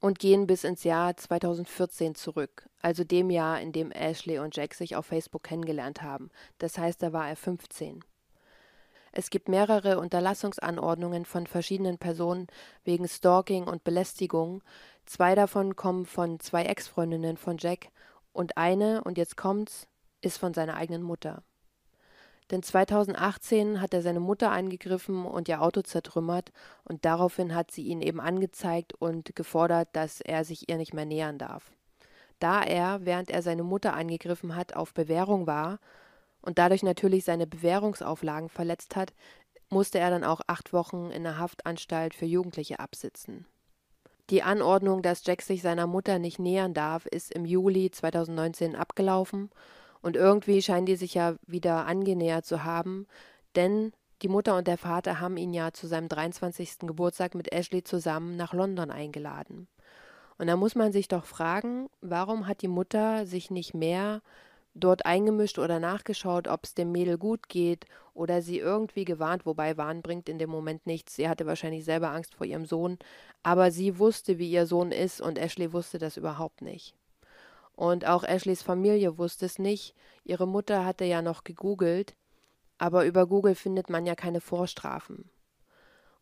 und 0.00 0.18
gehen 0.18 0.46
bis 0.46 0.64
ins 0.64 0.84
Jahr 0.84 1.16
2014 1.16 2.14
zurück, 2.14 2.68
also 2.80 3.02
dem 3.04 3.30
Jahr, 3.30 3.60
in 3.60 3.72
dem 3.72 3.90
Ashley 3.90 4.38
und 4.38 4.56
Jack 4.56 4.74
sich 4.74 4.94
auf 4.94 5.06
Facebook 5.06 5.42
kennengelernt 5.42 6.02
haben. 6.02 6.30
Das 6.58 6.78
heißt, 6.78 7.02
da 7.02 7.12
war 7.12 7.28
er 7.28 7.36
15. 7.36 8.04
Es 9.10 9.30
gibt 9.30 9.48
mehrere 9.48 9.98
Unterlassungsanordnungen 9.98 11.24
von 11.24 11.46
verschiedenen 11.46 11.98
Personen 11.98 12.46
wegen 12.84 13.08
Stalking 13.08 13.64
und 13.64 13.82
Belästigung, 13.82 14.62
Zwei 15.08 15.34
davon 15.34 15.74
kommen 15.74 16.04
von 16.04 16.38
zwei 16.38 16.64
Ex-Freundinnen 16.64 17.38
von 17.38 17.56
Jack 17.58 17.88
und 18.34 18.58
eine, 18.58 19.02
und 19.04 19.16
jetzt 19.16 19.38
kommt's, 19.38 19.88
ist 20.20 20.36
von 20.36 20.52
seiner 20.52 20.76
eigenen 20.76 21.02
Mutter. 21.02 21.42
Denn 22.50 22.62
2018 22.62 23.80
hat 23.80 23.94
er 23.94 24.02
seine 24.02 24.20
Mutter 24.20 24.50
eingegriffen 24.50 25.24
und 25.24 25.48
ihr 25.48 25.62
Auto 25.62 25.80
zertrümmert 25.80 26.52
und 26.84 27.06
daraufhin 27.06 27.54
hat 27.54 27.70
sie 27.70 27.86
ihn 27.86 28.02
eben 28.02 28.20
angezeigt 28.20 28.92
und 28.92 29.34
gefordert, 29.34 29.88
dass 29.94 30.20
er 30.20 30.44
sich 30.44 30.68
ihr 30.68 30.76
nicht 30.76 30.92
mehr 30.92 31.06
nähern 31.06 31.38
darf. 31.38 31.72
Da 32.38 32.62
er, 32.62 33.06
während 33.06 33.30
er 33.30 33.40
seine 33.40 33.62
Mutter 33.62 33.94
angegriffen 33.94 34.54
hat, 34.54 34.76
auf 34.76 34.92
Bewährung 34.92 35.46
war 35.46 35.78
und 36.42 36.58
dadurch 36.58 36.82
natürlich 36.82 37.24
seine 37.24 37.46
Bewährungsauflagen 37.46 38.50
verletzt 38.50 38.94
hat, 38.94 39.14
musste 39.70 40.00
er 40.00 40.10
dann 40.10 40.24
auch 40.24 40.42
acht 40.48 40.74
Wochen 40.74 41.10
in 41.10 41.22
der 41.22 41.38
Haftanstalt 41.38 42.12
für 42.12 42.26
Jugendliche 42.26 42.78
absitzen. 42.78 43.46
Die 44.30 44.42
Anordnung, 44.42 45.02
dass 45.02 45.24
Jack 45.24 45.40
sich 45.42 45.62
seiner 45.62 45.86
Mutter 45.86 46.18
nicht 46.18 46.38
nähern 46.38 46.74
darf, 46.74 47.06
ist 47.06 47.32
im 47.32 47.46
Juli 47.46 47.90
2019 47.90 48.76
abgelaufen 48.76 49.50
und 50.02 50.16
irgendwie 50.16 50.60
scheinen 50.60 50.86
die 50.86 50.96
sich 50.96 51.14
ja 51.14 51.36
wieder 51.46 51.86
angenähert 51.86 52.44
zu 52.44 52.64
haben, 52.64 53.06
denn 53.56 53.92
die 54.22 54.28
Mutter 54.28 54.56
und 54.56 54.66
der 54.66 54.78
Vater 54.78 55.20
haben 55.20 55.36
ihn 55.36 55.54
ja 55.54 55.72
zu 55.72 55.86
seinem 55.86 56.08
23. 56.08 56.80
Geburtstag 56.80 57.34
mit 57.34 57.52
Ashley 57.52 57.84
zusammen 57.84 58.36
nach 58.36 58.52
London 58.52 58.90
eingeladen. 58.90 59.68
Und 60.38 60.48
da 60.48 60.56
muss 60.56 60.74
man 60.74 60.92
sich 60.92 61.08
doch 61.08 61.24
fragen, 61.24 61.88
warum 62.00 62.46
hat 62.46 62.62
die 62.62 62.68
Mutter 62.68 63.26
sich 63.26 63.50
nicht 63.50 63.74
mehr 63.74 64.22
dort 64.78 65.06
eingemischt 65.06 65.58
oder 65.58 65.78
nachgeschaut, 65.80 66.48
ob 66.48 66.64
es 66.64 66.74
dem 66.74 66.92
Mädel 66.92 67.18
gut 67.18 67.48
geht 67.48 67.86
oder 68.14 68.42
sie 68.42 68.58
irgendwie 68.58 69.04
gewarnt, 69.04 69.46
wobei 69.46 69.76
Warn 69.76 70.02
bringt 70.02 70.28
in 70.28 70.38
dem 70.38 70.50
Moment 70.50 70.86
nichts. 70.86 71.16
Sie 71.16 71.28
hatte 71.28 71.46
wahrscheinlich 71.46 71.84
selber 71.84 72.10
Angst 72.10 72.34
vor 72.34 72.46
ihrem 72.46 72.66
Sohn, 72.66 72.98
aber 73.42 73.70
sie 73.70 73.98
wusste, 73.98 74.38
wie 74.38 74.50
ihr 74.50 74.66
Sohn 74.66 74.92
ist 74.92 75.20
und 75.20 75.38
Ashley 75.38 75.72
wusste 75.72 75.98
das 75.98 76.16
überhaupt 76.16 76.62
nicht. 76.62 76.94
Und 77.78 78.06
auch 78.06 78.24
Ashleys 78.24 78.62
Familie 78.62 79.18
wusste 79.18 79.46
es 79.46 79.60
nicht. 79.60 79.94
Ihre 80.24 80.48
Mutter 80.48 80.84
hatte 80.84 81.04
ja 81.04 81.22
noch 81.22 81.44
gegoogelt, 81.44 82.16
aber 82.76 83.04
über 83.04 83.26
Google 83.28 83.54
findet 83.54 83.88
man 83.88 84.04
ja 84.04 84.16
keine 84.16 84.40
Vorstrafen. 84.40 85.30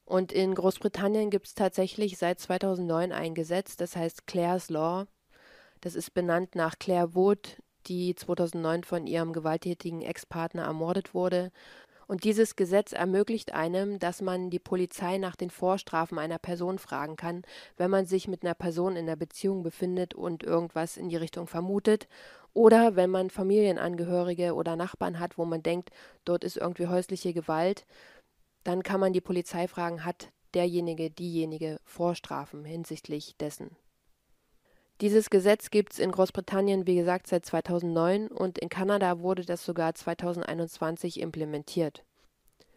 Und 0.05 0.33
in 0.33 0.55
Großbritannien 0.55 1.31
gibt 1.31 1.47
es 1.47 1.55
tatsächlich 1.55 2.19
seit 2.19 2.41
2009 2.41 3.11
ein 3.11 3.35
Gesetz, 3.35 3.77
das 3.77 3.97
heißt 3.97 4.27
Clare's 4.27 4.69
Law. 4.69 5.07
Das 5.81 5.95
ist 5.95 6.15
benannt 6.15 6.55
nach 6.55 6.79
Claire 6.79 7.15
Wood, 7.15 7.63
die 7.87 8.15
2009 8.15 8.85
von 8.85 9.07
ihrem 9.07 9.33
gewalttätigen 9.33 10.03
Ex-Partner 10.03 10.65
ermordet 10.65 11.15
wurde. 11.15 11.51
Und 12.07 12.23
dieses 12.23 12.55
Gesetz 12.55 12.93
ermöglicht 12.93 13.53
einem, 13.53 13.99
dass 13.99 14.23
man 14.23 14.49
die 14.51 14.61
Polizei 14.61 15.19
nach 15.19 15.35
den 15.35 15.51
Vorstrafen 15.51 16.19
einer 16.19 16.39
Person 16.39 16.79
fragen 16.79 17.17
kann, 17.17 17.43
wenn 17.77 17.91
man 17.91 18.07
sich 18.07 18.29
mit 18.29 18.45
einer 18.45 18.55
Person 18.55 18.95
in 18.95 19.07
der 19.07 19.17
Beziehung 19.17 19.63
befindet 19.63 20.15
und 20.15 20.45
irgendwas 20.45 20.97
in 20.97 21.09
die 21.09 21.17
Richtung 21.17 21.49
vermutet, 21.49 22.07
oder 22.57 22.97
wenn 22.97 23.11
man 23.11 23.29
Familienangehörige 23.29 24.55
oder 24.55 24.77
Nachbarn 24.77 25.19
hat, 25.19 25.37
wo 25.37 25.45
man 25.45 25.63
denkt, 25.63 25.91
dort 26.25 26.43
ist 26.43 26.57
irgendwie 26.57 26.87
häusliche 26.87 27.35
Gewalt, 27.35 27.85
dann 28.65 28.83
kann 28.83 28.99
man 28.99 29.13
die 29.13 29.21
Polizei 29.21 29.69
fragen, 29.69 30.07
hat 30.07 30.31
derjenige, 30.55 31.11
diejenige 31.11 31.79
Vorstrafen 31.85 32.65
hinsichtlich 32.65 33.37
dessen. 33.37 33.77
Dieses 35.03 35.29
Gesetz 35.29 35.69
gibt 35.69 35.93
es 35.93 35.99
in 35.99 36.11
Großbritannien, 36.11 36.87
wie 36.87 36.97
gesagt, 36.97 37.27
seit 37.27 37.45
2009 37.45 38.29
und 38.29 38.57
in 38.57 38.71
Kanada 38.71 39.21
wurde 39.21 39.45
das 39.45 39.63
sogar 39.63 39.95
2021 39.95 41.21
implementiert. 41.21 42.03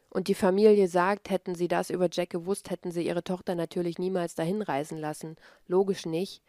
Und 0.10 0.28
die 0.28 0.34
Familie 0.34 0.90
sagt, 0.90 1.30
hätten 1.30 1.56
sie 1.56 1.70
das 1.70 1.90
über 1.90 2.10
Jack 2.12 2.32
gewusst, 2.32 2.72
hätten 2.72 2.92
sie 2.92 3.06
ihre 3.06 3.24
Tochter 3.24 3.56
natürlich 3.56 4.00
niemals 4.00 4.36
dahin 4.36 4.62
reisen 4.62 4.98
lassen. 4.98 5.38
Logisch 5.68 6.06
nicht. 6.06 6.42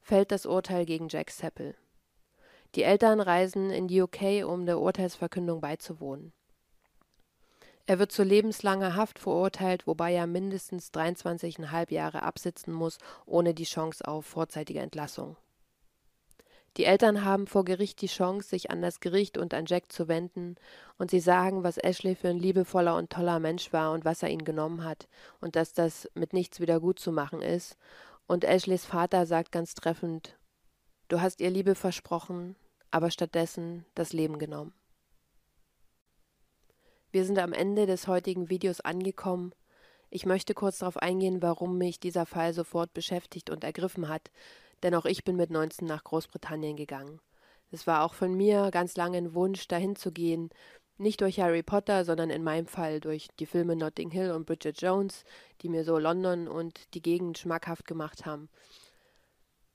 fällt 0.00 0.32
das 0.32 0.44
Urteil 0.44 0.86
gegen 0.86 1.06
Jack 1.06 1.30
Seppel. 1.30 1.76
Die 2.74 2.82
Eltern 2.82 3.20
reisen 3.20 3.70
in 3.70 3.86
die 3.86 4.02
UK, 4.02 4.44
um 4.44 4.66
der 4.66 4.80
Urteilsverkündung 4.80 5.60
beizuwohnen. 5.60 6.32
Er 7.88 7.98
wird 7.98 8.12
zu 8.12 8.22
lebenslanger 8.22 8.96
Haft 8.96 9.18
verurteilt, 9.18 9.86
wobei 9.86 10.12
er 10.12 10.26
mindestens 10.26 10.92
23,5 10.92 11.90
Jahre 11.90 12.22
absitzen 12.22 12.70
muss, 12.70 12.98
ohne 13.24 13.54
die 13.54 13.64
Chance 13.64 14.06
auf 14.06 14.26
vorzeitige 14.26 14.80
Entlassung. 14.80 15.38
Die 16.76 16.84
Eltern 16.84 17.24
haben 17.24 17.46
vor 17.46 17.64
Gericht 17.64 18.02
die 18.02 18.08
Chance, 18.08 18.46
sich 18.46 18.70
an 18.70 18.82
das 18.82 19.00
Gericht 19.00 19.38
und 19.38 19.54
an 19.54 19.64
Jack 19.64 19.90
zu 19.90 20.06
wenden, 20.06 20.56
und 20.98 21.10
sie 21.10 21.18
sagen, 21.18 21.64
was 21.64 21.78
Ashley 21.78 22.14
für 22.14 22.28
ein 22.28 22.38
liebevoller 22.38 22.94
und 22.94 23.08
toller 23.08 23.38
Mensch 23.38 23.72
war 23.72 23.92
und 23.92 24.04
was 24.04 24.22
er 24.22 24.28
ihnen 24.28 24.44
genommen 24.44 24.84
hat, 24.84 25.08
und 25.40 25.56
dass 25.56 25.72
das 25.72 26.10
mit 26.12 26.34
nichts 26.34 26.60
wieder 26.60 26.80
gut 26.80 27.00
zu 27.00 27.10
machen 27.10 27.40
ist. 27.40 27.78
Und 28.26 28.44
Ashleys 28.44 28.84
Vater 28.84 29.24
sagt 29.24 29.50
ganz 29.50 29.72
treffend 29.72 30.36
Du 31.08 31.22
hast 31.22 31.40
ihr 31.40 31.48
Liebe 31.48 31.74
versprochen, 31.74 32.54
aber 32.90 33.10
stattdessen 33.10 33.86
das 33.94 34.12
Leben 34.12 34.38
genommen. 34.38 34.74
Wir 37.10 37.24
sind 37.24 37.38
am 37.38 37.54
Ende 37.54 37.86
des 37.86 38.06
heutigen 38.06 38.50
Videos 38.50 38.80
angekommen. 38.80 39.52
Ich 40.10 40.26
möchte 40.26 40.52
kurz 40.52 40.78
darauf 40.78 40.98
eingehen, 40.98 41.40
warum 41.40 41.78
mich 41.78 42.00
dieser 42.00 42.26
Fall 42.26 42.52
sofort 42.52 42.92
beschäftigt 42.92 43.48
und 43.48 43.64
ergriffen 43.64 44.08
hat, 44.08 44.30
denn 44.82 44.94
auch 44.94 45.06
ich 45.06 45.24
bin 45.24 45.36
mit 45.36 45.50
19 45.50 45.88
nach 45.88 46.04
Großbritannien 46.04 46.76
gegangen. 46.76 47.20
Es 47.70 47.86
war 47.86 48.04
auch 48.04 48.12
von 48.12 48.34
mir 48.34 48.70
ganz 48.70 48.94
lange 48.96 49.16
ein 49.16 49.34
Wunsch, 49.34 49.68
dahin 49.68 49.96
zu 49.96 50.12
gehen, 50.12 50.50
nicht 50.98 51.22
durch 51.22 51.40
Harry 51.40 51.62
Potter, 51.62 52.04
sondern 52.04 52.28
in 52.28 52.44
meinem 52.44 52.66
Fall 52.66 53.00
durch 53.00 53.28
die 53.38 53.46
Filme 53.46 53.74
Notting 53.74 54.10
Hill 54.10 54.32
und 54.32 54.44
Bridget 54.44 54.80
Jones, 54.80 55.24
die 55.62 55.70
mir 55.70 55.84
so 55.84 55.98
London 55.98 56.46
und 56.46 56.92
die 56.92 57.02
Gegend 57.02 57.38
schmackhaft 57.38 57.86
gemacht 57.86 58.26
haben. 58.26 58.50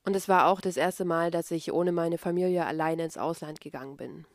Und 0.05 0.15
es 0.15 0.29
war 0.29 0.47
auch 0.47 0.61
das 0.61 0.77
erste 0.77 1.05
Mal, 1.05 1.31
dass 1.31 1.49
ich 1.49 1.71
ohne 1.71 1.93
meine 1.93 2.19
Familie 2.19 2.65
alleine 2.65 3.05
ins 3.05 3.17
Ausland 3.17 3.59
gegangen 3.59 3.97
bin. 3.97 4.27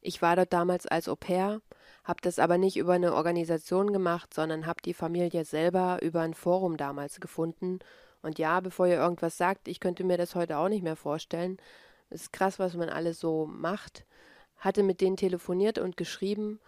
Ich 0.00 0.20
war 0.20 0.36
dort 0.36 0.52
damals 0.52 0.86
als 0.86 1.08
Au 1.08 1.16
pair, 1.16 1.62
habe 2.04 2.20
das 2.20 2.38
aber 2.38 2.58
nicht 2.58 2.76
über 2.76 2.92
eine 2.92 3.14
Organisation 3.14 3.92
gemacht, 3.92 4.34
sondern 4.34 4.66
habe 4.66 4.82
die 4.82 4.94
Familie 4.94 5.44
selber 5.44 5.98
über 6.02 6.20
ein 6.20 6.34
Forum 6.34 6.76
damals 6.76 7.18
gefunden. 7.18 7.80
Und 8.22 8.38
ja, 8.38 8.60
bevor 8.60 8.86
ihr 8.86 8.96
irgendwas 8.96 9.36
sagt, 9.36 9.68
ich 9.68 9.80
könnte 9.80 10.04
mir 10.04 10.18
das 10.18 10.34
heute 10.34 10.58
auch 10.58 10.68
nicht 10.68 10.82
mehr 10.82 10.96
vorstellen. 10.96 11.58
Es 12.10 12.22
ist 12.22 12.32
krass, 12.32 12.58
was 12.58 12.74
man 12.74 12.88
alles 12.90 13.20
so 13.20 13.46
macht. 13.46 14.04
Hatte 14.58 14.82
mit 14.82 15.00
denen 15.00 15.16
telefoniert 15.16 15.78
und 15.78 15.96
geschrieben 15.96 16.60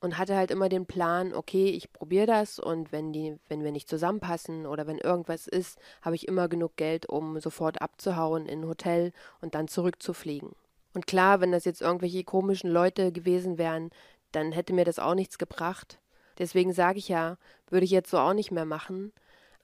und 0.00 0.18
hatte 0.18 0.36
halt 0.36 0.50
immer 0.50 0.68
den 0.68 0.86
Plan, 0.86 1.34
okay, 1.34 1.66
ich 1.70 1.92
probiere 1.92 2.26
das 2.26 2.58
und 2.58 2.92
wenn 2.92 3.12
die, 3.12 3.38
wenn 3.48 3.64
wir 3.64 3.72
nicht 3.72 3.88
zusammenpassen 3.88 4.66
oder 4.66 4.86
wenn 4.86 4.98
irgendwas 4.98 5.46
ist, 5.46 5.78
habe 6.02 6.14
ich 6.14 6.28
immer 6.28 6.48
genug 6.48 6.76
Geld, 6.76 7.08
um 7.08 7.40
sofort 7.40 7.80
abzuhauen 7.80 8.46
in 8.46 8.60
ein 8.60 8.68
Hotel 8.68 9.12
und 9.40 9.54
dann 9.54 9.66
zurückzufliegen. 9.66 10.50
Und 10.94 11.06
klar, 11.06 11.40
wenn 11.40 11.52
das 11.52 11.64
jetzt 11.64 11.82
irgendwelche 11.82 12.22
komischen 12.22 12.70
Leute 12.70 13.10
gewesen 13.10 13.58
wären, 13.58 13.90
dann 14.34 14.52
hätte 14.52 14.72
mir 14.72 14.84
das 14.84 14.98
auch 14.98 15.14
nichts 15.14 15.38
gebracht. 15.38 15.98
Deswegen 16.38 16.72
sage 16.72 16.98
ich 16.98 17.08
ja, 17.08 17.38
würde 17.68 17.84
ich 17.84 17.90
jetzt 17.90 18.10
so 18.10 18.18
auch 18.18 18.34
nicht 18.34 18.50
mehr 18.50 18.64
machen. 18.64 19.12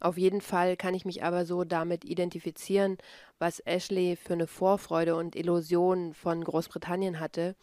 Auf 0.01 0.17
jeden 0.17 0.41
Fall 0.41 0.77
kann 0.77 0.95
ich 0.95 1.05
mich 1.05 1.23
aber 1.23 1.45
so 1.45 1.65
damit 1.65 2.05
identifizieren, 2.05 2.97
was 3.39 3.61
Ashley 3.61 4.17
für 4.17 4.33
eine 4.33 4.47
Vorfreude 4.47 5.15
und 5.15 5.37
Illusion 5.37 6.15
von 6.15 6.43
Großbritannien 6.43 7.21
hatte. 7.21 7.55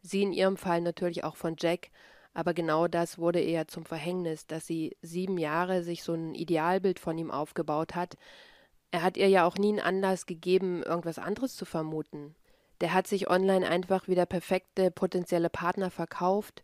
Sie 0.00 0.22
in 0.22 0.32
ihrem 0.32 0.56
Fall 0.56 0.80
natürlich 0.80 1.24
auch 1.24 1.36
von 1.36 1.56
Jack, 1.58 1.90
aber 2.32 2.54
genau 2.54 2.86
das 2.86 3.18
wurde 3.18 3.40
eher 3.40 3.66
zum 3.66 3.84
Verhängnis, 3.84 4.46
dass 4.46 4.66
sie 4.66 4.96
sieben 5.02 5.36
Jahre 5.36 5.82
sich 5.82 6.04
so 6.04 6.14
ein 6.14 6.34
Idealbild 6.34 7.00
von 7.00 7.18
ihm 7.18 7.32
aufgebaut 7.32 7.96
hat. 7.96 8.16
Er 8.92 9.02
hat 9.02 9.16
ihr 9.16 9.28
ja 9.28 9.44
auch 9.44 9.56
nie 9.58 9.70
einen 9.70 9.80
Anlass 9.80 10.26
gegeben, 10.26 10.82
irgendwas 10.84 11.18
anderes 11.18 11.56
zu 11.56 11.64
vermuten. 11.64 12.36
Der 12.80 12.94
hat 12.94 13.06
sich 13.06 13.28
online 13.28 13.68
einfach 13.68 14.08
wie 14.08 14.14
der 14.14 14.26
perfekte 14.26 14.90
potenzielle 14.90 15.50
Partner 15.50 15.90
verkauft. 15.90 16.62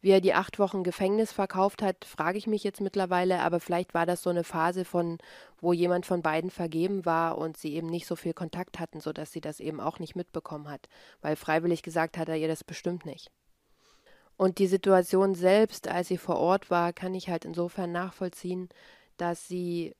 Wie 0.00 0.10
er 0.10 0.20
die 0.20 0.34
acht 0.34 0.60
Wochen 0.60 0.84
Gefängnis 0.84 1.32
verkauft 1.32 1.82
hat, 1.82 2.04
frage 2.04 2.38
ich 2.38 2.46
mich 2.46 2.62
jetzt 2.62 2.80
mittlerweile, 2.80 3.40
aber 3.40 3.58
vielleicht 3.58 3.94
war 3.94 4.06
das 4.06 4.22
so 4.22 4.30
eine 4.30 4.44
Phase 4.44 4.84
von, 4.84 5.18
wo 5.60 5.72
jemand 5.72 6.06
von 6.06 6.22
beiden 6.22 6.50
vergeben 6.50 7.04
war 7.04 7.36
und 7.36 7.56
sie 7.56 7.74
eben 7.74 7.88
nicht 7.88 8.06
so 8.06 8.14
viel 8.14 8.32
Kontakt 8.32 8.78
hatten, 8.78 9.00
sodass 9.00 9.32
sie 9.32 9.40
das 9.40 9.58
eben 9.58 9.80
auch 9.80 9.98
nicht 9.98 10.14
mitbekommen 10.14 10.70
hat, 10.70 10.88
weil 11.20 11.34
freiwillig 11.34 11.82
gesagt 11.82 12.16
hat 12.16 12.28
er 12.28 12.36
ihr 12.36 12.46
das 12.46 12.62
bestimmt 12.62 13.06
nicht. 13.06 13.32
Und 14.36 14.58
die 14.58 14.68
Situation 14.68 15.34
selbst, 15.34 15.88
als 15.88 16.06
sie 16.06 16.16
vor 16.16 16.36
Ort 16.36 16.70
war, 16.70 16.92
kann 16.92 17.12
ich 17.12 17.28
halt 17.28 17.44
insofern 17.44 17.90
nachvollziehen, 17.90 18.68
dass 19.16 19.48
sie 19.48 19.96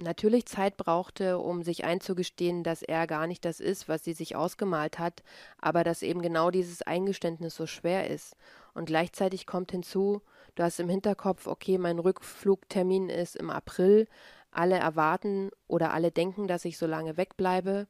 natürlich 0.00 0.46
Zeit 0.46 0.76
brauchte, 0.76 1.38
um 1.38 1.62
sich 1.62 1.84
einzugestehen, 1.84 2.62
dass 2.62 2.82
er 2.82 3.06
gar 3.06 3.26
nicht 3.26 3.44
das 3.44 3.60
ist, 3.60 3.88
was 3.88 4.04
sie 4.04 4.12
sich 4.12 4.36
ausgemalt 4.36 4.98
hat, 4.98 5.22
aber 5.58 5.84
dass 5.84 6.02
eben 6.02 6.22
genau 6.22 6.50
dieses 6.50 6.82
Eingeständnis 6.82 7.54
so 7.54 7.66
schwer 7.66 8.08
ist. 8.08 8.36
Und 8.74 8.86
gleichzeitig 8.86 9.46
kommt 9.46 9.72
hinzu, 9.72 10.22
du 10.54 10.62
hast 10.62 10.80
im 10.80 10.88
Hinterkopf, 10.88 11.46
okay, 11.46 11.78
mein 11.78 11.98
Rückflugtermin 11.98 13.08
ist 13.08 13.36
im 13.36 13.50
April, 13.50 14.06
alle 14.50 14.76
erwarten 14.76 15.50
oder 15.68 15.92
alle 15.92 16.10
denken, 16.10 16.48
dass 16.48 16.64
ich 16.64 16.78
so 16.78 16.86
lange 16.86 17.16
wegbleibe, 17.16 17.86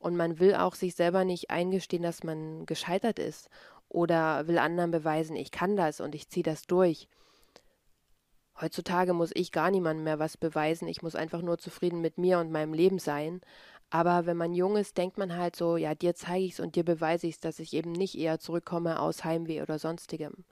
und 0.00 0.16
man 0.16 0.40
will 0.40 0.54
auch 0.54 0.74
sich 0.74 0.94
selber 0.94 1.24
nicht 1.24 1.50
eingestehen, 1.50 2.02
dass 2.02 2.24
man 2.24 2.66
gescheitert 2.66 3.18
ist 3.18 3.48
oder 3.88 4.48
will 4.48 4.58
anderen 4.58 4.90
beweisen, 4.90 5.36
ich 5.36 5.52
kann 5.52 5.76
das 5.76 6.00
und 6.00 6.14
ich 6.14 6.28
ziehe 6.28 6.42
das 6.42 6.62
durch. 6.62 7.06
Heutzutage 8.60 9.14
muss 9.14 9.30
ich 9.34 9.52
gar 9.52 9.70
niemandem 9.70 10.04
mehr 10.04 10.18
was 10.18 10.36
beweisen, 10.36 10.86
ich 10.86 11.02
muss 11.02 11.14
einfach 11.14 11.40
nur 11.40 11.58
zufrieden 11.58 12.00
mit 12.00 12.18
mir 12.18 12.38
und 12.38 12.52
meinem 12.52 12.74
Leben 12.74 12.98
sein. 12.98 13.40
Aber 13.88 14.26
wenn 14.26 14.36
man 14.36 14.54
jung 14.54 14.76
ist, 14.76 14.98
denkt 14.98 15.18
man 15.18 15.36
halt 15.36 15.56
so, 15.56 15.76
ja, 15.76 15.94
dir 15.94 16.14
zeige 16.14 16.44
ich's 16.44 16.60
und 16.60 16.76
dir 16.76 16.84
beweise 16.84 17.26
ich's, 17.26 17.40
dass 17.40 17.58
ich 17.58 17.72
eben 17.72 17.92
nicht 17.92 18.16
eher 18.16 18.38
zurückkomme 18.38 19.00
aus 19.00 19.24
Heimweh 19.24 19.62
oder 19.62 19.78
sonstigem. 19.78 20.44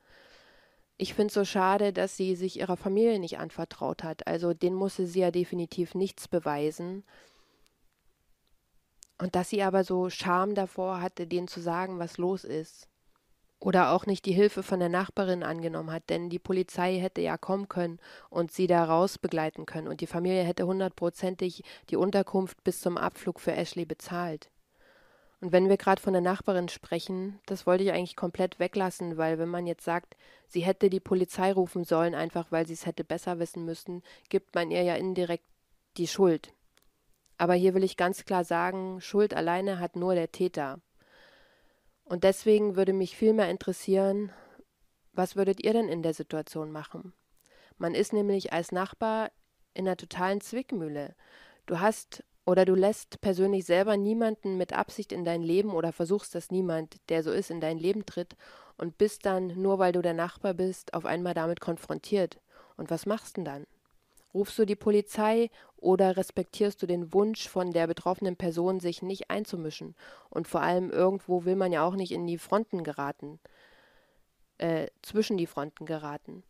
Ich 0.96 1.14
finde 1.14 1.28
es 1.28 1.34
so 1.34 1.44
schade, 1.44 1.92
dass 1.92 2.16
sie 2.16 2.34
sich 2.34 2.58
ihrer 2.58 2.76
Familie 2.76 3.20
nicht 3.20 3.38
anvertraut 3.38 4.02
hat. 4.02 4.26
Also 4.26 4.54
den 4.54 4.74
musste 4.74 5.06
sie 5.06 5.20
ja 5.20 5.30
definitiv 5.30 5.94
nichts 5.94 6.26
beweisen. 6.26 7.04
Und 9.18 9.36
dass 9.36 9.50
sie 9.50 9.62
aber 9.62 9.84
so 9.84 10.10
Scham 10.10 10.54
davor 10.54 11.00
hatte, 11.00 11.26
denen 11.26 11.46
zu 11.46 11.60
sagen, 11.60 11.98
was 11.98 12.18
los 12.18 12.42
ist 12.44 12.88
oder 13.60 13.92
auch 13.92 14.06
nicht 14.06 14.24
die 14.24 14.32
Hilfe 14.32 14.62
von 14.62 14.78
der 14.78 14.88
Nachbarin 14.88 15.42
angenommen 15.42 15.90
hat, 15.90 16.08
denn 16.10 16.30
die 16.30 16.38
Polizei 16.38 16.98
hätte 16.98 17.20
ja 17.20 17.36
kommen 17.36 17.68
können 17.68 17.98
und 18.30 18.52
sie 18.52 18.66
da 18.66 18.84
raus 18.84 19.18
begleiten 19.18 19.66
können 19.66 19.88
und 19.88 20.00
die 20.00 20.06
Familie 20.06 20.42
hätte 20.42 20.66
hundertprozentig 20.66 21.62
die 21.90 21.96
Unterkunft 21.96 22.62
bis 22.62 22.80
zum 22.80 22.96
Abflug 22.96 23.40
für 23.40 23.52
Ashley 23.52 23.84
bezahlt. 23.84 24.50
Und 25.40 25.52
wenn 25.52 25.68
wir 25.68 25.76
gerade 25.76 26.02
von 26.02 26.12
der 26.12 26.22
Nachbarin 26.22 26.68
sprechen, 26.68 27.38
das 27.46 27.64
wollte 27.64 27.84
ich 27.84 27.92
eigentlich 27.92 28.16
komplett 28.16 28.58
weglassen, 28.58 29.16
weil 29.16 29.38
wenn 29.38 29.48
man 29.48 29.66
jetzt 29.66 29.84
sagt, 29.84 30.16
sie 30.48 30.60
hätte 30.60 30.90
die 30.90 31.00
Polizei 31.00 31.52
rufen 31.52 31.84
sollen, 31.84 32.14
einfach 32.14 32.50
weil 32.50 32.66
sie 32.66 32.72
es 32.72 32.86
hätte 32.86 33.04
besser 33.04 33.38
wissen 33.38 33.64
müssen, 33.64 34.02
gibt 34.30 34.54
man 34.54 34.72
ihr 34.72 34.82
ja 34.82 34.96
indirekt 34.96 35.44
die 35.96 36.08
Schuld. 36.08 36.52
Aber 37.36 37.54
hier 37.54 37.74
will 37.74 37.84
ich 37.84 37.96
ganz 37.96 38.24
klar 38.24 38.42
sagen, 38.42 39.00
Schuld 39.00 39.32
alleine 39.32 39.78
hat 39.78 39.94
nur 39.94 40.16
der 40.16 40.32
Täter. 40.32 40.80
Und 42.08 42.24
deswegen 42.24 42.74
würde 42.74 42.94
mich 42.94 43.16
vielmehr 43.16 43.50
interessieren, 43.50 44.32
was 45.12 45.36
würdet 45.36 45.62
ihr 45.62 45.74
denn 45.74 45.88
in 45.88 46.02
der 46.02 46.14
Situation 46.14 46.72
machen? 46.72 47.12
Man 47.76 47.94
ist 47.94 48.14
nämlich 48.14 48.52
als 48.52 48.72
Nachbar 48.72 49.30
in 49.74 49.86
einer 49.86 49.96
totalen 49.96 50.40
Zwickmühle. 50.40 51.14
Du 51.66 51.80
hast 51.80 52.24
oder 52.46 52.64
du 52.64 52.74
lässt 52.74 53.20
persönlich 53.20 53.66
selber 53.66 53.98
niemanden 53.98 54.56
mit 54.56 54.72
Absicht 54.72 55.12
in 55.12 55.26
dein 55.26 55.42
Leben 55.42 55.70
oder 55.70 55.92
versuchst, 55.92 56.34
dass 56.34 56.50
niemand, 56.50 56.96
der 57.10 57.22
so 57.22 57.30
ist, 57.30 57.50
in 57.50 57.60
dein 57.60 57.78
Leben 57.78 58.06
tritt 58.06 58.36
und 58.78 58.96
bist 58.96 59.26
dann, 59.26 59.48
nur 59.48 59.78
weil 59.78 59.92
du 59.92 60.00
der 60.00 60.14
Nachbar 60.14 60.54
bist, 60.54 60.94
auf 60.94 61.04
einmal 61.04 61.34
damit 61.34 61.60
konfrontiert. 61.60 62.40
Und 62.78 62.88
was 62.90 63.04
machst 63.04 63.36
du 63.36 63.42
denn 63.42 63.44
dann? 63.44 63.66
Rufst 64.34 64.58
du 64.58 64.66
die 64.66 64.76
Polizei 64.76 65.50
oder 65.76 66.16
respektierst 66.16 66.82
du 66.82 66.86
den 66.86 67.12
Wunsch 67.12 67.48
von 67.48 67.72
der 67.72 67.86
betroffenen 67.86 68.36
Person, 68.36 68.80
sich 68.80 69.02
nicht 69.02 69.30
einzumischen? 69.30 69.94
Und 70.28 70.48
vor 70.48 70.60
allem 70.60 70.90
irgendwo 70.90 71.44
will 71.44 71.56
man 71.56 71.72
ja 71.72 71.84
auch 71.84 71.94
nicht 71.94 72.12
in 72.12 72.26
die 72.26 72.38
Fronten 72.38 72.84
geraten, 72.84 73.40
äh, 74.58 74.88
zwischen 75.02 75.36
die 75.36 75.46
Fronten 75.46 75.86
geraten. 75.86 76.42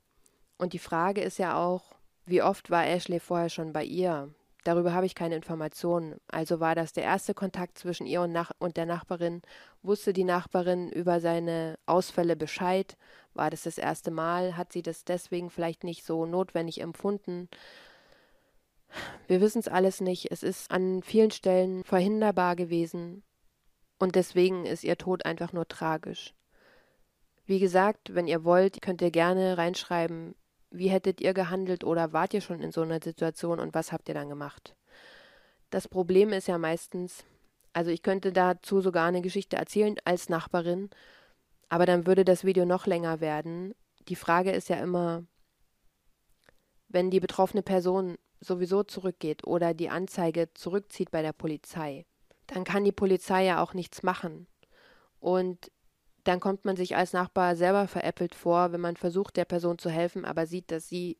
Und 0.56 0.72
die 0.72 0.78
Frage 0.78 1.20
ist 1.20 1.38
ja 1.38 1.56
auch, 1.56 1.94
wie 2.26 2.42
oft 2.42 2.70
war 2.70 2.86
Ashley 2.86 3.20
vorher 3.20 3.48
schon 3.48 3.72
bei 3.72 3.84
ihr? 3.84 4.28
Darüber 4.64 4.92
habe 4.92 5.06
ich 5.06 5.14
keine 5.14 5.36
Informationen. 5.36 6.20
Also 6.26 6.60
war 6.60 6.74
das 6.74 6.92
der 6.92 7.04
erste 7.04 7.32
Kontakt 7.32 7.78
zwischen 7.78 8.06
ihr 8.06 8.20
und, 8.20 8.36
und 8.58 8.76
der 8.76 8.86
Nachbarin? 8.86 9.40
Wusste 9.82 10.12
die 10.12 10.24
Nachbarin 10.24 10.90
über 10.90 11.20
seine 11.20 11.78
Ausfälle 11.86 12.36
Bescheid? 12.36 12.96
War 13.38 13.50
das 13.50 13.62
das 13.62 13.78
erste 13.78 14.10
Mal? 14.10 14.56
Hat 14.56 14.72
sie 14.72 14.82
das 14.82 15.04
deswegen 15.04 15.48
vielleicht 15.48 15.84
nicht 15.84 16.04
so 16.04 16.26
notwendig 16.26 16.80
empfunden? 16.80 17.48
Wir 19.28 19.40
wissen 19.40 19.60
es 19.60 19.68
alles 19.68 20.00
nicht. 20.00 20.32
Es 20.32 20.42
ist 20.42 20.72
an 20.72 21.04
vielen 21.04 21.30
Stellen 21.30 21.84
verhinderbar 21.84 22.56
gewesen. 22.56 23.22
Und 24.00 24.16
deswegen 24.16 24.66
ist 24.66 24.82
ihr 24.82 24.98
Tod 24.98 25.24
einfach 25.24 25.52
nur 25.52 25.68
tragisch. 25.68 26.34
Wie 27.46 27.60
gesagt, 27.60 28.12
wenn 28.14 28.26
ihr 28.26 28.42
wollt, 28.42 28.82
könnt 28.82 29.02
ihr 29.02 29.12
gerne 29.12 29.56
reinschreiben, 29.56 30.34
wie 30.70 30.88
hättet 30.88 31.20
ihr 31.20 31.32
gehandelt 31.32 31.84
oder 31.84 32.12
wart 32.12 32.34
ihr 32.34 32.40
schon 32.40 32.60
in 32.60 32.72
so 32.72 32.82
einer 32.82 33.00
Situation 33.00 33.60
und 33.60 33.72
was 33.72 33.92
habt 33.92 34.08
ihr 34.08 34.14
dann 34.14 34.28
gemacht? 34.28 34.74
Das 35.70 35.86
Problem 35.86 36.32
ist 36.32 36.48
ja 36.48 36.58
meistens, 36.58 37.24
also 37.72 37.92
ich 37.92 38.02
könnte 38.02 38.32
dazu 38.32 38.80
sogar 38.80 39.06
eine 39.06 39.22
Geschichte 39.22 39.56
erzählen 39.56 39.94
als 40.04 40.28
Nachbarin, 40.28 40.90
aber 41.68 41.86
dann 41.86 42.06
würde 42.06 42.24
das 42.24 42.44
Video 42.44 42.64
noch 42.64 42.86
länger 42.86 43.20
werden. 43.20 43.74
Die 44.08 44.16
Frage 44.16 44.52
ist 44.52 44.68
ja 44.68 44.76
immer, 44.76 45.24
wenn 46.88 47.10
die 47.10 47.20
betroffene 47.20 47.62
Person 47.62 48.16
sowieso 48.40 48.82
zurückgeht 48.82 49.46
oder 49.46 49.74
die 49.74 49.90
Anzeige 49.90 50.52
zurückzieht 50.54 51.10
bei 51.10 51.22
der 51.22 51.32
Polizei, 51.32 52.06
dann 52.46 52.64
kann 52.64 52.84
die 52.84 52.92
Polizei 52.92 53.44
ja 53.44 53.62
auch 53.62 53.74
nichts 53.74 54.02
machen. 54.02 54.46
Und 55.20 55.70
dann 56.24 56.40
kommt 56.40 56.64
man 56.64 56.76
sich 56.76 56.96
als 56.96 57.12
Nachbar 57.12 57.56
selber 57.56 57.88
veräppelt 57.88 58.34
vor, 58.34 58.72
wenn 58.72 58.80
man 58.80 58.96
versucht, 58.96 59.36
der 59.36 59.44
Person 59.44 59.78
zu 59.78 59.90
helfen, 59.90 60.24
aber 60.24 60.46
sieht, 60.46 60.70
dass 60.70 60.88
sie 60.88 61.18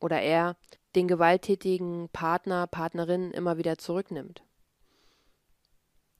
oder 0.00 0.20
er 0.20 0.56
den 0.94 1.08
gewalttätigen 1.08 2.08
Partner, 2.10 2.66
Partnerin 2.66 3.30
immer 3.32 3.58
wieder 3.58 3.78
zurücknimmt. 3.78 4.42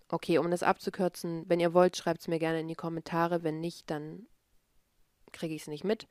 Okay, 0.08 0.38
um 0.38 0.50
das 0.50 0.62
abzukürzen, 0.62 1.44
wenn 1.48 1.60
ihr 1.60 1.74
wollt, 1.74 1.96
schreibt 1.96 2.20
es 2.20 2.28
mir 2.28 2.38
gerne 2.38 2.60
in 2.60 2.68
die 2.68 2.74
Kommentare. 2.74 3.42
Wenn 3.42 3.60
nicht, 3.60 3.90
dann 3.90 4.26
kriege 5.32 5.54
ich 5.54 5.62
es 5.62 5.68
nicht 5.68 5.84
mit. 5.84 6.06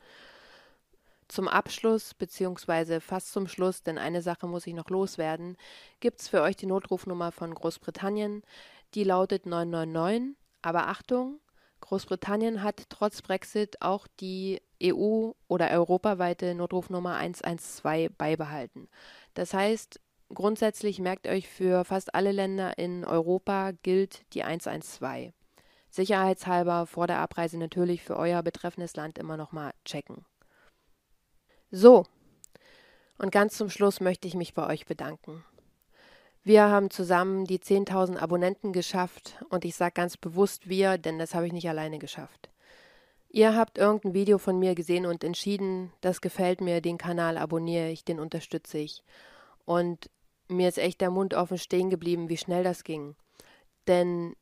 Zum 1.27 1.47
Abschluss, 1.47 2.13
beziehungsweise 2.13 3.01
fast 3.01 3.31
zum 3.31 3.47
Schluss, 3.47 3.81
denn 3.81 3.97
eine 3.97 4.21
Sache 4.21 4.47
muss 4.47 4.67
ich 4.67 4.73
noch 4.73 4.89
loswerden, 4.89 5.57
gibt 5.99 6.19
es 6.19 6.27
für 6.27 6.41
euch 6.41 6.55
die 6.55 6.67
Notrufnummer 6.67 7.31
von 7.31 7.53
Großbritannien. 7.55 8.43
Die 8.93 9.03
lautet 9.03 9.45
999. 9.45 10.35
Aber 10.61 10.87
Achtung, 10.87 11.39
Großbritannien 11.81 12.63
hat 12.63 12.89
trotz 12.89 13.21
Brexit 13.21 13.81
auch 13.81 14.07
die 14.19 14.61
EU- 14.81 15.31
oder 15.47 15.69
europaweite 15.69 16.55
Notrufnummer 16.55 17.15
112 17.15 18.11
beibehalten. 18.17 18.87
Das 19.35 19.53
heißt, 19.53 19.99
grundsätzlich 20.33 20.99
merkt 20.99 21.27
euch 21.27 21.47
für 21.47 21.85
fast 21.85 22.15
alle 22.15 22.31
Länder 22.31 22.77
in 22.77 23.05
Europa 23.05 23.71
gilt 23.83 24.25
die 24.33 24.43
112. 24.43 25.33
Sicherheitshalber 25.89 26.87
vor 26.87 27.07
der 27.07 27.19
Abreise 27.19 27.57
natürlich 27.57 28.01
für 28.01 28.17
euer 28.17 28.43
betreffendes 28.43 28.95
Land 28.95 29.17
immer 29.17 29.37
nochmal 29.37 29.71
checken. 29.85 30.25
So, 31.71 32.05
und 33.17 33.31
ganz 33.31 33.57
zum 33.57 33.69
Schluss 33.69 34.01
möchte 34.01 34.27
ich 34.27 34.35
mich 34.35 34.53
bei 34.53 34.67
euch 34.67 34.85
bedanken. 34.85 35.43
Wir 36.43 36.69
haben 36.69 36.91
zusammen 36.91 37.45
die 37.45 37.59
10.000 37.59 38.17
Abonnenten 38.17 38.71
geschafft 38.71 39.43
und 39.49 39.65
ich 39.65 39.75
sage 39.75 39.93
ganz 39.93 40.15
bewusst 40.17 40.69
wir, 40.69 40.97
denn 40.97 41.17
das 41.17 41.33
habe 41.33 41.47
ich 41.47 41.53
nicht 41.53 41.69
alleine 41.69 41.97
geschafft. 41.97 42.49
Ihr 43.29 43.55
habt 43.55 43.77
irgendein 43.77 44.13
Video 44.13 44.37
von 44.37 44.59
mir 44.59 44.75
gesehen 44.75 45.05
und 45.05 45.23
entschieden, 45.23 45.91
das 46.01 46.21
gefällt 46.21 46.61
mir, 46.61 46.81
den 46.81 46.97
Kanal 46.97 47.37
abonniere 47.37 47.89
ich, 47.89 48.05
den 48.05 48.19
unterstütze 48.19 48.77
ich. 48.77 49.03
Und 49.65 50.09
mir 50.47 50.69
ist 50.69 50.77
echt 50.77 51.01
der 51.01 51.11
Mund 51.11 51.33
offen 51.33 51.57
stehen 51.57 51.89
geblieben, 51.89 52.29
wie 52.29 52.37
schnell 52.37 52.63
das 52.63 52.83
ging. 52.83 53.15
Denn 53.87 54.35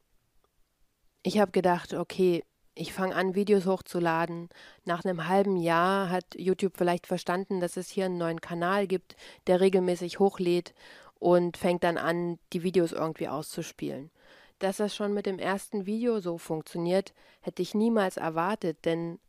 ich 1.24 1.40
habe 1.40 1.52
gedacht, 1.52 1.94
okay, 1.94 2.44
ich 2.76 2.92
fange 2.92 3.16
an, 3.16 3.36
Videos 3.36 3.66
hochzuladen. 3.66 4.50
Nach 4.84 5.06
einem 5.06 5.28
halben 5.28 5.58
Jahr 5.58 6.10
hat 6.10 6.26
YouTube 6.36 6.74
vielleicht 6.76 7.08
verstanden, 7.08 7.60
dass 7.60 7.78
es 7.78 7.90
hier 7.90 8.06
einen 8.06 8.18
neuen 8.18 8.42
Kanal 8.42 8.88
gibt, 8.88 9.16
der 9.48 9.62
regelmäßig 9.62 10.20
hochlädt 10.20 10.74
und 11.20 11.56
fängt 11.56 11.84
dann 11.84 11.98
an, 11.98 12.40
die 12.52 12.64
Videos 12.64 12.92
irgendwie 12.92 13.28
auszuspielen. 13.28 14.12
Dass 14.60 14.78
das 14.78 14.96
schon 14.96 15.14
mit 15.14 15.26
dem 15.26 15.40
ersten 15.40 15.86
Video 15.86 16.20
so 16.20 16.38
funktioniert, 16.38 17.14
hätte 17.42 17.62
ich 17.62 17.76
niemals 17.76 18.18
erwartet, 18.18 18.86
denn 18.86 19.20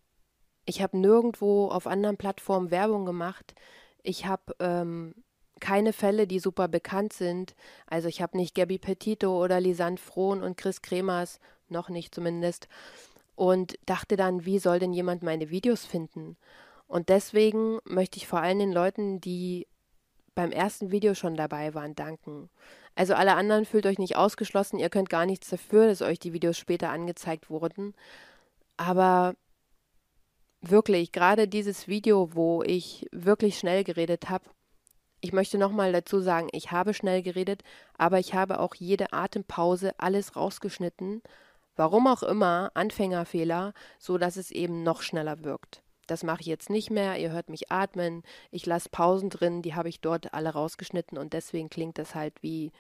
ich 0.64 0.82
habe 0.82 0.96
nirgendwo 0.96 1.68
auf 1.68 1.86
anderen 1.86 2.16
Plattformen 2.16 2.70
Werbung 2.70 3.04
gemacht. 3.04 3.54
Ich 4.02 4.26
habe 4.26 4.54
ähm, 4.58 5.14
keine 5.60 5.92
Fälle, 5.92 6.26
die 6.26 6.38
super 6.38 6.68
bekannt 6.68 7.12
sind. 7.12 7.54
Also 7.86 8.08
ich 8.08 8.20
habe 8.20 8.36
nicht 8.36 8.54
Gabby 8.54 8.78
Petito 8.78 9.42
oder 9.42 9.60
Lisanne 9.60 9.96
Frohn 9.96 10.42
und 10.42 10.56
Chris 10.56 10.82
Kremers, 10.82 11.40
noch 11.68 11.88
nicht 11.88 12.14
zumindest 12.14 12.68
und 13.36 13.78
dachte 13.86 14.16
dann, 14.16 14.44
wie 14.44 14.58
soll 14.58 14.78
denn 14.78 14.92
jemand 14.92 15.22
meine 15.22 15.50
Videos 15.50 15.84
finden? 15.84 16.36
Und 16.86 17.08
deswegen 17.08 17.78
möchte 17.84 18.18
ich 18.18 18.26
vor 18.26 18.40
allem 18.40 18.58
den 18.58 18.72
Leuten, 18.72 19.20
die 19.20 19.66
beim 20.34 20.52
ersten 20.52 20.90
Video 20.90 21.14
schon 21.14 21.36
dabei 21.36 21.74
waren, 21.74 21.94
danken. 21.94 22.50
Also 22.94 23.14
alle 23.14 23.34
anderen 23.34 23.64
fühlt 23.64 23.86
euch 23.86 23.98
nicht 23.98 24.16
ausgeschlossen, 24.16 24.78
ihr 24.78 24.90
könnt 24.90 25.10
gar 25.10 25.26
nichts 25.26 25.48
dafür, 25.48 25.86
dass 25.86 26.02
euch 26.02 26.18
die 26.18 26.32
Videos 26.32 26.58
später 26.58 26.90
angezeigt 26.90 27.50
wurden. 27.50 27.94
Aber 28.76 29.34
wirklich, 30.60 31.12
gerade 31.12 31.48
dieses 31.48 31.88
Video, 31.88 32.34
wo 32.34 32.62
ich 32.62 33.06
wirklich 33.12 33.58
schnell 33.58 33.84
geredet 33.84 34.28
habe, 34.28 34.44
ich 35.24 35.32
möchte 35.32 35.58
nochmal 35.58 35.92
dazu 35.92 36.20
sagen, 36.20 36.48
ich 36.52 36.70
habe 36.70 36.94
schnell 36.94 37.22
geredet, 37.22 37.62
aber 37.98 38.18
ich 38.18 38.34
habe 38.34 38.60
auch 38.60 38.74
jede 38.74 39.12
Atempause 39.12 39.94
alles 39.98 40.36
rausgeschnitten 40.36 41.22
Warum 41.76 42.06
auch 42.06 42.22
immer, 42.22 42.70
Anfängerfehler, 42.74 43.74
so 43.98 44.16
dass 44.16 44.36
es 44.36 44.50
eben 44.50 44.82
noch 44.84 45.02
schneller 45.02 45.42
wirkt. 45.42 45.82
Das 46.06 46.22
mache 46.22 46.42
ich 46.42 46.46
jetzt 46.46 46.70
nicht 46.70 46.90
mehr. 46.90 47.18
Ihr 47.18 47.32
hört 47.32 47.48
mich 47.48 47.72
atmen. 47.72 48.22
Ich 48.50 48.66
lasse 48.66 48.90
Pausen 48.90 49.30
drin, 49.30 49.62
die 49.62 49.74
habe 49.74 49.88
ich 49.88 50.00
dort 50.00 50.34
alle 50.34 50.50
rausgeschnitten 50.50 51.18
und 51.18 51.32
deswegen 51.32 51.70
klingt 51.70 51.98
das 51.98 52.14
halt 52.14 52.34
wie 52.42 52.70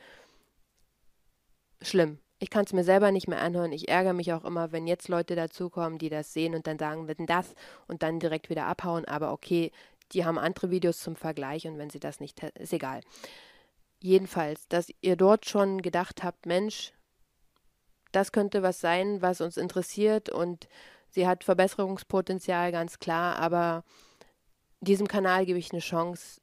schlimm. 1.82 2.18
Ich 2.38 2.50
kann 2.50 2.64
es 2.66 2.72
mir 2.72 2.84
selber 2.84 3.10
nicht 3.10 3.26
mehr 3.26 3.40
anhören. 3.40 3.72
Ich 3.72 3.88
ärgere 3.88 4.12
mich 4.12 4.32
auch 4.32 4.44
immer, 4.44 4.70
wenn 4.70 4.86
jetzt 4.86 5.08
Leute 5.08 5.34
dazukommen, 5.34 5.98
die 5.98 6.10
das 6.10 6.32
sehen 6.32 6.54
und 6.54 6.66
dann 6.66 6.78
sagen, 6.78 7.08
wenn 7.08 7.26
das 7.26 7.54
und 7.88 8.02
dann 8.02 8.20
direkt 8.20 8.50
wieder 8.50 8.66
abhauen. 8.66 9.06
Aber 9.06 9.32
okay, 9.32 9.72
die 10.14 10.24
haben 10.24 10.38
andere 10.38 10.70
Videos 10.70 11.00
zum 11.00 11.16
Vergleich 11.16 11.66
und 11.66 11.78
wenn 11.78 11.90
sie 11.90 12.00
das 12.00 12.20
nicht, 12.20 12.42
ist 12.42 12.72
egal. 12.72 13.00
Jedenfalls, 14.00 14.68
dass 14.68 14.92
ihr 15.00 15.16
dort 15.16 15.46
schon 15.46 15.82
gedacht 15.82 16.22
habt, 16.22 16.46
Mensch, 16.46 16.92
das 18.12 18.32
könnte 18.32 18.62
was 18.62 18.80
sein, 18.80 19.22
was 19.22 19.40
uns 19.40 19.56
interessiert 19.56 20.28
und 20.28 20.68
sie 21.10 21.26
hat 21.26 21.44
Verbesserungspotenzial, 21.44 22.70
ganz 22.70 22.98
klar, 22.98 23.36
aber 23.36 23.84
diesem 24.80 25.08
Kanal 25.08 25.46
gebe 25.46 25.58
ich 25.58 25.72
eine 25.72 25.80
Chance. 25.80 26.40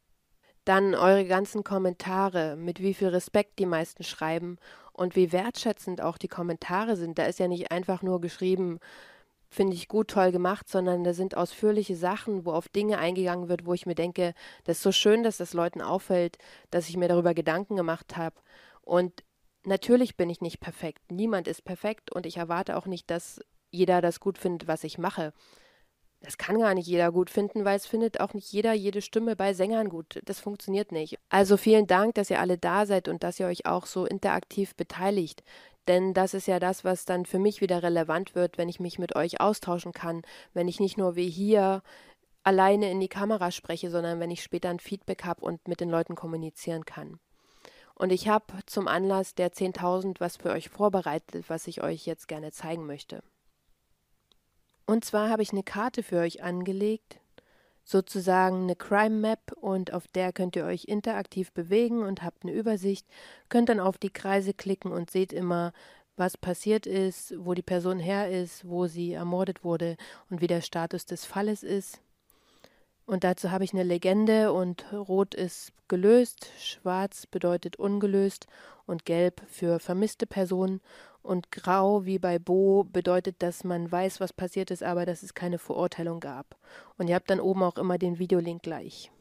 Dann 0.66 0.94
eure 0.96 1.26
ganzen 1.26 1.64
Kommentare, 1.64 2.56
mit 2.56 2.82
wie 2.82 2.94
viel 2.94 3.08
Respekt 3.08 3.58
die 3.60 3.66
meisten 3.66 4.04
schreiben 4.04 4.58
und 4.94 5.16
wie 5.16 5.32
wertschätzend 5.32 6.02
auch 6.02 6.18
die 6.18 6.28
Kommentare 6.28 6.96
sind. 6.96 7.18
Da 7.18 7.26
ist 7.26 7.40
ja 7.40 7.48
nicht 7.48 7.72
einfach 7.72 8.02
nur 8.02 8.22
geschrieben, 8.22 8.80
finde 9.52 9.76
ich 9.76 9.88
gut, 9.88 10.08
toll 10.08 10.32
gemacht, 10.32 10.68
sondern 10.68 11.04
da 11.04 11.14
sind 11.14 11.38
ausführliche 11.38 11.96
Sachen, 11.96 12.46
wo 12.46 12.54
auf 12.54 12.70
Dinge 12.70 12.98
eingegangen 12.98 13.50
wird, 13.50 13.66
wo 13.66 13.74
ich 13.74 13.86
mir 13.86 13.96
denke, 13.96 14.34
das 14.64 14.78
ist 14.78 14.84
so 14.84 14.92
schön, 14.92 15.22
dass 15.22 15.38
das 15.38 15.54
Leuten 15.54 15.82
auffällt, 15.82 16.40
dass 16.72 16.90
ich 16.90 16.98
mir 16.98 17.08
darüber 17.08 17.36
Gedanken 17.36 17.76
gemacht 17.76 18.18
habe. 18.18 18.36
Und 18.82 19.24
Natürlich 19.64 20.18
bin 20.18 20.30
ich 20.30 20.42
nicht 20.42 20.60
perfekt. 20.60 21.12
Niemand 21.12 21.48
ist 21.48 21.64
perfekt 21.64 22.12
und 22.12 22.26
ich 22.26 22.38
erwarte 22.38 22.78
auch 22.78 22.88
nicht, 22.88 23.10
dass 23.12 23.40
jeder 23.70 24.02
das 24.02 24.20
gut 24.20 24.38
findet, 24.38 24.68
was 24.68 24.84
ich 24.84 24.98
mache. 24.98 25.34
Das 26.20 26.38
kann 26.38 26.60
gar 26.60 26.74
nicht 26.74 26.88
jeder 26.88 27.12
gut 27.12 27.30
finden, 27.30 27.66
weil 27.66 27.78
es 27.78 27.88
findet 27.88 28.20
auch 28.20 28.34
nicht 28.34 28.52
jeder 28.52 28.74
jede 28.74 29.02
Stimme 29.02 29.36
bei 29.36 29.54
Sängern 29.54 29.90
gut. 29.90 30.20
Das 30.26 30.40
funktioniert 30.40 30.92
nicht. 30.92 31.18
Also 31.30 31.58
vielen 31.58 31.88
Dank, 31.88 32.16
dass 32.16 32.30
ihr 32.30 32.40
alle 32.40 32.58
da 32.58 32.86
seid 32.86 33.08
und 33.08 33.24
dass 33.24 33.40
ihr 33.40 33.48
euch 33.48 33.66
auch 33.66 33.86
so 33.86 34.06
interaktiv 34.06 34.76
beteiligt. 34.76 35.44
Denn 35.92 36.14
das 36.14 36.34
ist 36.34 36.48
ja 36.48 36.58
das, 36.62 36.86
was 36.86 37.04
dann 37.04 37.26
für 37.26 37.38
mich 37.38 37.60
wieder 37.60 37.84
relevant 37.84 38.34
wird, 38.34 38.58
wenn 38.58 38.70
ich 38.70 38.80
mich 38.80 38.98
mit 38.98 39.18
euch 39.18 39.42
austauschen 39.42 39.92
kann, 39.92 40.22
wenn 40.54 40.70
ich 40.70 40.80
nicht 40.80 40.98
nur 40.98 41.18
wie 41.18 41.30
hier 41.30 41.84
alleine 42.44 42.90
in 42.90 43.02
die 43.02 43.10
Kamera 43.10 43.52
spreche, 43.52 43.92
sondern 43.92 44.22
wenn 44.22 44.32
ich 44.32 44.42
später 44.42 44.70
ein 44.70 44.80
Feedback 44.80 45.26
habe 45.26 45.42
und 45.42 45.68
mit 45.68 45.82
den 45.82 45.90
Leuten 45.90 46.16
kommunizieren 46.16 46.86
kann. 46.86 47.20
Und 47.94 48.14
ich 48.14 48.30
habe 48.30 48.54
zum 48.68 48.88
Anlass 48.88 49.36
der 49.36 49.52
10.000 49.52 50.22
was 50.22 50.38
für 50.38 50.52
euch 50.52 50.70
vorbereitet, 50.70 51.50
was 51.50 51.68
ich 51.68 51.84
euch 51.84 52.06
jetzt 52.06 52.30
gerne 52.30 52.54
zeigen 52.54 52.86
möchte. 52.86 53.22
Und 54.86 55.04
zwar 55.04 55.30
habe 55.30 55.44
ich 55.44 55.52
eine 55.52 55.64
Karte 55.64 56.04
für 56.04 56.20
euch 56.20 56.42
angelegt, 56.42 57.20
sozusagen 57.84 58.64
eine 58.64 58.76
Crime 58.76 59.18
Map 59.18 59.52
und 59.56 59.94
auf 59.94 60.08
der 60.08 60.34
könnt 60.34 60.56
ihr 60.56 60.66
euch 60.66 60.86
interaktiv 60.86 61.52
bewegen 61.52 62.04
und 62.04 62.24
habt 62.24 62.44
eine 62.44 62.54
Übersicht, 62.54 63.06
könnt 63.50 63.70
dann 63.70 63.80
auf 63.80 63.98
die 63.98 64.10
Kreise 64.10 64.54
klicken 64.54 64.92
und 64.92 65.12
seht 65.12 65.34
immer, 65.34 65.74
was 66.18 66.38
passiert 66.38 66.86
ist, 66.86 67.34
wo 67.38 67.54
die 67.54 67.62
Person 67.62 68.00
her 68.00 68.30
ist, 68.30 68.68
wo 68.68 68.88
sie 68.88 69.14
ermordet 69.14 69.64
wurde 69.64 69.98
und 70.30 70.42
wie 70.42 70.48
der 70.48 70.62
Status 70.62 71.06
des 71.06 71.26
Falles 71.26 71.64
ist. 71.64 72.00
Und 73.06 73.24
dazu 73.24 73.52
habe 73.52 73.64
ich 73.64 73.74
eine 73.74 73.84
Legende 73.84 74.54
und 74.54 74.86
rot 74.94 75.34
ist 75.36 75.74
gelöst, 75.88 76.48
schwarz 76.60 77.26
bedeutet 77.26 77.78
ungelöst 77.78 78.48
und 78.86 79.06
gelb 79.06 79.42
für 79.50 79.80
vermisste 79.80 80.26
Personen 80.26 80.80
und 81.24 81.52
grau 81.52 82.06
wie 82.06 82.20
bei 82.20 82.40
Bo 82.40 82.84
bedeutet, 82.84 83.36
dass 83.40 83.64
man 83.64 83.92
weiß, 83.92 84.20
was 84.20 84.34
passiert 84.34 84.72
ist, 84.72 84.84
aber 84.84 85.06
dass 85.06 85.24
es 85.24 85.34
keine 85.34 85.60
Verurteilung 85.60 86.20
gab. 86.20 86.58
Und 86.98 87.08
ihr 87.08 87.16
habt 87.16 87.30
dann 87.30 87.40
oben 87.40 87.64
auch 87.64 87.78
immer 87.78 87.98
den 87.98 88.20
Videolink 88.20 88.64
gleich. 88.64 89.12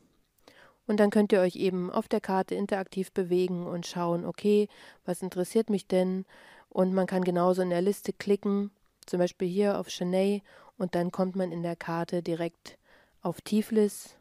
Und 0.87 0.99
dann 0.99 1.11
könnt 1.11 1.33
ihr 1.33 1.41
euch 1.41 1.57
eben 1.57 1.91
auf 1.91 2.09
der 2.09 2.21
Karte 2.21 2.55
interaktiv 2.55 3.13
bewegen 3.13 3.67
und 3.67 3.87
schauen, 3.87 4.25
okay, 4.25 4.69
was 5.05 5.23
interessiert 5.23 5.71
mich 5.71 5.87
denn? 5.87 6.25
Und 6.69 6.95
man 6.95 7.07
kann 7.07 7.23
genauso 7.23 7.63
in 7.63 7.71
der 7.71 7.83
Liste 7.83 8.13
klicken, 8.13 8.71
zum 9.07 9.19
Beispiel 9.19 9.49
hier 9.49 9.79
auf 9.79 9.89
Chennai, 9.89 10.43
und 10.79 10.95
dann 10.95 11.13
kommt 11.13 11.37
man 11.37 11.53
in 11.53 11.63
der 11.63 11.77
Karte 11.77 12.23
direkt 12.23 12.79
auf 13.21 13.41
Tiflis. 13.43 14.17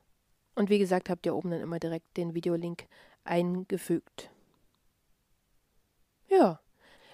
Und 0.56 0.70
wie 0.70 0.80
gesagt, 0.80 1.10
habt 1.10 1.26
ihr 1.26 1.34
oben 1.34 1.52
dann 1.52 1.62
immer 1.62 1.80
direkt 1.80 2.18
den 2.18 2.34
Videolink 2.34 2.86
eingefügt. 3.24 4.30
Ja. 6.28 6.60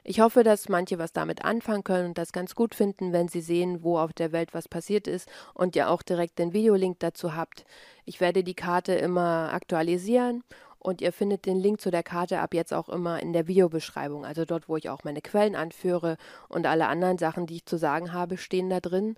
Ich 0.08 0.20
hoffe, 0.20 0.44
dass 0.44 0.70
manche 0.70 1.00
was 1.00 1.14
damit 1.14 1.44
anfangen 1.44 1.84
können 1.84 2.10
und 2.10 2.20
das 2.20 2.32
ganz 2.32 2.54
gut 2.54 2.76
finden, 2.76 3.12
wenn 3.12 3.28
sie 3.28 3.42
sehen, 3.42 3.82
wo 3.82 3.98
auf 3.98 4.14
der 4.14 4.32
Welt 4.32 4.54
was 4.54 4.68
passiert 4.68 5.08
ist 5.08 5.28
und 5.56 5.76
ihr 5.76 5.90
auch 5.90 6.04
direkt 6.04 6.38
den 6.38 6.54
Videolink 6.54 7.00
dazu 7.00 7.36
habt. 7.36 7.66
Ich 8.06 8.22
werde 8.22 8.44
die 8.44 8.54
Karte 8.54 8.94
immer 8.94 9.50
aktualisieren 9.52 10.44
und 10.78 11.02
ihr 11.02 11.12
findet 11.12 11.48
den 11.48 11.60
Link 11.60 11.82
zu 11.82 11.90
der 11.90 12.04
Karte 12.04 12.40
ab 12.40 12.54
jetzt 12.54 12.72
auch 12.72 12.88
immer 12.88 13.20
in 13.20 13.34
der 13.34 13.48
Videobeschreibung, 13.48 14.26
also 14.26 14.46
dort, 14.46 14.70
wo 14.70 14.78
ich 14.78 14.92
auch 14.92 15.04
meine 15.04 15.24
Quellen 15.24 15.56
anführe 15.56 16.18
und 16.50 16.68
alle 16.68 16.86
anderen 16.86 17.18
Sachen, 17.18 17.48
die 17.48 17.56
ich 17.56 17.66
zu 17.66 17.78
sagen 17.78 18.14
habe, 18.14 18.38
stehen 18.38 18.70
da 18.70 18.80
drin. 18.80 19.16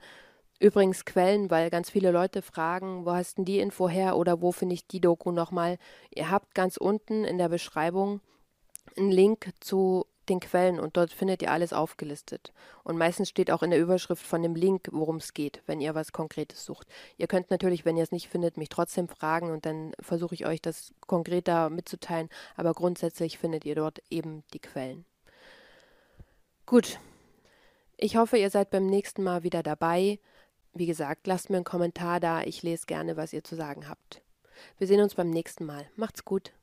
Übrigens 0.57 1.03
Quellen, 1.03 1.51
weil 1.51 1.69
ganz 1.69 1.89
viele 1.89 2.11
Leute 2.11 2.41
fragen, 2.41 3.05
wo 3.05 3.11
hast 3.11 3.39
denn 3.39 3.43
die 3.43 3.59
Info 3.59 3.89
her 3.89 4.15
oder 4.15 4.41
wo 4.41 4.53
finde 4.53 4.75
ich 4.75 4.87
die 4.87 5.01
Doku 5.01 5.31
nochmal? 5.31 5.79
Ihr 6.15 6.31
habt 6.31 6.55
ganz 6.55 6.77
unten 6.77 7.25
in 7.25 7.37
der 7.37 7.49
Beschreibung 7.49 8.21
einen 8.95 9.11
Link 9.11 9.51
zu 9.59 10.05
den 10.29 10.39
Quellen 10.39 10.79
und 10.79 10.97
dort 10.97 11.11
findet 11.11 11.41
ihr 11.41 11.51
alles 11.51 11.73
aufgelistet. 11.73 12.53
Und 12.83 12.97
meistens 12.97 13.29
steht 13.29 13.51
auch 13.51 13.63
in 13.63 13.71
der 13.71 13.79
Überschrift 13.79 14.25
von 14.25 14.41
dem 14.41 14.55
Link, 14.55 14.89
worum 14.91 15.17
es 15.17 15.33
geht, 15.33 15.61
wenn 15.65 15.81
ihr 15.81 15.95
was 15.95 16.11
Konkretes 16.11 16.65
sucht. 16.65 16.87
Ihr 17.17 17.27
könnt 17.27 17.49
natürlich, 17.51 17.85
wenn 17.85 17.97
ihr 17.97 18.03
es 18.03 18.11
nicht 18.11 18.29
findet, 18.29 18.57
mich 18.57 18.69
trotzdem 18.69 19.07
fragen 19.07 19.51
und 19.51 19.65
dann 19.65 19.93
versuche 19.99 20.35
ich 20.35 20.45
euch 20.45 20.61
das 20.61 20.93
konkreter 21.05 21.69
mitzuteilen, 21.69 22.29
aber 22.55 22.73
grundsätzlich 22.73 23.37
findet 23.37 23.65
ihr 23.65 23.75
dort 23.75 24.01
eben 24.09 24.43
die 24.53 24.59
Quellen. 24.59 25.05
Gut. 26.65 26.99
Ich 27.97 28.15
hoffe, 28.17 28.37
ihr 28.37 28.49
seid 28.49 28.69
beim 28.69 28.85
nächsten 28.85 29.23
Mal 29.23 29.43
wieder 29.43 29.63
dabei. 29.63 30.19
Wie 30.73 30.85
gesagt, 30.85 31.25
lasst 31.25 31.49
mir 31.49 31.55
einen 31.55 31.65
Kommentar 31.65 32.19
da. 32.19 32.43
Ich 32.43 32.61
lese 32.61 32.85
gerne, 32.85 33.17
was 33.17 33.33
ihr 33.33 33.43
zu 33.43 33.55
sagen 33.55 33.89
habt. 33.89 34.21
Wir 34.77 34.85
sehen 34.85 35.01
uns 35.01 35.15
beim 35.15 35.29
nächsten 35.29 35.65
Mal. 35.65 35.89
Macht's 35.95 36.23
gut. 36.23 36.53